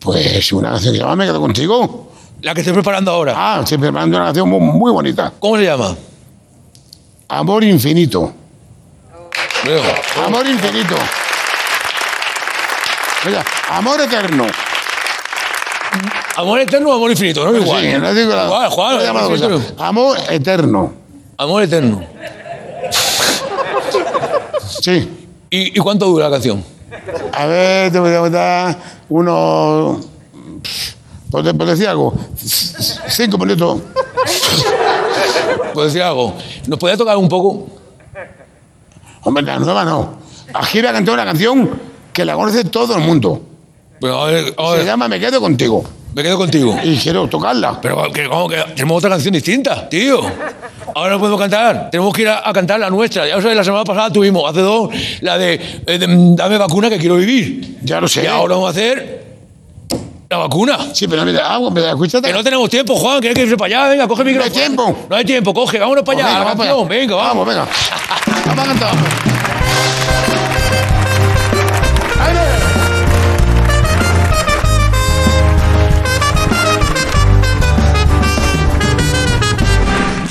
Pues 0.00 0.52
una 0.52 0.70
canción 0.70 0.92
que 0.92 0.98
se 0.98 1.02
llama 1.04 1.16
Me 1.16 1.24
quedo 1.26 1.40
contigo. 1.40 2.12
La 2.42 2.52
que 2.54 2.60
estés 2.60 2.74
preparando 2.74 3.10
ahora. 3.10 3.32
Ah, 3.36 3.60
estoy 3.62 3.78
preparando 3.78 4.16
una 4.18 4.26
canción 4.26 4.48
muy, 4.48 4.60
muy 4.60 4.92
bonita. 4.92 5.32
¿Cómo 5.38 5.56
se 5.56 5.64
llama? 5.64 5.96
Amor 7.28 7.64
infinito. 7.64 8.32
Amor 10.24 10.46
infinito. 10.46 10.94
Oiga, 13.26 13.42
amor 13.70 13.98
eterno. 14.02 14.46
Amor 16.36 16.58
eterno 16.60 16.90
o 16.90 16.92
amor 16.92 17.10
infinito, 17.12 17.44
¿no? 17.50 17.56
Igual. 17.56 17.82
Sí, 17.82 17.92
no 17.98 18.12
digo 18.12 18.34
la- 18.34 18.44
Igual, 18.44 18.68
Juan, 18.70 19.14
no 19.14 19.28
cosa. 19.28 19.48
Amor 19.78 20.18
eterno. 20.28 20.92
Amor 21.38 21.62
eterno. 21.62 22.04
Sí. 24.82 25.23
¿Y, 25.54 25.68
y 25.68 25.80
cuánto 25.80 26.06
dura 26.06 26.24
la 26.24 26.32
canción? 26.32 26.64
A 27.32 27.46
ver, 27.46 27.92
te 27.92 28.00
voy 28.00 28.10
a 28.10 28.28
dar 28.28 28.76
unos. 29.08 30.04
Pues 31.30 31.44
te 31.44 31.52
decía 31.52 31.92
algo. 31.92 32.12
Cinco 32.36 33.38
minutos. 33.38 33.80
¿Puedo 35.72 35.86
decir 35.86 36.02
algo? 36.02 36.34
¿Nos 36.66 36.76
podía 36.76 36.96
tocar 36.96 37.16
un 37.16 37.28
poco? 37.28 37.68
Hombre, 39.22 39.44
la 39.44 39.60
nueva 39.60 39.84
no. 39.84 40.18
Aquí 40.54 40.80
voy 40.80 40.88
a 40.88 40.92
cantar 40.92 41.14
una 41.14 41.24
canción 41.24 41.70
que 42.12 42.24
la 42.24 42.34
conoce 42.34 42.64
todo 42.64 42.96
el 42.96 43.02
mundo. 43.02 43.40
Pero 44.00 44.22
a 44.22 44.26
ver, 44.26 44.54
a 44.58 44.76
Se 44.76 44.84
llama 44.84 45.06
Me 45.06 45.20
quedo 45.20 45.40
contigo. 45.40 45.84
me 46.14 46.22
quedo 46.24 46.36
contigo. 46.36 46.76
Y 46.82 46.96
quiero 46.96 47.28
tocarla. 47.28 47.80
Pero 47.80 48.10
que, 48.12 48.28
¿cómo 48.28 48.48
que 48.48 48.56
tenemos 48.74 48.98
otra 48.98 49.10
canción 49.10 49.34
distinta, 49.34 49.88
tío. 49.88 50.20
Ahora 50.94 51.10
no 51.12 51.18
podemos 51.18 51.40
cantar. 51.40 51.90
Tenemos 51.90 52.14
que 52.14 52.22
ir 52.22 52.28
a, 52.28 52.48
a 52.48 52.52
cantar 52.52 52.78
la 52.80 52.88
nuestra. 52.90 53.26
Ya 53.26 53.40
sabes, 53.40 53.56
la 53.56 53.64
semana 53.64 53.84
pasada 53.84 54.10
tuvimos, 54.10 54.48
hace 54.48 54.60
dos, 54.60 54.90
la 55.20 55.36
de, 55.38 55.54
eh, 55.86 55.98
de, 55.98 56.06
mm, 56.06 56.36
Dame 56.36 56.56
vacuna 56.58 56.88
que 56.88 56.98
quiero 56.98 57.16
vivir. 57.16 57.78
Ya 57.82 58.00
lo 58.00 58.08
sé. 58.08 58.22
Y 58.24 58.26
ahora 58.26 58.54
vamos 58.54 58.68
a 58.68 58.70
hacer 58.70 59.24
la 60.30 60.36
vacuna. 60.38 60.78
Sí, 60.92 61.06
pero 61.08 61.24
mira, 61.24 61.42
ah, 61.44 61.58
mira, 61.70 61.90
escúchate. 61.90 62.28
Que 62.28 62.32
no 62.34 62.42
tenemos 62.44 62.68
tiempo, 62.70 62.94
Juan, 62.96 63.20
que 63.20 63.28
hay 63.28 63.34
que 63.34 63.42
irse 63.42 63.56
para 63.56 63.82
allá. 63.82 63.90
Venga, 63.90 64.08
coge 64.08 64.22
el 64.22 64.26
No 64.36 64.42
hay 64.42 64.50
micrófono. 64.50 64.60
tiempo. 64.66 65.06
No 65.10 65.16
hay 65.16 65.24
tiempo, 65.24 65.54
coge, 65.54 65.78
vámonos 65.78 66.04
para 66.04 66.18
allá. 66.18 66.54
venga, 66.54 66.64
vamos. 66.74 66.88
Venga. 66.88 67.14
Vamos, 67.16 67.46
venga. 67.46 67.66
Vamos 68.46 68.64
a 68.64 68.68
cantar. 68.68 69.33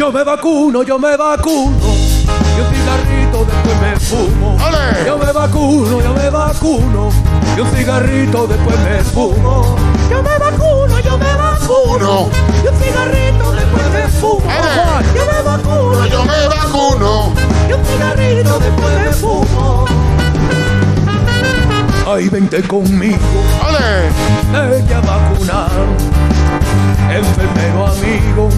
Yo 0.03 0.11
me 0.11 0.21
vacuno, 0.21 0.83
yo 0.83 0.99
me 0.99 1.15
vacuno. 1.15 1.77
Y 1.79 2.59
un 2.59 2.75
cigarrito 2.75 3.45
después 3.45 3.79
me 3.79 3.95
fumo. 3.97 4.57
¡Ole! 4.61 5.05
Yo 5.05 5.17
me 5.17 5.31
vacuno, 5.31 6.01
yo 6.01 6.13
me 6.13 6.29
vacuno. 6.29 7.09
Y 7.55 7.59
un 7.61 7.67
cigarrito 7.69 8.45
después 8.45 8.77
me 8.79 9.01
fumo. 9.01 9.77
Yo 10.11 10.21
me 10.21 10.37
vacuno, 10.37 10.99
yo 10.99 11.17
me 11.17 11.33
vacuno. 11.35 12.29
Y 12.61 12.67
un 12.67 12.75
cigarrito 12.81 13.51
después 13.53 13.91
me 13.93 14.07
fumo. 14.09 14.51
¡Ale! 14.51 15.05
Yo 15.15 15.25
me 15.25 15.41
vacuno, 15.41 16.05
Yo 16.07 16.25
me 16.25 16.47
vacuno. 16.49 17.33
y 17.69 17.71
un 17.71 17.85
cigarrito 17.85 18.59
después 18.59 18.99
me 19.05 19.11
fumo. 19.13 19.85
Ay, 22.05 22.27
vente 22.27 22.61
conmigo, 22.63 23.17
¡Ole! 23.69 24.79
ella 24.79 24.99
vacunar. 24.99 25.71
Enfermero 27.09 27.87
amigo, 27.87 28.49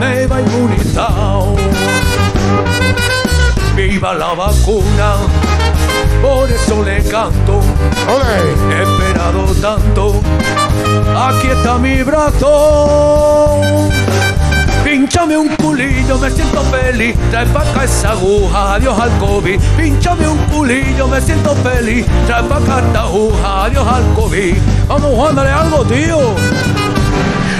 me 0.00 0.26
va 0.26 0.40
inmunizado. 0.40 1.56
Viva 3.76 4.14
la 4.14 4.34
vacuna, 4.34 5.16
por 6.20 6.50
eso 6.50 6.82
le 6.82 7.02
canto. 7.04 7.60
He 8.70 8.82
esperado 8.82 9.44
tanto, 9.60 10.20
aquí 11.16 11.48
está 11.48 11.78
mi 11.78 12.02
brazo. 12.02 13.88
Pínchame 14.84 15.36
un 15.38 15.48
culillo, 15.56 16.18
me 16.18 16.30
siento 16.30 16.60
feliz. 16.64 17.16
Trae 17.30 17.46
pa' 17.46 17.62
acá 17.62 17.84
esa 17.84 18.10
aguja, 18.10 18.74
adiós 18.74 18.98
al 19.00 19.10
COVID. 19.18 19.58
Pínchame 19.76 20.28
un 20.28 20.38
culillo, 20.52 21.08
me 21.08 21.20
siento 21.20 21.54
feliz. 21.56 22.04
Trae 22.26 22.42
pa' 22.42 22.56
acá 22.58 22.80
esta 22.80 23.02
aguja, 23.02 23.64
adiós 23.64 23.86
al 23.86 24.04
COVID. 24.14 24.54
Vamos, 24.88 25.14
Juan, 25.14 25.34
dale 25.34 25.50
algo, 25.50 25.84
tío. 25.84 26.34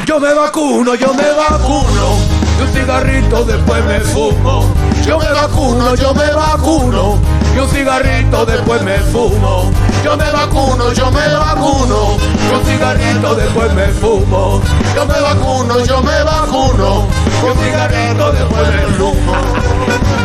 Yo 0.07 0.21
me 0.21 0.35
vacuno, 0.35 0.95
yo 0.95 1.15
me 1.15 1.31
vacuno. 1.31 2.19
Y 2.59 2.63
un 2.63 2.69
cigarrito 2.73 3.45
después 3.45 3.85
me 3.87 4.01
fumo. 4.01 4.67
Yo 5.07 5.19
me 5.19 5.33
vacuno, 5.33 5.95
yo 5.95 6.15
me 6.15 6.31
vacuno. 6.33 7.19
Y 7.55 7.59
un 7.59 7.69
cigarrito 7.69 8.45
después 8.45 8.83
me 8.83 8.99
fumo. 8.99 9.71
Yo 10.05 10.17
me 10.17 10.31
vacuno, 10.31 10.93
yo 10.93 11.11
me 11.11 11.29
vacuno. 11.35 12.17
Y 12.51 12.55
un 12.55 12.65
cigarrito 12.65 13.35
después 13.35 13.73
me 13.75 13.87
fumo. 13.89 14.61
Yo 14.95 15.07
me 15.07 15.21
vacuno, 15.21 15.85
yo 15.85 16.03
me 16.03 16.23
vacuno. 16.23 17.07
Y 17.43 17.47
un 17.47 17.59
cigarrito 17.59 18.33
después 18.33 18.69
me 18.69 18.83
fumo. 18.97 19.33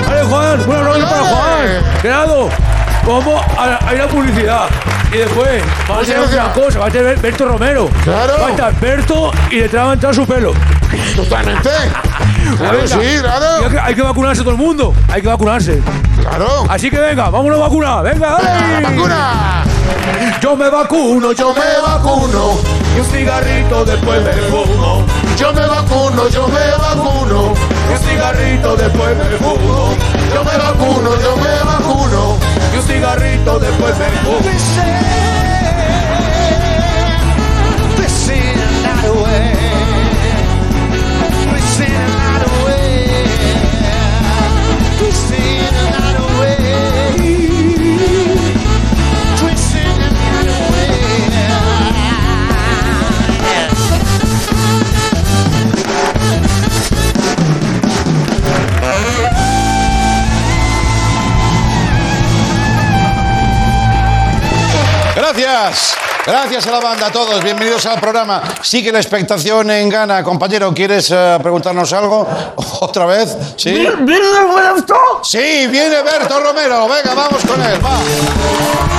Vale, 0.07 0.23
Juan, 0.23 0.61
una 0.67 0.81
rollo 0.81 1.05
para 1.05 1.23
Juan. 1.23 1.67
Gerardo, 2.01 2.49
vamos 3.07 3.41
a, 3.57 3.87
a 3.87 3.93
ir 3.95 4.01
a 4.01 4.07
publicidad. 4.07 4.67
Y 5.11 5.17
después, 5.17 5.63
vamos 5.87 6.09
a 6.09 6.11
una 6.11 6.21
gracias. 6.27 6.47
cosa, 6.49 6.79
va 6.79 6.87
a 6.87 6.91
tener 6.91 7.17
Berto 7.19 7.45
Romero. 7.45 7.89
Claro. 8.03 8.33
Va 8.41 8.47
a 8.47 8.49
estar 8.51 8.79
Berto 8.79 9.31
y 9.49 9.59
detrás 9.59 9.85
va 9.85 9.89
a 9.91 9.93
entrar 9.93 10.13
su 10.15 10.25
pelo. 10.25 10.53
Totalmente. 11.15 11.69
Claro, 12.57 12.77
Venga. 12.77 12.87
sí, 12.87 12.95
Y 13.01 13.05
hay 13.05 13.19
claro. 13.19 13.69
que, 13.69 13.79
hay 13.79 13.95
que 13.95 14.01
vacunarse 14.01 14.41
todo 14.41 14.51
el 14.51 14.57
mundo. 14.57 14.93
Hay 15.09 15.21
que 15.21 15.27
vacunarse. 15.27 15.81
Claro. 16.21 16.65
Así 16.69 16.89
que 16.89 16.97
venga, 16.99 17.29
vámonos 17.29 17.57
a 17.59 17.63
vacunar. 17.63 18.03
Venga, 18.03 18.37
dale. 18.41 18.83
¡Vacuna! 18.83 19.63
Yo 20.41 20.55
me 20.55 20.69
vacuno, 20.69 21.31
yo 21.33 21.53
me 21.53 21.81
vacuno. 21.87 22.57
Y 22.95 22.99
un 22.99 23.05
cigarrito 23.05 23.85
después 23.85 24.21
me 24.23 24.31
fumo. 24.33 25.05
Yo 25.37 25.53
me 25.53 25.65
vacuno, 25.65 26.27
yo 26.29 26.47
me 26.47 26.71
vacuno. 26.77 27.53
Y 27.89 27.93
un 27.93 27.99
cigarrito 27.99 28.75
después 28.75 29.17
me 29.17 29.37
fumo. 29.37 29.95
Yo 30.33 30.43
me 30.43 30.57
vacuno, 30.57 31.09
yo 31.21 31.37
me 31.37 31.63
vacuno. 31.71 32.37
Un 32.77 32.83
cigarrito 32.83 33.57
después 33.57 33.95
me. 33.97 35.36
Gracias. 65.33 65.97
Gracias 66.25 66.67
a 66.67 66.71
la 66.71 66.79
banda, 66.79 67.07
a 67.07 67.11
todos. 67.11 67.43
Bienvenidos 67.43 67.85
al 67.85 67.99
programa. 67.99 68.41
Sigue 68.61 68.93
la 68.93 68.99
expectación 68.99 69.69
en 69.71 69.89
Gana. 69.89 70.23
Compañero, 70.23 70.73
¿quieres 70.73 71.11
eh, 71.11 71.37
preguntarnos 71.41 71.91
algo? 71.91 72.25
¿Otra 72.79 73.05
vez? 73.05 73.35
¿Sí? 73.57 73.71
¿Viene 73.71 74.05
Berto? 74.05 74.95
Sí, 75.23 75.67
viene 75.67 76.01
Berto 76.01 76.39
Romero. 76.39 76.87
Venga, 76.87 77.13
vamos 77.13 77.43
con 77.43 77.61
él. 77.61 77.77
Va. 77.83 78.96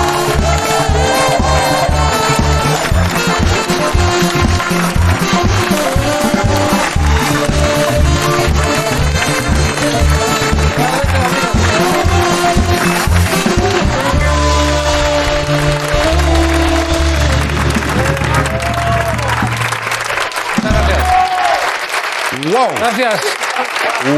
¡Wow! 22.58 22.66
Gracias. 22.76 23.20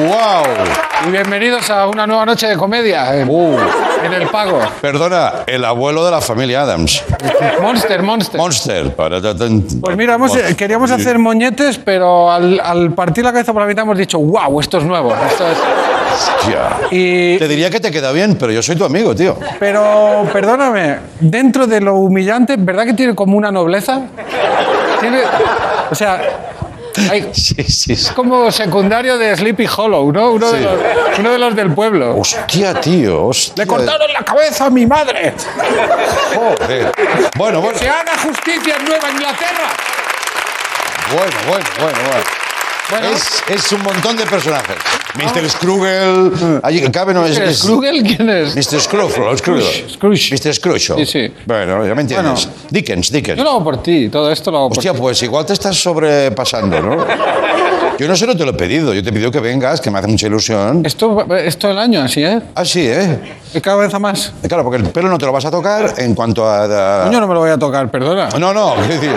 ¡Wow! 0.06 1.06
Y 1.06 1.10
bienvenidos 1.10 1.68
a 1.68 1.86
una 1.86 2.06
nueva 2.06 2.24
noche 2.24 2.46
de 2.46 2.56
comedia 2.56 3.14
en, 3.14 3.28
en 3.30 4.12
el 4.14 4.28
pago. 4.28 4.60
Perdona, 4.80 5.32
el 5.46 5.62
abuelo 5.62 6.02
de 6.06 6.10
la 6.10 6.22
familia 6.22 6.62
Adams. 6.62 7.04
Monster, 7.60 8.02
Monster. 8.02 8.40
Monster. 8.40 8.94
Pues 8.94 9.96
mira, 9.96 10.14
hemos- 10.14 10.34
eh, 10.36 10.56
queríamos 10.56 10.90
hacer 10.90 11.18
moñetes, 11.18 11.76
pero 11.78 12.32
al, 12.32 12.58
al 12.60 12.94
partir 12.94 13.24
la 13.24 13.32
cabeza 13.32 13.52
por 13.52 13.60
la 13.60 13.68
mitad 13.68 13.84
hemos 13.84 13.98
dicho, 13.98 14.18
wow, 14.18 14.58
esto 14.58 14.78
es 14.78 14.84
nuevo. 14.84 15.14
Esto 15.14 15.46
es... 15.46 15.58
Y... 16.92 17.36
Te 17.36 17.46
diría 17.46 17.68
que 17.68 17.78
te 17.80 17.90
queda 17.90 18.10
bien, 18.12 18.36
pero 18.36 18.52
yo 18.52 18.62
soy 18.62 18.74
tu 18.76 18.86
amigo, 18.86 19.14
tío. 19.14 19.36
Pero, 19.58 20.26
perdóname, 20.32 20.96
dentro 21.20 21.66
de 21.66 21.80
lo 21.82 21.96
humillante, 21.96 22.54
¿verdad 22.58 22.84
que 22.86 22.94
tiene 22.94 23.14
como 23.14 23.36
una 23.36 23.52
nobleza? 23.52 24.00
Tiene, 24.98 25.20
o 25.90 25.94
sea, 25.94 26.20
es 26.96 28.12
como 28.16 28.50
secundario 28.50 29.18
de 29.18 29.36
Sleepy 29.36 29.66
Hollow, 29.66 30.12
¿no? 30.12 30.32
Uno, 30.32 30.52
de, 30.52 30.60
los, 30.60 30.74
uno 31.18 31.32
de 31.32 31.38
los 31.38 31.56
del 31.56 31.72
pueblo. 31.72 32.16
Hostia, 32.16 32.80
tío. 32.80 33.26
Hostia. 33.26 33.64
Le 33.64 33.66
cortaron 33.66 34.12
la 34.12 34.24
cabeza 34.24 34.66
a 34.66 34.70
mi 34.70 34.86
madre. 34.86 35.34
Joder. 36.34 36.92
Bueno, 37.36 37.60
bueno. 37.60 37.78
Se 37.78 37.88
haga 37.88 38.18
justicia 38.18 38.76
en 38.78 38.84
Nueva 38.84 39.10
Inglaterra. 39.10 39.70
Bueno, 41.12 41.36
bueno, 41.48 41.66
bueno, 41.80 41.98
bueno. 42.08 42.49
Bueno. 42.90 43.06
Ah. 43.10 43.16
Es, 43.48 43.64
es 43.66 43.72
un 43.72 43.82
montón 43.82 44.16
de 44.16 44.26
personajes. 44.26 44.76
Mr. 45.14 45.48
Scrooge. 45.50 46.60
Allí 46.62 46.80
cabe, 46.90 47.12
no 47.14 47.24
es. 47.26 47.38
¿Mr. 47.38 47.42
es- 47.48 47.58
Scrooge? 47.58 48.02
¿Quién 48.02 48.28
es? 48.30 48.54
Mr. 48.56 48.80
Scrooge, 48.80 49.36
Scrooge. 49.38 49.86
Scrooge. 49.90 50.34
Mr. 50.34 50.54
Scrooge. 50.54 50.94
Sí, 50.98 51.06
sí. 51.06 51.34
Bueno, 51.46 51.86
ya 51.86 51.94
me 51.94 52.02
entiendes. 52.02 52.48
Dickens, 52.70 53.10
Dickens. 53.10 53.38
Yo 53.38 53.44
lo 53.44 53.50
hago 53.50 53.64
por 53.64 53.82
ti, 53.82 54.08
todo 54.08 54.30
esto 54.30 54.50
lo 54.50 54.58
hago 54.58 54.68
por 54.70 54.78
Hostia, 54.78 54.92
ti. 54.92 54.98
pues 54.98 55.22
igual 55.22 55.44
te 55.46 55.52
estás 55.52 55.76
sobrepasando, 55.80 56.80
¿no? 56.80 57.06
Yo 57.98 58.08
no 58.08 58.16
sé, 58.16 58.26
no 58.26 58.34
te 58.36 58.44
lo 58.44 58.52
he 58.52 58.54
pedido. 58.54 58.94
Yo 58.94 59.02
te 59.02 59.10
he 59.10 59.12
pedido 59.12 59.30
que 59.30 59.40
vengas, 59.40 59.80
que 59.80 59.90
me 59.90 59.98
hace 59.98 60.08
mucha 60.08 60.26
ilusión. 60.26 60.82
Esto 60.86 61.26
es 61.36 61.58
todo 61.58 61.72
el 61.72 61.78
año 61.78 62.00
así, 62.02 62.22
¿eh? 62.24 62.40
Ah, 62.54 62.64
sí, 62.64 62.86
¿eh? 62.88 63.18
Y 63.52 63.60
cada 63.60 63.76
vez 63.76 63.92
a 63.92 63.98
más. 63.98 64.32
Claro, 64.48 64.62
porque 64.64 64.78
el 64.80 64.88
pelo 64.88 65.08
no 65.10 65.18
te 65.18 65.26
lo 65.26 65.32
vas 65.32 65.44
a 65.44 65.50
tocar 65.50 65.94
en 65.98 66.14
cuanto 66.14 66.46
a... 66.48 67.02
a- 67.02 67.04
Coño, 67.06 67.20
no 67.20 67.26
me 67.26 67.34
lo 67.34 67.40
voy 67.40 67.50
a 67.50 67.58
tocar, 67.58 67.90
perdona. 67.90 68.28
No, 68.38 68.54
no, 68.54 68.74
quiero 68.76 68.94
decir... 68.94 69.10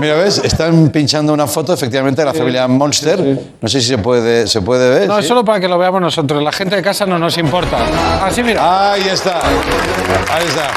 Mira, 0.00 0.14
¿ves? 0.16 0.38
Están 0.42 0.88
pinchando 0.88 1.32
una 1.32 1.46
foto, 1.46 1.74
efectivamente, 1.74 2.22
de 2.22 2.26
la 2.26 2.32
familia 2.34 2.66
Monster. 2.66 3.38
No 3.60 3.68
sé 3.68 3.80
si 3.80 3.88
se 3.88 3.98
puede, 3.98 4.46
se 4.46 4.62
puede 4.62 4.88
ver. 4.88 5.08
No, 5.08 5.16
¿sí? 5.16 5.20
es 5.20 5.28
solo 5.28 5.44
para 5.44 5.60
que 5.60 5.68
lo 5.68 5.78
veamos 5.78 6.00
nosotros. 6.00 6.42
La 6.42 6.52
gente 6.52 6.76
de 6.76 6.82
casa 6.82 7.04
no 7.04 7.18
nos 7.18 7.36
importa. 7.36 7.76
Así, 8.24 8.42
mira. 8.42 8.92
Ahí 8.92 9.02
está. 9.08 9.40
Ahí 9.40 10.46
está. 10.46 10.70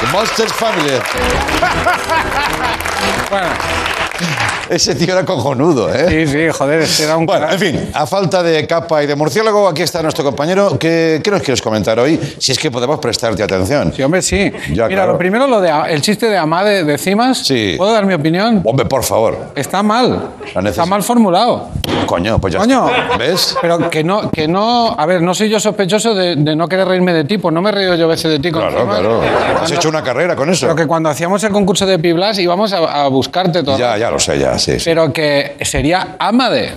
The 0.00 0.06
Monsters 0.12 0.52
Family. 0.52 0.92
Bueno. 3.30 3.48
Ese 4.70 4.94
tío 4.94 5.12
era 5.12 5.24
cojonudo, 5.24 5.92
¿eh? 5.94 6.06
Sí, 6.08 6.26
sí, 6.32 6.48
joder, 6.56 6.86
era 7.02 7.16
un... 7.16 7.26
Bueno, 7.26 7.50
en 7.50 7.58
fin, 7.58 7.90
a 7.92 8.06
falta 8.06 8.42
de 8.42 8.66
capa 8.66 9.02
y 9.02 9.06
de 9.06 9.14
murciélago, 9.14 9.68
aquí 9.68 9.82
está 9.82 10.02
nuestro 10.02 10.24
compañero. 10.24 10.78
¿Qué, 10.78 11.20
qué 11.22 11.30
nos 11.30 11.42
quieres 11.42 11.60
comentar 11.60 11.98
hoy? 11.98 12.18
Si 12.38 12.52
es 12.52 12.58
que 12.58 12.70
podemos 12.70 12.98
prestarte 12.98 13.42
atención. 13.42 13.92
Sí, 13.94 14.02
hombre, 14.02 14.22
sí. 14.22 14.50
Ya, 14.72 14.86
Mira, 14.86 14.88
claro. 14.88 15.12
lo 15.12 15.18
primero, 15.18 15.46
lo 15.46 15.60
de 15.60 15.70
el 15.90 16.00
chiste 16.00 16.28
de 16.28 16.38
Amade 16.38 16.84
de 16.84 16.96
Cimas. 16.98 17.38
Sí. 17.38 17.74
¿Puedo 17.76 17.92
dar 17.92 18.06
mi 18.06 18.14
opinión? 18.14 18.62
Hombre, 18.64 18.86
por 18.86 19.02
favor. 19.04 19.36
Está 19.54 19.82
mal. 19.82 20.30
Está 20.64 20.86
mal 20.86 21.02
formulado. 21.02 21.68
Coño, 22.06 22.38
pues 22.38 22.52
ya 22.54 22.60
Coño. 22.60 22.88
está. 22.88 23.16
¿Ves? 23.18 23.56
Pero 23.60 23.90
que 23.90 24.02
no, 24.04 24.30
que 24.30 24.46
no... 24.48 24.94
A 24.98 25.06
ver, 25.06 25.20
no 25.22 25.34
soy 25.34 25.48
yo 25.48 25.58
sospechoso 25.60 26.14
de, 26.14 26.36
de 26.36 26.56
no 26.56 26.68
querer 26.68 26.86
reírme 26.88 27.12
de 27.12 27.24
ti, 27.24 27.38
pues 27.38 27.52
no 27.54 27.60
me 27.62 27.70
he 27.70 27.72
reído 27.72 27.94
yo 27.96 28.04
a 28.06 28.08
veces 28.08 28.30
de 28.30 28.38
ti. 28.38 28.50
con 28.50 28.60
Claro, 28.62 28.80
Cimas. 28.80 28.98
claro. 28.98 29.20
Has 29.22 29.58
Cuando- 29.58 29.74
hecho 29.74 29.88
una 29.88 30.02
carrera 30.02 30.36
con 30.36 30.48
eso. 30.50 30.66
Pero 30.66 30.76
que 30.76 30.86
cuando 30.86 31.08
hacíamos 31.10 31.42
el 31.44 31.52
concurso 31.52 31.86
de 31.86 31.98
Piblas 31.98 32.38
íbamos 32.38 32.72
a, 32.72 33.04
a 33.04 33.08
buscarte 33.08 33.62
todo. 33.62 33.78
Ya, 33.78 33.96
ya 33.96 34.03
lo 34.10 34.18
sé, 34.18 34.38
ya, 34.38 34.58
sí. 34.58 34.78
sí. 34.78 34.84
Pero 34.84 35.12
que 35.12 35.56
sería 35.62 36.16
Amade. 36.18 36.72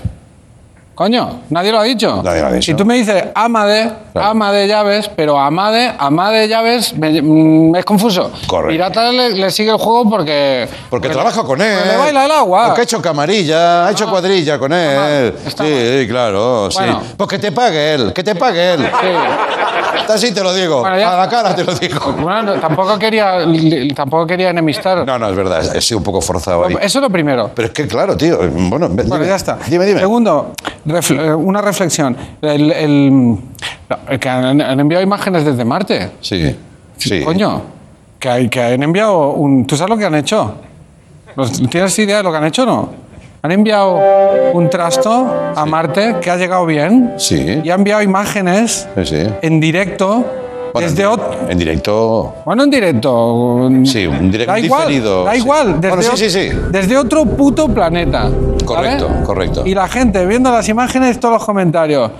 Coño, 0.96 1.42
nadie 1.52 1.72
lo 1.72 1.78
ha 1.80 1.84
dicho. 1.84 2.24
Nadie 2.24 2.42
lo 2.42 2.48
ha 2.48 2.52
dicho. 2.54 2.66
Si 2.72 2.74
tú 2.74 2.84
me 2.84 2.96
dices 2.96 3.26
Amade, 3.36 3.92
Claro. 4.14 4.30
Amade 4.32 4.68
Llaves, 4.68 5.08
pero 5.16 5.38
Amade, 5.38 5.94
Amade 5.96 6.48
Llaves 6.48 6.92
me- 6.98 7.22
mm, 7.22 7.76
es 7.76 7.86
confuso. 7.86 8.32
Correcto. 8.48 8.72
Pirata 8.72 9.12
le, 9.12 9.30
le 9.30 9.52
sigue 9.52 9.70
el 9.70 9.78
juego 9.78 10.10
porque... 10.10 10.68
Porque 10.90 11.10
trabaja 11.10 11.44
con 11.44 11.62
él. 11.62 11.76
porque 11.78 11.92
le 11.92 11.98
baila 11.98 12.26
el 12.26 12.32
agua. 12.32 12.66
Porque 12.66 12.82
ha 12.82 12.84
hecho 12.86 13.00
camarilla, 13.00 13.86
ha 13.86 13.92
hecho 13.92 14.10
cuadrilla 14.10 14.58
con 14.58 14.74
él. 14.74 15.36
está 15.46 15.64
Sí, 15.66 16.08
claro, 16.10 16.70
Bueno. 16.74 17.02
sí. 17.06 17.14
Pues 17.16 17.30
que 17.30 17.38
te 17.38 17.52
pague 17.52 17.94
él, 17.94 18.12
que 18.12 18.24
te 18.24 18.34
pague 18.34 18.74
él. 18.74 18.80
Sí. 18.80 19.08
Así 20.08 20.34
te 20.34 20.42
lo 20.44 20.54
digo. 20.54 20.82
Bueno, 20.82 20.98
ya. 20.98 21.14
A 21.14 21.18
la 21.26 21.30
cara 21.30 21.56
te 21.56 21.64
lo 21.64 21.74
digo. 21.76 22.12
Bueno, 22.14 22.44
no, 22.44 22.54
tampoco 22.56 22.98
quería, 23.00 23.40
tampoco 23.96 24.26
quería 24.28 24.50
enemistar. 24.52 25.06
No, 25.06 25.18
no, 25.20 25.30
es 25.30 25.36
verdad, 25.36 25.76
he 25.76 25.82
sido 25.82 25.98
un 26.00 26.04
poco 26.04 26.22
forzado 26.22 26.66
ahí. 26.66 26.76
Eso 26.82 27.00
es 27.00 27.02
lo 27.04 27.10
primero. 27.10 27.52
Pero 27.54 27.68
es 27.68 27.74
que, 27.74 27.88
claro, 27.88 28.16
tío. 28.18 28.38
Bueno, 28.38 28.88
ve- 28.90 29.04
Bueno, 29.04 29.16
dime. 29.16 29.28
ya 29.28 29.36
está. 29.36 29.58
Dime, 29.68 29.86
dime. 29.86 30.00
Segundo, 30.00 30.54
refle- 30.86 31.26
eh, 31.28 31.34
una 31.34 31.62
reflexión. 31.62 32.16
El, 32.42 32.72
el- 32.72 33.38
el 34.10 34.20
que 34.20 34.30
han, 34.30 34.62
han 34.62 34.80
enviado 34.80 35.04
imágenes 35.04 35.46
desde 35.46 35.64
Marte. 35.66 36.12
Sí, 36.22 36.56
sí. 36.98 37.24
Coño, 37.24 37.62
que, 38.20 38.30
hay, 38.30 38.50
que 38.50 38.62
han 38.62 38.84
enviado 38.84 39.30
un... 39.32 39.66
¿Tú 39.68 39.76
sabes 39.78 39.90
lo 39.90 39.98
que 39.98 40.06
han 40.06 40.16
hecho? 40.16 40.56
¿Los- 41.36 41.52
¿Tienes 41.70 41.98
idea 42.00 42.18
de 42.18 42.24
lo 42.24 42.32
que 42.32 42.38
han 42.38 42.46
hecho 42.46 42.64
o 42.64 42.66
no? 42.66 42.90
Han 43.44 43.52
enviado 43.52 44.00
un 44.54 44.70
trasto 44.70 45.28
a 45.56 45.66
Marte 45.66 46.16
que 46.22 46.30
ha 46.32 46.36
llegado 46.38 46.66
bien 46.66 47.14
Sí. 47.18 47.62
y 47.64 47.70
ha 47.70 47.76
enviado 47.76 48.02
imágenes 48.02 48.88
Sí, 48.98 49.06
sí. 49.06 49.28
en 49.42 49.60
directo 49.60 50.26
Bueno, 50.74 50.90
desde 50.90 51.04
en, 51.04 51.52
en 51.52 51.58
directo. 51.58 52.36
Bueno, 52.46 52.64
en 52.64 52.70
directo. 52.70 53.70
Sí, 53.86 54.06
un 54.08 54.32
directo 54.32 54.52
Da 54.52 54.60
igual, 54.60 54.82
diferido. 54.88 55.24
da 55.24 55.32
sí. 55.34 55.38
igual. 55.38 55.80
Desde, 55.80 55.96
Bueno, 55.96 56.12
sí, 56.16 56.30
sí, 56.30 56.30
sí. 56.30 56.60
desde 56.72 56.98
otro 56.98 57.26
puto 57.26 57.68
planeta. 57.70 58.24
¿vale? 58.24 58.66
Correcto, 58.66 59.10
correcto. 59.26 59.64
Y 59.66 59.74
la 59.74 59.88
gente 59.88 60.26
viendo 60.26 60.52
las 60.52 60.68
imágenes, 60.68 61.20
todos 61.20 61.36
los 61.36 61.46
comentarios. 61.46 62.12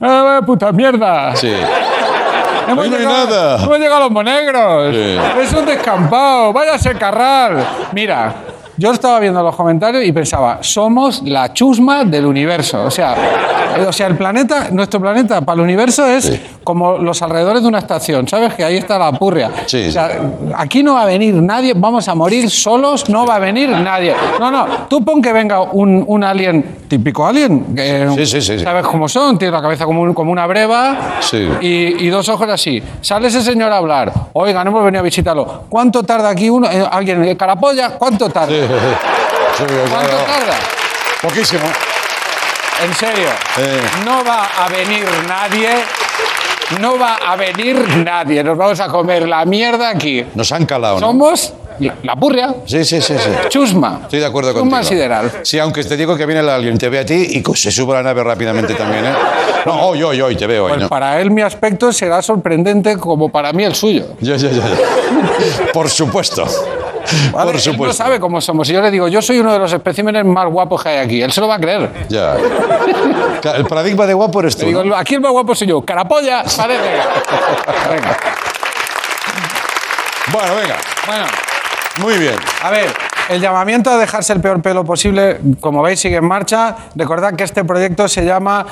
¡Eh, 0.00 0.40
puta 0.46 0.70
mierda! 0.72 1.34
Sí. 1.34 1.52
Hemos 2.68 2.88
no 2.88 2.94
hay 2.96 3.00
llegado- 3.00 3.26
nada. 3.26 3.62
Hemos 3.64 3.78
llegado 3.78 3.96
a 3.96 4.00
los 4.00 4.10
monegros. 4.10 4.94
Sí. 4.94 5.16
Es 5.42 5.52
un 5.52 5.66
descampado. 5.66 6.52
Váyase 6.52 6.94
carral. 6.94 7.64
Mira, 7.92 8.34
yo 8.76 8.92
estaba 8.92 9.20
viendo 9.20 9.42
los 9.42 9.54
comentarios 9.56 10.04
y 10.04 10.12
pensaba, 10.12 10.58
somos 10.62 11.22
la 11.22 11.52
chusma 11.52 12.04
del 12.04 12.26
universo. 12.26 12.84
O 12.84 12.90
sea, 12.90 13.14
eh, 13.76 13.86
o 13.86 13.92
sea, 13.92 14.06
el 14.06 14.16
planeta, 14.16 14.68
nuestro 14.70 15.00
planeta 15.00 15.40
para 15.40 15.56
el 15.56 15.62
universo 15.62 16.06
es 16.06 16.40
como 16.66 16.98
los 16.98 17.22
alrededores 17.22 17.62
de 17.62 17.68
una 17.68 17.78
estación. 17.78 18.26
¿Sabes? 18.26 18.54
Que 18.54 18.64
ahí 18.64 18.76
está 18.76 18.98
la 18.98 19.12
purria. 19.12 19.52
Sí, 19.66 19.86
O 19.88 19.92
sea, 19.92 20.10
aquí 20.56 20.82
no 20.82 20.94
va 20.94 21.02
a 21.02 21.06
venir 21.06 21.32
nadie, 21.36 21.74
vamos 21.76 22.08
a 22.08 22.14
morir 22.16 22.50
solos, 22.50 23.08
no 23.08 23.24
va 23.24 23.36
a 23.36 23.38
venir 23.38 23.68
nadie. 23.70 24.16
No, 24.40 24.50
no, 24.50 24.66
tú 24.88 25.04
pon 25.04 25.22
que 25.22 25.32
venga 25.32 25.60
un, 25.62 26.02
un 26.04 26.24
alien, 26.24 26.78
típico 26.88 27.24
alien. 27.24 27.64
Sí, 28.26 28.40
sí. 28.42 28.58
¿Sabes 28.58 28.84
cómo 28.84 29.08
son? 29.08 29.38
Tiene 29.38 29.52
la 29.52 29.62
cabeza 29.62 29.84
como, 29.84 30.02
un- 30.02 30.12
como 30.12 30.32
una 30.32 30.44
breva 30.48 31.18
Sí. 31.20 31.48
y, 31.60 32.04
y 32.04 32.08
dos 32.08 32.28
ojos 32.28 32.48
así. 32.50 32.82
Sale 33.00 33.28
ese 33.28 33.42
señor 33.42 33.70
a 33.70 33.76
hablar. 33.76 34.12
Oiga, 34.32 34.64
no 34.64 34.70
hemos 34.70 34.84
venido 34.84 35.00
a 35.00 35.04
visitarlo. 35.04 35.62
¿Cuánto 35.68 36.02
tarda 36.02 36.30
aquí 36.30 36.50
uno? 36.50 36.68
eh, 36.68 36.84
alguien, 36.90 37.22
eh, 37.24 37.36
carapolla, 37.36 37.90
¿cuánto 37.90 38.28
tarda? 38.28 38.48
Sí, 38.52 39.64
¿Cuánto 39.88 40.16
tarda? 40.16 40.54
Poquísimo. 41.22 41.62
En 42.84 42.92
serio. 42.94 43.28
No 44.04 44.22
va 44.24 44.44
a 44.64 44.68
venir 44.68 45.04
nadie. 45.28 45.68
No 46.80 46.98
va 46.98 47.16
a 47.16 47.36
venir 47.36 47.76
nadie. 48.04 48.42
Nos 48.42 48.58
vamos 48.58 48.80
a 48.80 48.88
comer 48.88 49.28
la 49.28 49.44
mierda 49.44 49.88
aquí. 49.88 50.24
Nos 50.34 50.50
han 50.52 50.66
calado, 50.66 50.98
¿no? 51.00 51.06
Somos 51.06 51.52
la, 52.02 52.16
purria. 52.16 52.54
Sí, 52.64 52.84
sí, 52.84 53.00
sí, 53.00 53.14
sí. 53.18 53.30
Chusma. 53.48 54.00
Estoy 54.02 54.20
de 54.20 54.26
acuerdo 54.26 54.52
Chusma 54.52 54.78
contigo. 54.78 54.82
sideral. 54.88 55.32
Sí, 55.42 55.58
aunque 55.58 55.84
te 55.84 55.96
digo 55.96 56.16
que 56.16 56.26
viene 56.26 56.40
el 56.40 56.48
alien, 56.48 56.76
te 56.76 56.88
ve 56.88 56.98
a 56.98 57.06
ti 57.06 57.14
y 57.14 57.56
se 57.56 57.70
sube 57.70 57.92
a 57.92 57.96
la 57.96 58.02
nave 58.02 58.24
rápidamente 58.24 58.74
también, 58.74 59.04
¿eh? 59.06 59.12
No, 59.64 59.88
hoy, 59.88 60.02
hoy, 60.02 60.20
hoy, 60.20 60.36
te 60.36 60.46
veo 60.46 60.64
hoy, 60.64 60.70
Pues 60.70 60.82
¿no? 60.82 60.88
para 60.88 61.20
él 61.20 61.30
mi 61.30 61.42
aspecto 61.42 61.92
será 61.92 62.22
sorprendente 62.22 62.96
como 62.96 63.28
para 63.28 63.52
mí 63.52 63.64
el 63.64 63.74
suyo. 63.74 64.06
Ya, 64.20 64.36
ya, 64.36 64.50
ya. 64.50 64.62
Por 65.72 65.88
supuesto. 65.88 66.44
¿vale? 67.32 67.46
Por 67.46 67.46
Él 67.48 67.52
no 67.54 67.58
supuesto. 67.72 67.94
sabe 67.94 68.20
cómo 68.20 68.40
somos. 68.40 68.68
Y 68.68 68.72
yo 68.72 68.80
le 68.82 68.90
digo, 68.90 69.08
yo 69.08 69.20
soy 69.22 69.38
uno 69.40 69.52
de 69.52 69.58
los 69.58 69.72
especímenes 69.72 70.24
más 70.24 70.46
guapos 70.48 70.82
que 70.82 70.88
hay 70.90 70.98
aquí. 70.98 71.22
Él 71.22 71.32
se 71.32 71.40
lo 71.40 71.48
va 71.48 71.56
a 71.56 71.58
creer. 71.60 71.90
Ya. 72.08 72.36
Claro, 73.40 73.58
El 73.58 73.66
paradigma 73.66 74.06
de 74.06 74.14
guapo 74.14 74.40
eres 74.40 74.56
tú. 74.56 74.62
Le 74.62 74.68
digo, 74.68 74.84
¿no? 74.84 74.94
aquí 74.96 75.14
el 75.14 75.20
más 75.20 75.32
guapo 75.32 75.54
soy 75.54 75.66
yo. 75.68 75.82
¡Carapolla! 75.82 76.42
Vale, 76.58 76.78
venga. 76.78 77.04
Venga. 77.90 78.18
Bueno, 80.32 80.54
venga. 80.56 80.76
Bueno, 81.06 81.24
Muy 82.00 82.18
bien. 82.18 82.34
a 82.62 82.70
ver, 82.70 82.92
el 83.28 83.40
llamamiento 83.40 83.90
a 83.90 83.96
dejarse 83.96 84.32
el 84.32 84.40
peor 84.40 84.60
pelo 84.60 84.84
posible, 84.84 85.38
como 85.60 85.82
veis, 85.82 86.00
sigue 86.00 86.16
en 86.16 86.24
marcha. 86.26 86.74
Recordad 86.96 87.34
que 87.34 87.44
este 87.44 87.64
proyecto 87.64 88.08
se 88.08 88.24
llama 88.24 88.66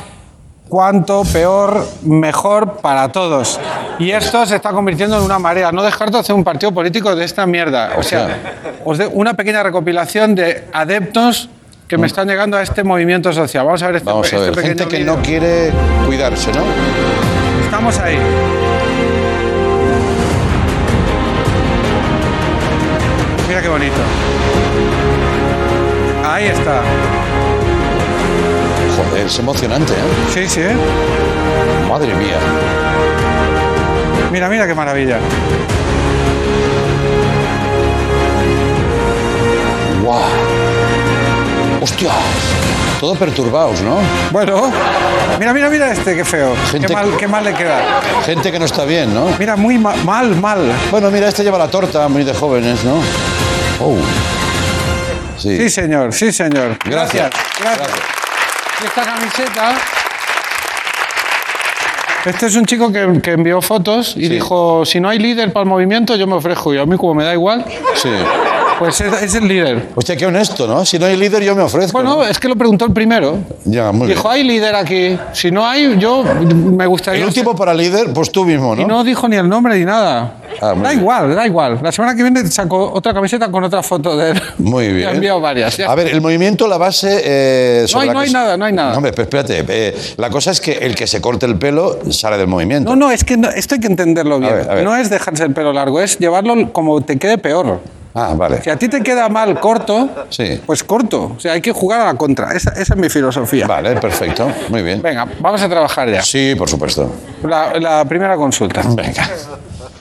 Cuanto 0.68 1.22
peor, 1.24 1.86
mejor 2.02 2.78
para 2.78 3.12
todos. 3.12 3.60
Y 3.98 4.10
esto 4.10 4.44
se 4.46 4.56
está 4.56 4.70
convirtiendo 4.70 5.16
en 5.18 5.22
una 5.22 5.38
marea. 5.38 5.70
No 5.70 5.82
descarto 5.82 6.18
hacer 6.18 6.34
un 6.34 6.42
partido 6.42 6.72
político 6.72 7.14
de 7.14 7.24
esta 7.24 7.46
mierda. 7.46 7.92
O 7.98 8.02
sea, 8.02 8.36
os 8.84 8.98
doy 8.98 9.08
una 9.12 9.34
pequeña 9.34 9.62
recopilación 9.62 10.34
de 10.34 10.64
adeptos 10.72 11.48
que 11.86 11.98
me 11.98 12.06
están 12.06 12.26
llegando 12.28 12.56
a 12.56 12.62
este 12.62 12.82
movimiento 12.82 13.32
social. 13.32 13.66
Vamos 13.66 13.82
a 13.82 13.86
ver 13.88 13.96
este, 13.96 14.10
Vamos 14.10 14.32
a 14.32 14.36
este 14.36 14.46
ver. 14.46 14.54
pequeño 14.54 14.78
Gente 14.78 14.96
que 14.96 15.04
no 15.04 15.16
quiere 15.22 15.70
cuidarse, 16.06 16.50
¿no? 16.52 16.62
Estamos 17.64 17.98
ahí. 17.98 18.18
Mira 23.48 23.60
qué 23.60 23.68
bonito. 23.68 24.00
Ahí 26.24 26.46
está. 26.46 26.80
Es 29.26 29.38
emocionante, 29.38 29.92
¿eh? 29.92 29.96
Sí, 30.32 30.48
sí. 30.48 30.62
Madre 31.88 32.14
mía. 32.14 32.36
Mira, 34.32 34.48
mira 34.48 34.66
qué 34.66 34.74
maravilla. 34.74 35.18
¡Guau! 40.02 40.20
¡Hostia! 41.80 42.10
Todo 43.00 43.14
perturbados, 43.16 43.80
¿no? 43.82 43.98
Bueno, 44.30 44.70
mira, 45.38 45.52
mira, 45.52 45.68
mira 45.68 45.92
este, 45.92 46.14
qué 46.16 46.24
feo. 46.24 46.54
Gente- 46.70 46.86
Qué, 46.88 46.94
mal, 46.94 47.16
qué 47.18 47.28
mal 47.28 47.44
le 47.44 47.52
queda. 47.54 48.00
Gente 48.24 48.50
que 48.52 48.58
no 48.58 48.64
está 48.64 48.84
bien, 48.84 49.12
¿no? 49.14 49.26
Mira, 49.38 49.56
muy 49.56 49.78
ma- 49.78 49.94
mal, 50.04 50.34
mal. 50.36 50.72
Bueno, 50.90 51.10
mira, 51.10 51.28
este 51.28 51.42
lleva 51.42 51.58
la 51.58 51.68
torta, 51.68 52.08
muy 52.08 52.24
de 52.24 52.32
jóvenes, 52.34 52.82
¿no? 52.84 52.94
Oh. 53.80 53.96
Sí. 55.36 55.56
Sí, 55.58 55.70
señor, 55.70 56.12
sí, 56.14 56.32
señor. 56.32 56.78
Gracias. 56.84 57.30
Gracias. 57.60 57.88
Esta 58.82 59.02
camiseta. 59.02 59.74
Este 62.24 62.46
es 62.46 62.56
un 62.56 62.64
chico 62.64 62.90
que, 62.90 63.20
que 63.22 63.32
envió 63.32 63.60
fotos 63.60 64.14
y 64.16 64.28
dijo: 64.28 64.84
si 64.86 64.98
no 64.98 65.10
hay 65.10 65.18
líder 65.18 65.52
para 65.52 65.64
el 65.64 65.68
movimiento, 65.68 66.16
yo 66.16 66.26
me 66.26 66.34
ofrezco. 66.34 66.72
Y 66.74 66.78
a 66.78 66.86
mí, 66.86 66.96
como 66.96 67.14
me 67.14 67.24
da 67.24 67.34
igual, 67.34 67.64
Sí. 67.96 68.08
pues 68.78 68.98
es, 69.02 69.22
es 69.22 69.34
el 69.34 69.46
líder. 69.46 69.90
Hostia, 69.94 70.16
qué 70.16 70.24
honesto, 70.24 70.66
¿no? 70.66 70.86
Si 70.86 70.98
no 70.98 71.04
hay 71.04 71.18
líder, 71.18 71.42
yo 71.42 71.54
me 71.54 71.60
ofrezco. 71.62 71.92
Bueno, 71.98 72.16
¿no? 72.16 72.24
es 72.24 72.38
que 72.40 72.48
lo 72.48 72.56
preguntó 72.56 72.86
el 72.86 72.92
primero. 72.92 73.38
Ya, 73.66 73.92
muy 73.92 74.08
Dijo: 74.08 74.22
bien. 74.30 74.34
hay 74.34 74.42
líder 74.44 74.74
aquí. 74.74 75.18
Si 75.34 75.50
no 75.50 75.66
hay, 75.66 75.98
yo 75.98 76.24
me 76.24 76.86
gustaría. 76.86 77.20
El 77.20 77.26
último 77.28 77.54
para 77.54 77.74
líder, 77.74 78.10
pues 78.14 78.32
tú 78.32 78.46
mismo, 78.46 78.74
¿no? 78.74 78.80
Y 78.80 78.86
no 78.86 79.04
dijo 79.04 79.28
ni 79.28 79.36
el 79.36 79.46
nombre 79.48 79.78
ni 79.78 79.84
nada. 79.84 80.32
Ah, 80.60 80.68
da 80.68 80.74
bien. 80.74 80.98
igual, 81.00 81.34
da 81.34 81.46
igual. 81.46 81.80
La 81.82 81.92
semana 81.92 82.14
que 82.14 82.22
viene 82.22 82.46
saco 82.48 82.92
otra 82.92 83.12
camiseta 83.14 83.50
con 83.50 83.64
otra 83.64 83.82
foto 83.82 84.16
de 84.16 84.30
él. 84.32 84.42
Muy 84.58 84.88
bien. 84.92 85.08
ha 85.08 85.12
enviado 85.12 85.40
varias. 85.40 85.76
ya. 85.76 85.90
A 85.90 85.94
ver, 85.94 86.08
el 86.08 86.20
movimiento, 86.20 86.66
la 86.68 86.78
base. 86.78 87.20
eh, 87.24 87.86
No 87.92 88.00
hay- 88.00 88.10
no 88.10 88.18
hay 88.20 88.30
nada, 88.32 88.56
no 88.56 88.64
hay 88.64 88.72
nada. 88.72 88.90
No, 88.92 88.96
hombre, 88.98 89.12
pero 89.12 89.22
espérate. 89.24 89.64
eh, 89.68 89.94
la 90.16 90.30
cosa 90.30 90.50
es 90.50 90.60
que 90.60 90.72
el 90.72 90.94
que 90.94 91.06
se 91.06 91.20
corte 91.20 91.46
el 91.46 91.58
pelo 91.58 91.98
sale 92.10 92.36
del 92.38 92.46
movimiento. 92.48 92.90
No, 92.90 92.96
no, 92.96 93.10
es 93.10 93.24
que 93.24 93.36
no- 93.36 93.50
esto 93.50 93.74
hay 93.74 93.80
que 93.80 93.86
entenderlo 93.88 94.38
bien. 94.40 94.54
ver, 94.54 94.70
a 94.70 94.74
ver. 94.74 94.84
No 94.84 94.94
es 94.96 95.10
dejarse 95.10 95.44
el 95.44 95.52
pelo 95.52 95.72
largo, 95.72 96.00
es 96.00 96.18
llevarlo 96.18 96.72
como 96.72 97.00
te 97.00 97.18
quede 97.18 97.38
peor. 97.38 97.80
Ah, 98.16 98.32
vale. 98.36 98.62
Si 98.62 98.70
a 98.70 98.76
ti 98.76 98.88
te 98.88 99.02
queda 99.02 99.28
mal 99.28 99.58
corto, 99.58 100.08
Sí. 100.28 100.60
pues 100.64 100.84
corto. 100.84 101.32
O 101.36 101.40
sea, 101.40 101.54
hay 101.54 101.60
que 101.60 101.72
jugar 101.72 102.00
a 102.00 102.04
la 102.04 102.14
contra. 102.14 102.52
Esa, 102.52 102.70
esa 102.70 102.94
es 102.94 102.96
mi 102.96 103.08
filosofía. 103.08 103.66
Vale, 103.66 103.96
perfecto. 103.96 104.48
Muy 104.68 104.82
bien. 104.82 105.02
Venga, 105.02 105.26
vamos 105.40 105.60
a 105.60 105.68
trabajar 105.68 106.08
ya. 106.08 106.22
Sí, 106.22 106.54
por 106.56 106.68
supuesto. 106.70 107.10
La, 107.42 107.72
la 107.80 108.04
primera 108.04 108.36
consulta. 108.36 108.82
Venga. 108.90 109.28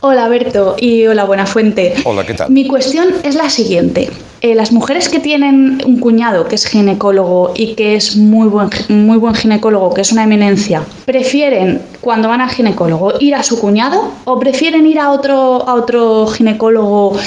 Hola 0.06 0.28
Berto 0.28 0.76
y 0.78 1.08
hola 1.08 1.24
Buenafuente. 1.24 1.94
Hola, 2.04 2.26
¿qué 2.26 2.34
tal? 2.34 2.52
Mi 2.52 2.68
cuestión 2.68 3.08
es 3.24 3.36
la 3.36 3.50
siguiente. 3.50 4.10
Eh, 4.42 4.54
las 4.54 4.74
mujeres 4.74 5.08
que 5.08 5.22
tienen 5.22 5.82
un 5.86 5.98
cuñado 6.02 6.46
que 6.46 6.56
es 6.56 6.66
ginecólogo 6.66 7.54
y 7.56 7.76
que 7.76 7.96
es 7.96 8.18
muy 8.18 8.50
buen, 8.50 8.68
muy 8.90 9.16
buen 9.16 9.34
ginecólogo, 9.34 9.94
que 9.94 10.02
es 10.02 10.12
una 10.12 10.26
eminencia, 10.26 10.84
¿prefieren 11.06 11.82
cuando 12.02 12.28
van 12.28 12.42
al 12.42 12.50
ginecólogo 12.50 13.14
ir 13.22 13.34
a 13.34 13.44
su 13.44 13.62
cuñado 13.62 14.12
o 14.26 14.38
prefieren 14.42 14.86
ir 14.88 15.00
a 15.00 15.10
otro, 15.10 15.66
a 15.66 15.74
otro 15.76 16.28
ginecólogo 16.28 17.18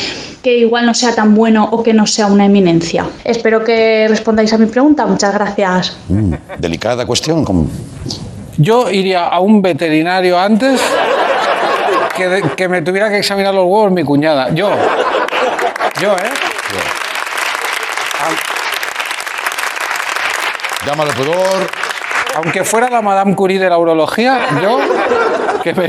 que 0.43 0.59
igual 0.59 0.85
no 0.85 0.93
sea 0.93 1.14
tan 1.14 1.35
bueno 1.35 1.66
o 1.72 1.83
que 1.83 1.95
no 1.95 2.07
sea 2.07 2.27
una 2.27 2.45
eminencia? 2.45 3.07
Espero 3.24 3.64
que 3.64 4.07
respondáis 4.07 4.53
a 4.53 4.59
mi 4.59 4.66
pregunta. 4.66 5.07
Muchas 5.07 5.33
gracias. 5.33 5.97
Mm, 6.11 6.35
delicada 6.59 7.07
cuestión. 7.07 7.43
Yo 8.59 8.91
iría 8.91 9.29
a 9.29 9.41
un 9.41 9.62
veterinario 9.62 10.39
antes 10.39 10.79
que, 12.57 12.69
me 12.69 12.83
tuviera 12.83 13.09
que 13.11 13.19
examinar 13.19 13.55
los 13.55 13.64
huevos 13.64 13.93
mi 13.93 14.03
cuñada. 14.05 14.49
Yo. 14.53 14.71
Yo, 16.01 16.12
¿eh? 16.17 16.31
Llámalo 20.87 21.11
pudor. 21.12 21.67
Aunque 22.37 22.64
fuera 22.64 22.89
la 22.91 23.01
Madame 23.03 23.35
Curie 23.35 23.59
de 23.59 23.69
la 23.69 23.79
urología, 23.79 24.39
yo 24.62 24.79
que 25.62 25.73
me 25.75 25.89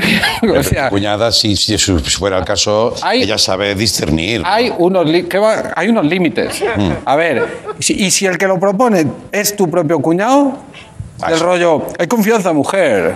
o 0.59 0.63
sea, 0.63 0.89
Cuñada, 0.89 1.31
si, 1.31 1.55
si 1.55 1.77
fuera 1.77 2.37
el 2.39 2.45
caso, 2.45 2.93
Hay- 3.03 3.23
ella 3.23 3.37
sabe 3.37 3.75
discernir. 3.75 4.41
hay 4.45 4.73
unos 4.77 5.05
li- 5.05 5.23
¿qué 5.23 5.37
va? 5.37 5.71
hay 5.75 5.89
unos 5.89 6.05
límites. 6.05 6.63
Mm. 6.77 6.91
A 7.05 7.15
ver, 7.15 7.47
si- 7.79 7.93
y 7.93 8.09
si 8.11 8.25
el 8.25 8.37
que 8.37 8.47
lo 8.47 8.59
propone 8.59 9.05
es 9.31 9.55
tu 9.55 9.69
propio 9.69 9.99
cuñado, 9.99 10.53
Ah, 11.21 11.31
el 11.31 11.39
rollo, 11.39 11.87
hay 11.97 12.05
confianza, 12.07 12.53
mujer. 12.53 13.15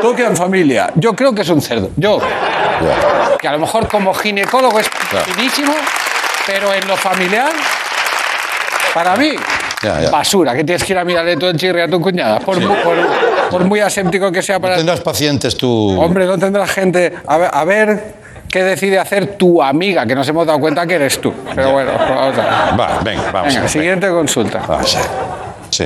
Todo 0.00 0.14
queda 0.14 0.28
en 0.28 0.36
familia. 0.36 0.90
Yo 0.94 1.14
creo 1.14 1.34
que 1.34 1.42
es 1.42 1.48
un 1.48 1.60
cerdo. 1.60 1.90
Yo, 1.96 2.18
Ya. 2.20 3.36
que 3.36 3.48
a 3.48 3.52
lo 3.52 3.58
mejor 3.58 3.88
como 3.88 4.14
ginecólogo 4.14 4.78
es 4.78 4.88
finísimo, 5.26 5.74
pero 6.46 6.72
en 6.72 6.86
lo 6.86 6.96
familiar, 6.96 7.50
para 8.94 9.16
mí, 9.16 9.32
Ya, 9.82 10.00
ya. 10.00 10.10
basura. 10.10 10.54
Que 10.54 10.64
tienes 10.64 10.84
que 10.84 10.92
ir 10.92 10.98
a 10.98 11.04
mirarle 11.04 11.36
todo 11.36 11.50
el 11.50 11.56
chirri 11.56 11.80
a 11.80 11.88
tu 11.88 12.00
cuñada, 12.00 12.38
por, 12.40 12.60
mu- 12.60 12.74
por- 12.82 13.48
por 13.50 13.64
muy 13.64 13.80
aséptico 13.80 14.30
que 14.30 14.42
sea 14.42 14.60
para 14.60 14.76
Tendrás 14.76 15.00
pacientes 15.00 15.56
tú. 15.56 16.00
Hombre, 16.00 16.26
no 16.26 16.38
tendrá 16.38 16.66
gente. 16.66 17.12
A 17.26 17.38
ver, 17.38 17.50
a 17.52 17.64
ver 17.64 18.14
qué 18.50 18.62
decide 18.62 18.98
hacer 18.98 19.36
tu 19.36 19.62
amiga, 19.62 20.06
que 20.06 20.14
nos 20.14 20.28
hemos 20.28 20.46
dado 20.46 20.58
cuenta 20.60 20.86
que 20.86 20.94
eres 20.94 21.20
tú. 21.20 21.32
Pero 21.54 21.72
bueno, 21.72 21.90
vamos 21.98 22.38
a 22.38 22.42
ver. 22.70 22.80
Va, 22.80 22.98
venga, 23.02 23.30
vamos. 23.32 23.54
Venga, 23.54 23.68
siguiente 23.68 24.08
consulta. 24.08 24.62
Ah, 24.68 24.80
sí. 24.84 24.98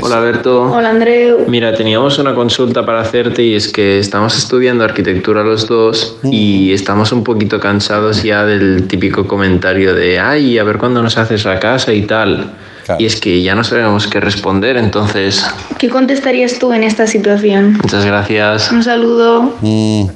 Hola 0.00 0.20
Berto. 0.20 0.62
Hola 0.72 0.90
Andreu. 0.90 1.44
Mira, 1.48 1.74
teníamos 1.74 2.18
una 2.18 2.34
consulta 2.34 2.86
para 2.86 3.00
hacerte 3.00 3.42
y 3.42 3.54
es 3.54 3.68
que 3.70 3.98
estamos 3.98 4.36
estudiando 4.38 4.84
arquitectura 4.84 5.42
los 5.42 5.66
dos 5.66 6.16
y 6.24 6.72
estamos 6.72 7.12
un 7.12 7.22
poquito 7.24 7.60
cansados 7.60 8.22
ya 8.22 8.44
del 8.44 8.86
típico 8.88 9.26
comentario 9.26 9.94
de, 9.94 10.18
ay, 10.18 10.58
a 10.58 10.64
ver 10.64 10.78
cuándo 10.78 11.02
nos 11.02 11.18
haces 11.18 11.44
la 11.44 11.58
casa 11.58 11.92
y 11.92 12.02
tal. 12.02 12.52
Y 12.98 13.06
es 13.06 13.20
que 13.20 13.42
ya 13.42 13.54
no 13.54 13.64
sabemos 13.64 14.06
qué 14.06 14.18
responder, 14.20 14.76
entonces, 14.76 15.46
¿Qué 15.78 15.88
contestarías 15.88 16.58
tú 16.58 16.72
en 16.72 16.82
esta 16.84 17.06
situación? 17.06 17.78
muchas 17.82 18.04
gracias. 18.04 18.70
Un 18.72 18.82
saludo. 18.82 19.54
Mm. 19.60 20.06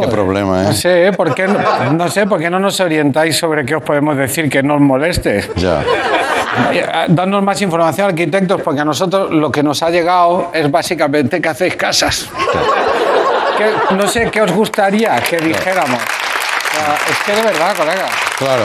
Qué 0.00 0.08
problema, 0.08 0.62
No 0.64 0.70
¿eh? 0.70 0.74
sé, 0.74 1.12
¿por 1.16 1.34
qué 1.34 1.46
no, 1.46 1.92
no 1.92 2.08
sé, 2.08 2.26
¿por 2.26 2.40
qué 2.40 2.50
no 2.50 2.58
nos 2.58 2.80
orientáis 2.80 3.36
sobre 3.36 3.64
qué 3.64 3.74
os 3.76 3.82
podemos 3.82 4.16
decir 4.16 4.48
que 4.48 4.62
no 4.62 4.74
os 4.76 4.80
moleste? 4.80 5.44
Ya. 5.56 5.82
Eh, 6.72 6.86
Dadnos 7.08 7.42
más 7.42 7.60
información, 7.62 8.08
arquitectos, 8.08 8.60
porque 8.62 8.80
a 8.80 8.84
nosotros 8.84 9.30
lo 9.30 9.50
que 9.50 9.62
nos 9.62 9.82
ha 9.82 9.90
llegado 9.90 10.50
es 10.52 10.70
básicamente 10.70 11.40
que 11.40 11.48
hacéis 11.48 11.76
casas. 11.76 12.28
Que- 13.58 13.94
no 13.94 14.06
sé 14.08 14.30
qué 14.30 14.42
os 14.42 14.52
gustaría 14.52 15.16
que 15.20 15.38
dijéramos. 15.38 16.00
O 16.00 16.76
sea, 16.76 16.96
es 17.10 17.18
que 17.24 17.32
de 17.34 17.42
verdad, 17.42 17.76
colega. 17.76 18.06
Claro. 18.38 18.64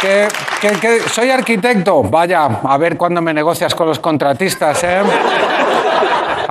Que, 0.00 0.28
que- 0.60 0.78
que 0.78 1.00
soy 1.08 1.30
arquitecto. 1.30 2.02
Vaya, 2.04 2.44
a 2.64 2.78
ver 2.78 2.96
cuándo 2.96 3.20
me 3.20 3.34
negocias 3.34 3.74
con 3.74 3.88
los 3.88 3.98
contratistas, 3.98 4.82
¿eh? 4.84 5.02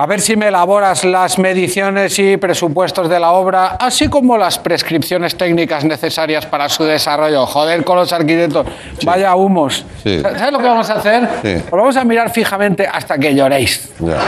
A 0.00 0.06
ver 0.06 0.20
si 0.20 0.36
me 0.36 0.46
elaboras 0.46 1.04
las 1.04 1.40
mediciones 1.40 2.16
y 2.20 2.36
presupuestos 2.36 3.08
de 3.08 3.18
la 3.18 3.32
obra, 3.32 3.76
así 3.80 4.06
como 4.08 4.38
las 4.38 4.56
prescripciones 4.56 5.36
técnicas 5.36 5.82
necesarias 5.84 6.46
para 6.46 6.68
su 6.68 6.84
desarrollo. 6.84 7.44
Joder 7.46 7.82
con 7.84 7.96
los 7.96 8.12
arquitectos. 8.12 8.64
Vaya 9.02 9.34
humos. 9.34 9.84
Sí. 10.04 10.20
¿Sabes 10.22 10.52
lo 10.52 10.58
que 10.60 10.66
vamos 10.68 10.88
a 10.88 10.94
hacer? 10.94 11.28
Sí. 11.42 11.54
Os 11.64 11.70
vamos 11.72 11.96
a 11.96 12.04
mirar 12.04 12.30
fijamente 12.30 12.86
hasta 12.86 13.18
que 13.18 13.34
lloréis. 13.34 13.90
Ya. 13.98 14.18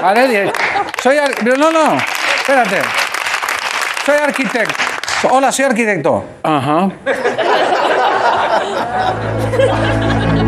¿Vale? 0.00 0.52
Soy 1.02 1.18
ar- 1.18 1.42
No, 1.44 1.56
no, 1.56 1.72
no. 1.72 1.96
Espérate. 2.36 2.76
Soy 4.06 4.14
arquitecto. 4.16 4.74
Hola, 5.28 5.50
soy 5.50 5.64
arquitecto. 5.64 6.24
Ajá. 6.44 6.88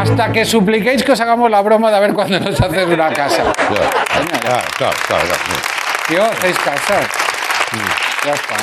Hasta 0.00 0.32
que 0.32 0.44
supliquéis 0.44 1.02
que 1.02 1.12
os 1.12 1.20
hagamos 1.20 1.50
la 1.50 1.60
broma 1.60 1.90
de 1.90 1.96
a 1.96 2.00
ver 2.00 2.12
cuándo 2.14 2.38
nos 2.40 2.60
hacéis 2.60 2.86
una 2.88 3.10
casa. 3.12 3.42
Claro, 3.52 4.62
claro, 4.76 4.96
claro. 5.06 5.24
Tío, 6.08 6.24
hacéis 6.24 6.58
casas. 6.58 7.06
Ya 8.24 8.32
está. 8.32 8.54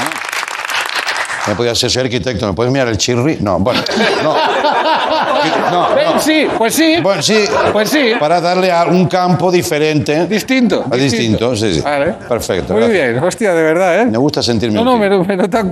Me 1.47 1.53
podías 1.53 1.77
ser, 1.77 1.99
arquitecto, 2.03 2.47
¿me 2.47 2.53
puedes 2.53 2.73
mirar 2.73 2.88
el 2.88 2.97
chirri? 2.97 3.38
No, 3.39 3.59
bueno, 3.59 3.79
no. 4.23 4.33
No, 4.33 5.95
Ven, 5.95 6.05
no. 6.15 6.19
Sí, 6.19 6.47
pues 6.57 6.73
sí. 6.73 6.97
Bueno, 7.03 7.21
sí. 7.21 7.45
Pues 7.71 7.89
sí. 7.89 8.13
Para 8.19 8.41
darle 8.41 8.71
a 8.71 8.86
un 8.86 9.07
campo 9.07 9.51
diferente. 9.51 10.25
Distinto. 10.25 10.86
Ah, 10.91 10.95
distinto, 10.95 11.55
sí, 11.55 11.75
sí. 11.75 11.81
Vale. 11.81 12.13
Perfecto. 12.27 12.73
Muy 12.73 12.81
gracias. 12.83 13.11
bien, 13.11 13.23
hostia, 13.23 13.53
de 13.53 13.61
verdad, 13.61 14.01
¿eh? 14.01 14.05
Me 14.05 14.17
gusta 14.17 14.41
sentirme 14.41 14.75
No, 14.75 14.83
no, 14.83 14.97
me, 14.97 15.07
me 15.07 15.36
nota- 15.38 15.63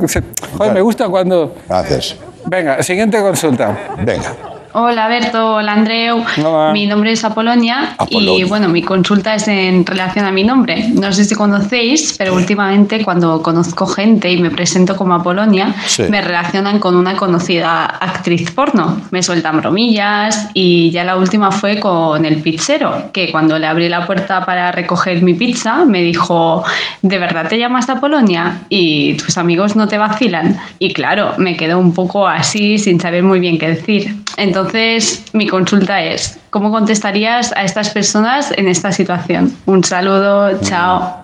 joder, 0.57 0.73
me 0.73 0.81
gusta 0.81 1.07
cuando... 1.09 1.55
Gracias. 1.67 2.17
Venga, 2.45 2.83
siguiente 2.83 3.19
consulta. 3.19 3.75
Venga. 3.99 4.31
Hola 4.75 5.07
Berto, 5.07 5.57
hola 5.57 5.73
Andreu. 5.73 6.23
Hola. 6.43 6.73
Mi 6.73 6.87
nombre 6.87 7.11
es 7.11 7.23
Apolonia, 7.23 7.95
y 8.09 8.43
bueno, 8.45 8.69
mi 8.69 8.81
consulta 8.81 9.35
es 9.35 9.47
en 9.47 9.85
relación 9.85 10.25
a 10.25 10.31
mi 10.31 10.43
nombre. 10.43 10.89
No 10.95 11.13
sé 11.13 11.25
si 11.25 11.35
conocéis, 11.35 12.15
pero 12.17 12.33
últimamente 12.33 13.03
cuando 13.03 13.43
conozco 13.43 13.85
gente 13.85 14.31
y 14.31 14.41
me 14.41 14.49
presento 14.49 14.97
como 14.97 15.13
Apolonia, 15.13 15.75
Sí. 15.85 16.03
me 16.09 16.21
relacionan 16.21 16.79
con 16.79 16.95
una 16.95 17.15
conocida 17.15 17.85
actriz 17.85 18.49
porno. 18.49 18.99
Me 19.11 19.21
sueltan 19.21 19.57
bromillas 19.61 20.49
y 20.55 20.89
ya 20.89 21.03
la 21.03 21.17
última 21.17 21.51
fue 21.51 21.79
con 21.79 22.25
el 22.25 22.41
pizzero, 22.41 23.11
que 23.13 23.31
cuando 23.31 23.59
le 23.59 23.67
abrí 23.67 23.89
la 23.89 24.07
puerta 24.07 24.43
para 24.43 24.71
recoger 24.71 25.21
mi 25.21 25.35
pizza 25.35 25.85
me 25.85 26.01
dijo, 26.01 26.63
¿de 27.03 27.19
verdad 27.19 27.47
te 27.47 27.59
llamas 27.59 27.89
Apolonia? 27.89 28.61
Y 28.69 29.13
tus 29.17 29.37
amigos 29.37 29.75
no 29.75 29.87
te 29.87 29.99
vacilan. 29.99 30.57
Y 30.79 30.93
claro, 30.93 31.33
me 31.37 31.55
quedé 31.55 31.75
un 31.75 31.93
poco 31.93 32.27
así 32.27 32.79
sin 32.79 32.99
saber 32.99 33.21
muy 33.21 33.39
bien 33.39 33.59
qué 33.59 33.67
decir. 33.67 34.15
Entonces 34.35 34.62
Entonces, 34.67 35.25
mi 35.33 35.47
consulta 35.47 36.01
es, 36.01 36.39
¿cómo 36.49 36.71
contestarías 36.71 37.51
a 37.55 37.63
estas 37.63 37.89
personas 37.89 38.51
en 38.55 38.67
esta 38.67 38.91
situación? 38.91 39.53
Un 39.65 39.83
saludo, 39.83 40.59
chao. 40.61 41.17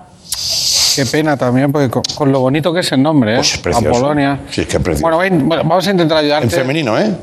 Qué 0.95 1.05
pena 1.05 1.37
también, 1.37 1.71
porque 1.71 1.89
con, 1.89 2.03
con 2.15 2.31
lo 2.31 2.41
bonito 2.41 2.73
que 2.73 2.81
es 2.81 2.91
el 2.91 3.01
nombre, 3.01 3.39
¿eh? 3.39 3.41
Pues. 3.63 3.75
Apolonia. 3.75 4.39
Sí, 4.49 4.61
es 4.61 4.67
que 4.67 4.77
es 4.77 4.83
precioso. 4.83 5.01
Bueno, 5.03 5.17
ven, 5.17 5.47
bueno, 5.47 5.63
vamos 5.63 5.87
a 5.87 5.91
intentar 5.91 6.17
ayudarte. 6.17 6.45
En 6.45 6.51
femenino, 6.51 6.99
¿eh? 6.99 7.15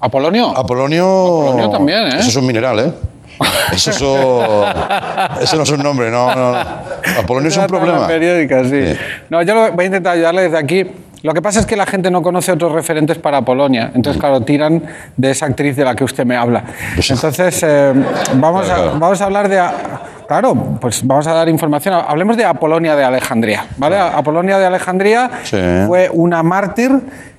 ¿Apolonio? 0.00 0.56
Apolonio. 0.56 1.04
Apolonio 1.42 1.70
también, 1.70 1.98
¿eh? 2.06 2.16
Eso 2.18 2.28
es 2.30 2.36
un 2.36 2.46
mineral, 2.46 2.78
¿eh? 2.78 2.92
Eso, 3.72 3.90
eso, 3.90 4.64
eso 5.40 5.56
no 5.56 5.62
es 5.62 5.70
un 5.70 5.82
nombre, 5.82 6.10
no, 6.10 6.34
no. 6.34 6.56
Apolonio 7.18 7.48
es 7.50 7.56
un 7.56 7.66
problema. 7.66 8.06
periódica, 8.06 8.64
sí. 8.64 8.96
No, 9.30 9.42
yo 9.42 9.54
lo- 9.54 9.72
voy 9.72 9.84
a 9.84 9.86
intentar 9.86 10.14
ayudarle 10.14 10.42
desde 10.42 10.58
aquí. 10.58 10.86
Lo 11.22 11.32
que 11.34 11.40
pasa 11.42 11.60
es 11.60 11.66
que 11.66 11.76
la 11.76 11.86
gente 11.86 12.10
no 12.10 12.20
conoce 12.22 12.50
otros 12.52 12.72
referentes 12.72 13.18
para 13.18 13.42
Polonia. 13.42 13.92
Entonces, 13.94 14.20
claro, 14.20 14.40
tiran 14.40 14.82
de 15.16 15.30
esa 15.30 15.46
actriz 15.46 15.76
de 15.76 15.84
la 15.84 15.94
que 15.94 16.04
usted 16.04 16.24
me 16.26 16.36
habla. 16.36 16.64
Entonces, 16.96 17.62
eh, 17.62 17.92
vamos, 18.34 18.68
a, 18.68 18.76
vamos 18.98 19.20
a 19.20 19.24
hablar 19.24 19.48
de... 19.48 19.62
Claro, 20.26 20.54
pues 20.80 21.06
vamos 21.06 21.26
a 21.26 21.32
dar 21.34 21.48
información. 21.48 21.94
Hablemos 22.06 22.36
de 22.36 22.44
Apolonia 22.44 22.96
de 22.96 23.04
Alejandría. 23.04 23.66
¿vale? 23.76 23.98
Apolonia 23.98 24.58
de 24.58 24.66
Alejandría 24.66 25.30
Sí. 25.44 25.58
fue 25.86 26.08
una 26.10 26.42
mártir 26.42 26.90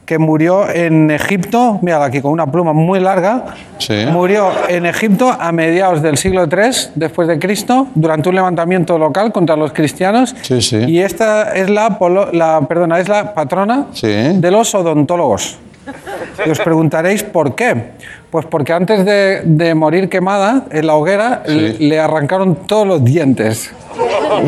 que 0.06 0.18
murió 0.18 0.70
en 0.70 1.10
Egipto, 1.12 1.80
mira 1.82 2.04
aquí 2.04 2.22
con 2.22 2.32
una 2.32 2.45
pluma 2.51 2.74
muy 2.74 2.99
larga, 2.99 3.45
Sí. 3.78 4.06
murió 4.12 4.51
en 4.68 4.86
Egipto 4.86 5.30
a 5.38 5.51
mediados 5.51 6.01
del 6.01 6.18
siglo 6.18 6.43
III 6.43 6.91
después 6.95 7.28
de 7.28 7.39
Cristo 7.39 7.88
durante 7.95 8.30
un 8.30 8.36
levantamiento 8.36 8.97
local 8.97 9.32
contra 9.32 9.56
los 9.56 9.72
cristianos 9.72 10.36
Sí, 10.41 10.62
sí. 10.62 10.78
y 10.88 10.99
esta 10.99 11.54
es 11.54 11.70
la, 11.70 11.97
la 12.34 12.62
perdona 12.68 12.99
es 12.99 13.08
la 13.08 13.34
patrona 13.34 13.86
Sí. 13.93 14.08
de 14.12 14.51
los 14.51 14.74
odontólogos. 14.76 15.58
Y 16.45 16.49
os 16.49 16.60
preguntaréis 16.60 17.24
por 17.24 17.56
qué. 17.56 17.91
Pues 18.34 18.48
porque 18.48 18.74
antes 18.74 19.06
de, 19.06 19.44
de 19.46 19.76
morir 19.76 20.10
quemada 20.10 20.64
en 20.72 20.88
la 20.88 20.96
hoguera 20.96 21.44
le, 21.46 21.74
le 21.78 22.00
arrancaron 22.00 22.56
todos 22.66 22.88
los 22.88 23.04
dientes. 23.04 23.70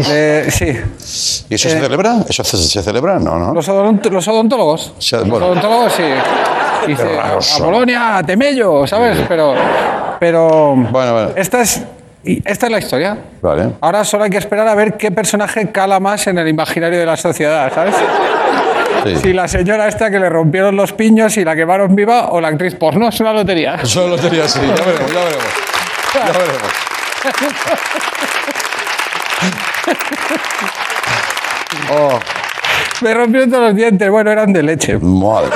Eh, 0.09 0.47
sí. 0.49 1.45
¿Y 1.51 1.53
eso 1.53 1.69
se 1.69 1.79
celebra? 1.79 2.15
¿Eso 2.27 2.43
se, 2.43 2.57
se 2.57 2.81
celebra? 2.81 3.19
No, 3.19 3.37
no. 3.37 3.53
Los, 3.53 3.69
odont- 3.69 4.09
los 4.09 4.27
odontólogos. 4.27 4.91
Se- 4.97 5.23
Los 5.23 5.39
odontólogos 5.39 5.93
sí. 5.93 6.01
A 6.03 7.39
son. 7.39 7.65
Polonia, 7.67 8.17
a 8.17 8.23
Temello, 8.23 8.87
¿sabes? 8.87 9.19
Pero, 9.27 9.53
pero 10.19 10.75
Bueno, 10.75 11.13
bueno. 11.13 11.29
esta 11.35 11.61
es 11.61 11.83
y 12.23 12.41
esta 12.43 12.65
es 12.65 12.71
la 12.71 12.79
historia. 12.79 13.15
Vale. 13.39 13.69
Ahora 13.81 14.03
solo 14.03 14.23
hay 14.23 14.31
que 14.31 14.39
esperar 14.39 14.67
a 14.67 14.73
ver 14.73 14.95
qué 14.97 15.11
personaje 15.11 15.69
cala 15.71 15.99
más 15.99 16.25
en 16.25 16.39
el 16.39 16.47
imaginario 16.47 16.97
de 16.97 17.05
la 17.05 17.17
sociedad, 17.17 17.71
¿sabes? 17.71 17.93
Sí. 19.05 19.15
Si 19.17 19.33
la 19.33 19.47
señora 19.47 19.87
esta 19.87 20.09
que 20.09 20.19
le 20.19 20.29
rompieron 20.29 20.75
los 20.75 20.91
piños 20.93 21.37
y 21.37 21.45
la 21.45 21.55
quemaron 21.55 21.95
viva 21.95 22.29
o 22.31 22.41
la 22.41 22.47
actriz 22.49 22.75
porno, 22.75 23.07
es 23.09 23.19
una 23.19 23.33
lotería. 23.33 23.75
Eso 23.75 24.07
lo 24.07 24.17
tenía 24.17 24.45
así. 24.45 24.59
Ya 24.61 24.83
veremos, 24.83 25.11
ya 25.11 25.23
veremos. 25.23 25.45
Ya 26.13 26.31
veremos. 26.31 26.71
Oh, 31.91 32.19
Me 33.01 33.13
rompieron 33.13 33.49
todos 33.51 33.63
los 33.65 33.75
dientes, 33.75 34.09
bueno, 34.09 34.31
eran 34.31 34.51
de 34.51 34.63
leche. 34.63 34.97
madre. 34.97 35.49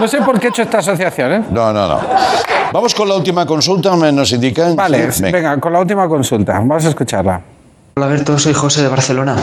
No 0.00 0.08
sé 0.08 0.18
por 0.22 0.40
qué 0.40 0.46
he 0.48 0.50
hecho 0.50 0.62
esta 0.62 0.78
asociación, 0.78 1.32
¿eh? 1.32 1.42
No, 1.50 1.72
no, 1.72 1.86
no. 1.86 2.00
Vamos 2.72 2.94
con 2.94 3.08
la 3.08 3.14
última 3.16 3.44
consulta, 3.46 3.94
me 3.94 4.10
nos 4.10 4.32
indican. 4.32 4.74
Vale, 4.74 5.12
Sí, 5.12 5.22
venga, 5.30 5.58
con 5.60 5.72
la 5.72 5.80
última 5.80 6.08
consulta, 6.08 6.54
vamos 6.54 6.84
a 6.84 6.88
escucharla. 6.88 7.40
Hola 7.94 8.06
Berto, 8.06 8.38
soy 8.38 8.54
José 8.54 8.82
de 8.82 8.88
Barcelona. 8.88 9.36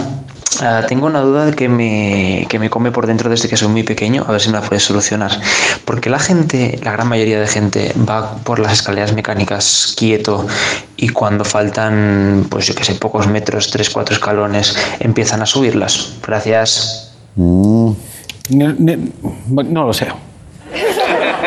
Ah, 0.62 0.84
tengo 0.88 1.07
una 1.07 1.22
duda 1.22 1.51
que 1.51 1.70
me, 1.70 2.45
que 2.49 2.60
me 2.60 2.70
come 2.70 2.91
por 2.91 3.07
dentro 3.07 3.30
desde 3.30 3.47
que 3.47 3.55
soy 3.55 3.70
muy 3.70 3.84
pequeño, 3.84 4.26
a 4.28 4.32
ver 4.32 4.41
si 4.41 4.49
me 4.49 4.60
la 4.60 4.62
puedes 4.62 4.84
solucionar. 4.84 5.32
Porque 5.86 6.10
la 6.10 6.20
gente, 6.20 6.80
la 6.84 6.91
gran 6.91 7.07
mayoría 7.07 7.39
de 7.39 7.47
gente, 7.47 7.93
va 8.07 8.36
por 8.38 8.60
las 8.60 8.74
escaleras 8.74 9.14
mecánicas 9.14 9.95
quieto 9.97 10.45
y 10.97 11.10
cuando 11.10 11.45
faltan, 11.45 12.47
pues 12.49 12.68
yo 12.68 12.76
que 12.76 12.84
sé, 12.84 12.95
pocos 12.95 13.28
metros, 13.28 13.72
tres, 13.72 13.89
cuatro 13.89 14.14
escalones, 14.14 14.76
empiezan 14.99 15.41
a 15.41 15.45
subirlas. 15.45 16.16
Gracias. 16.26 17.14
Mm, 17.36 17.91
no 18.49 19.86
lo 19.86 19.93
sé. 19.93 20.07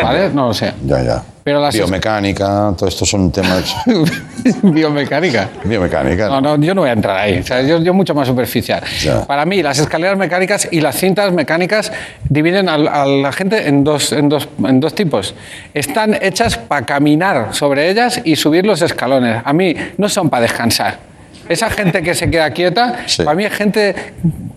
¿Vale? 0.02 0.30
No 0.30 0.48
lo 0.48 0.54
sé. 0.54 0.72
ya, 0.84 1.02
ya. 1.02 1.22
Pero 1.44 1.60
las 1.60 1.74
Biomecánica, 1.74 2.72
todo 2.76 2.88
esto 2.88 3.04
son 3.04 3.32
temas. 3.32 3.74
biomecánica. 4.62 5.48
Biomecánica. 5.64 6.28
No, 6.28 6.40
no, 6.40 6.56
yo 6.56 6.72
no 6.74 6.82
voy 6.82 6.90
a 6.90 6.92
entrar 6.92 7.16
ahí. 7.16 7.38
O 7.38 7.42
sea, 7.42 7.62
yo, 7.62 7.80
yo 7.80 7.92
mucho 7.92 8.14
más 8.14 8.28
superficial. 8.28 8.82
Ya. 9.02 9.24
Para 9.26 9.44
mí, 9.44 9.60
las 9.60 9.78
escaleras 9.80 10.16
mecánicas 10.16 10.68
y 10.70 10.80
las 10.80 10.96
cintas 10.96 11.32
mecánicas 11.32 11.92
dividen 12.28 12.68
a, 12.68 12.78
la 12.78 13.32
gente 13.32 13.66
en 13.66 13.82
dos, 13.82 14.12
en, 14.12 14.28
dos, 14.28 14.48
en 14.64 14.78
dos 14.78 14.94
tipos. 14.94 15.34
Están 15.74 16.16
hechas 16.22 16.56
para 16.58 16.86
caminar 16.86 17.48
sobre 17.52 17.90
ellas 17.90 18.20
y 18.22 18.36
subir 18.36 18.64
los 18.64 18.80
escalones. 18.80 19.42
A 19.44 19.52
mí 19.52 19.74
no 19.98 20.08
son 20.08 20.30
para 20.30 20.42
descansar. 20.42 21.12
Esa 21.48 21.70
gente 21.70 22.02
que 22.02 22.14
se 22.14 22.30
queda 22.30 22.50
quieta, 22.50 23.00
para 23.18 23.34
mí 23.34 23.44
es 23.44 23.52
gente, 23.52 23.94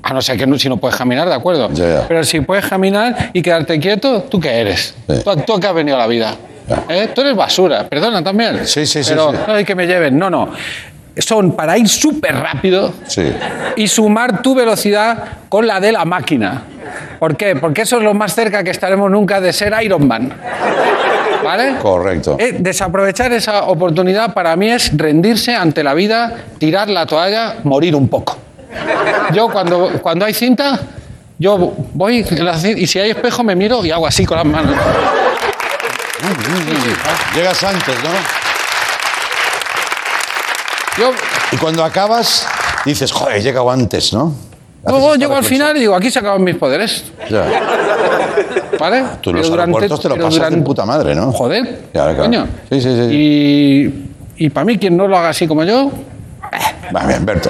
a 0.04 0.14
no 0.14 0.22
ser 0.22 0.38
que 0.38 0.46
no, 0.46 0.60
si 0.60 0.70
no 0.70 0.78
puedes 0.78 0.96
caminar, 0.96 1.28
de 1.28 1.34
acuerdo. 1.34 1.70
Pero 2.08 2.24
si 2.24 2.42
puedes 2.42 2.68
caminar 2.68 3.32
y 3.34 3.42
quedarte 3.42 3.80
quieto, 3.80 4.22
¿tú 4.22 4.40
qué 4.40 4.52
eres? 4.52 4.94
¿Tú, 5.08 5.36
tú 5.48 5.54
a 5.56 5.60
qué 5.60 5.68
has 5.68 5.74
venido 5.74 5.98
a 5.98 6.00
la 6.00 6.08
vida? 6.08 6.36
¿Eh? 6.90 7.10
Tú 7.14 7.22
eres 7.22 7.36
basura, 7.36 7.88
perdona 7.88 8.24
también. 8.24 8.66
Sí, 8.66 8.86
sí, 8.86 9.04
sí, 9.04 9.10
Pero 9.12 9.32
sí. 9.32 9.38
no 9.48 9.54
hay 9.54 9.66
que 9.66 9.76
me 9.76 9.86
lleven, 9.86 10.18
no, 10.18 10.30
no. 10.30 10.50
Son 11.18 11.54
para 11.56 11.78
ir 11.78 11.88
súper 11.88 12.36
rápido 12.36 12.94
Sí. 13.08 13.32
y 13.78 13.88
sumar 13.88 14.42
tu 14.42 14.54
velocidad 14.54 15.18
con 15.48 15.66
la 15.66 15.80
de 15.80 15.92
la 15.92 16.04
máquina. 16.06 16.64
¿Por 17.20 17.38
qué? 17.38 17.56
Porque 17.56 17.84
eso 17.84 17.98
es 17.98 18.04
lo 18.04 18.14
más 18.14 18.36
cerca 18.36 18.64
que 18.64 18.72
estaremos 18.72 19.10
nunca 19.10 19.40
de 19.40 19.54
ser 19.54 19.74
Iron 19.82 20.08
Man. 20.08 20.34
¿Vale? 21.44 21.76
Correcto. 21.82 22.38
Eh, 22.40 22.56
desaprovechar 22.60 23.32
esa 23.32 23.66
oportunidad 23.66 24.34
para 24.34 24.56
mí 24.56 24.70
es 24.70 24.92
rendirse 24.98 25.56
ante 25.56 25.84
la 25.84 25.94
vida, 25.94 26.34
tirar 26.58 26.90
la 26.90 27.06
toalla, 27.06 27.58
morir 27.64 27.96
un 27.96 28.10
poco. 28.10 28.38
Yo 29.34 29.48
cuando, 29.50 29.92
cuando 30.02 30.26
hay 30.26 30.34
cinta, 30.34 30.80
yo 31.38 31.74
voy 31.94 32.26
y 32.78 32.88
si 32.88 33.00
hay 33.00 33.12
espejo 33.12 33.44
me 33.44 33.56
miro 33.56 33.86
y 33.86 33.92
hago 33.92 34.08
así 34.08 34.26
con 34.26 34.38
las 34.38 34.46
manos. 34.46 34.76
Llegas 37.36 37.64
antes, 37.64 37.96
¿no? 38.04 38.10
Yo 40.98 41.12
Y 41.52 41.58
cuando 41.58 41.84
acabas, 41.84 42.48
dices, 42.86 43.12
joder, 43.12 43.38
he 43.38 43.42
llegado 43.42 43.70
antes, 43.70 44.14
¿no? 44.14 44.34
luego 44.88 45.16
llego 45.16 45.36
al 45.36 45.44
final 45.44 45.76
y 45.78 45.80
digo, 45.82 45.96
aquí 45.96 46.12
se 46.12 46.20
acaban 46.20 46.44
mis 46.44 46.56
poderes. 46.56 47.06
Ya. 47.30 47.46
¿Vale? 48.80 49.04
Tú 49.22 49.34
los 49.34 49.48
durante- 49.50 49.72
aeropuertos 49.72 50.00
te 50.02 50.10
lo 50.10 50.16
pasas 50.16 50.34
de 50.34 50.38
durante- 50.40 50.62
puta 50.62 50.86
madre, 50.86 51.16
¿no? 51.16 51.32
Joder, 51.32 51.86
claro. 51.92 52.16
coño. 52.18 52.48
Sí, 52.70 52.80
sí, 52.82 52.90
sí. 52.96 53.16
Y, 54.38 54.46
y 54.46 54.50
para 54.52 54.66
mí, 54.66 54.78
quien 54.78 54.96
no 54.96 55.08
lo 55.08 55.18
haga 55.18 55.30
así 55.30 55.48
como 55.48 55.64
yo, 55.64 55.92
Va 56.96 57.06
bien, 57.06 57.26
Berto. 57.26 57.50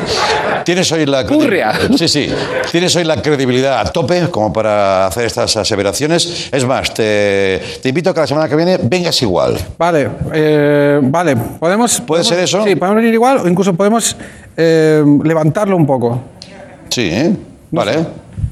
Tienes 0.63 0.91
hoy 0.91 1.05
la 1.05 1.25
Purria. 1.25 1.73
Sí, 1.97 2.07
sí. 2.07 2.33
Tienes 2.71 2.95
hoy 2.95 3.03
la 3.03 3.21
credibilidad 3.21 3.79
a 3.79 3.85
tope 3.85 4.29
como 4.29 4.51
para 4.53 5.07
hacer 5.07 5.25
estas 5.25 5.55
aseveraciones. 5.57 6.49
Es 6.51 6.65
más, 6.65 6.93
te, 6.93 7.61
te 7.81 7.89
invito 7.89 8.09
a 8.09 8.13
que 8.13 8.21
la 8.21 8.27
semana 8.27 8.47
que 8.49 8.55
viene 8.55 8.77
vengas 8.81 9.21
igual. 9.21 9.57
Vale, 9.77 10.09
eh, 10.33 10.99
vale, 11.03 11.35
podemos... 11.35 12.01
¿Puede 12.01 12.23
ser 12.23 12.39
eso? 12.39 12.63
Sí, 12.63 12.75
podemos 12.75 12.97
venir 12.97 13.13
igual 13.13 13.37
o 13.39 13.47
incluso 13.47 13.73
podemos 13.73 14.15
eh, 14.57 15.03
levantarlo 15.23 15.75
un 15.75 15.85
poco. 15.85 16.19
Sí, 16.89 17.09
¿eh? 17.11 17.35
Vale. 17.71 18.05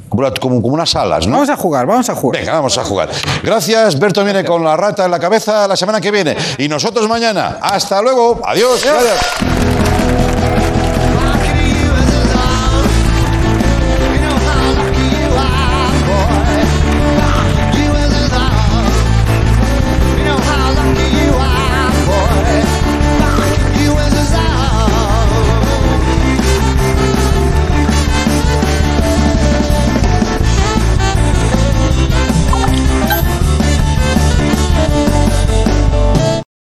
Como, 0.09 0.21
una- 0.27 0.31
como- 0.35 0.61
como 0.61 0.73
unas 0.75 0.95
alas, 0.95 1.25
¿no? 1.25 1.33
Vamos 1.33 1.49
a 1.49 1.55
jugar, 1.55 1.85
vamos 1.87 2.09
a 2.09 2.15
jugar. 2.15 2.39
Venga, 2.39 2.53
vamos 2.53 2.77
a 2.77 2.83
jugar. 2.83 3.09
Gracias, 3.41 3.97
Berto 3.99 4.23
viene 4.23 4.43
con 4.45 4.63
la 4.63 4.77
rata 4.77 5.05
en 5.05 5.11
la 5.11 5.19
cabeza 5.19 5.67
la 5.67 5.75
semana 5.75 5.99
que 5.99 6.11
viene. 6.11 6.35
Y 6.59 6.67
nosotros 6.67 7.07
mañana. 7.09 7.57
Hasta 7.61 8.01
luego. 8.01 8.39
Adiós. 8.45 8.83
Gracias. 8.83 9.92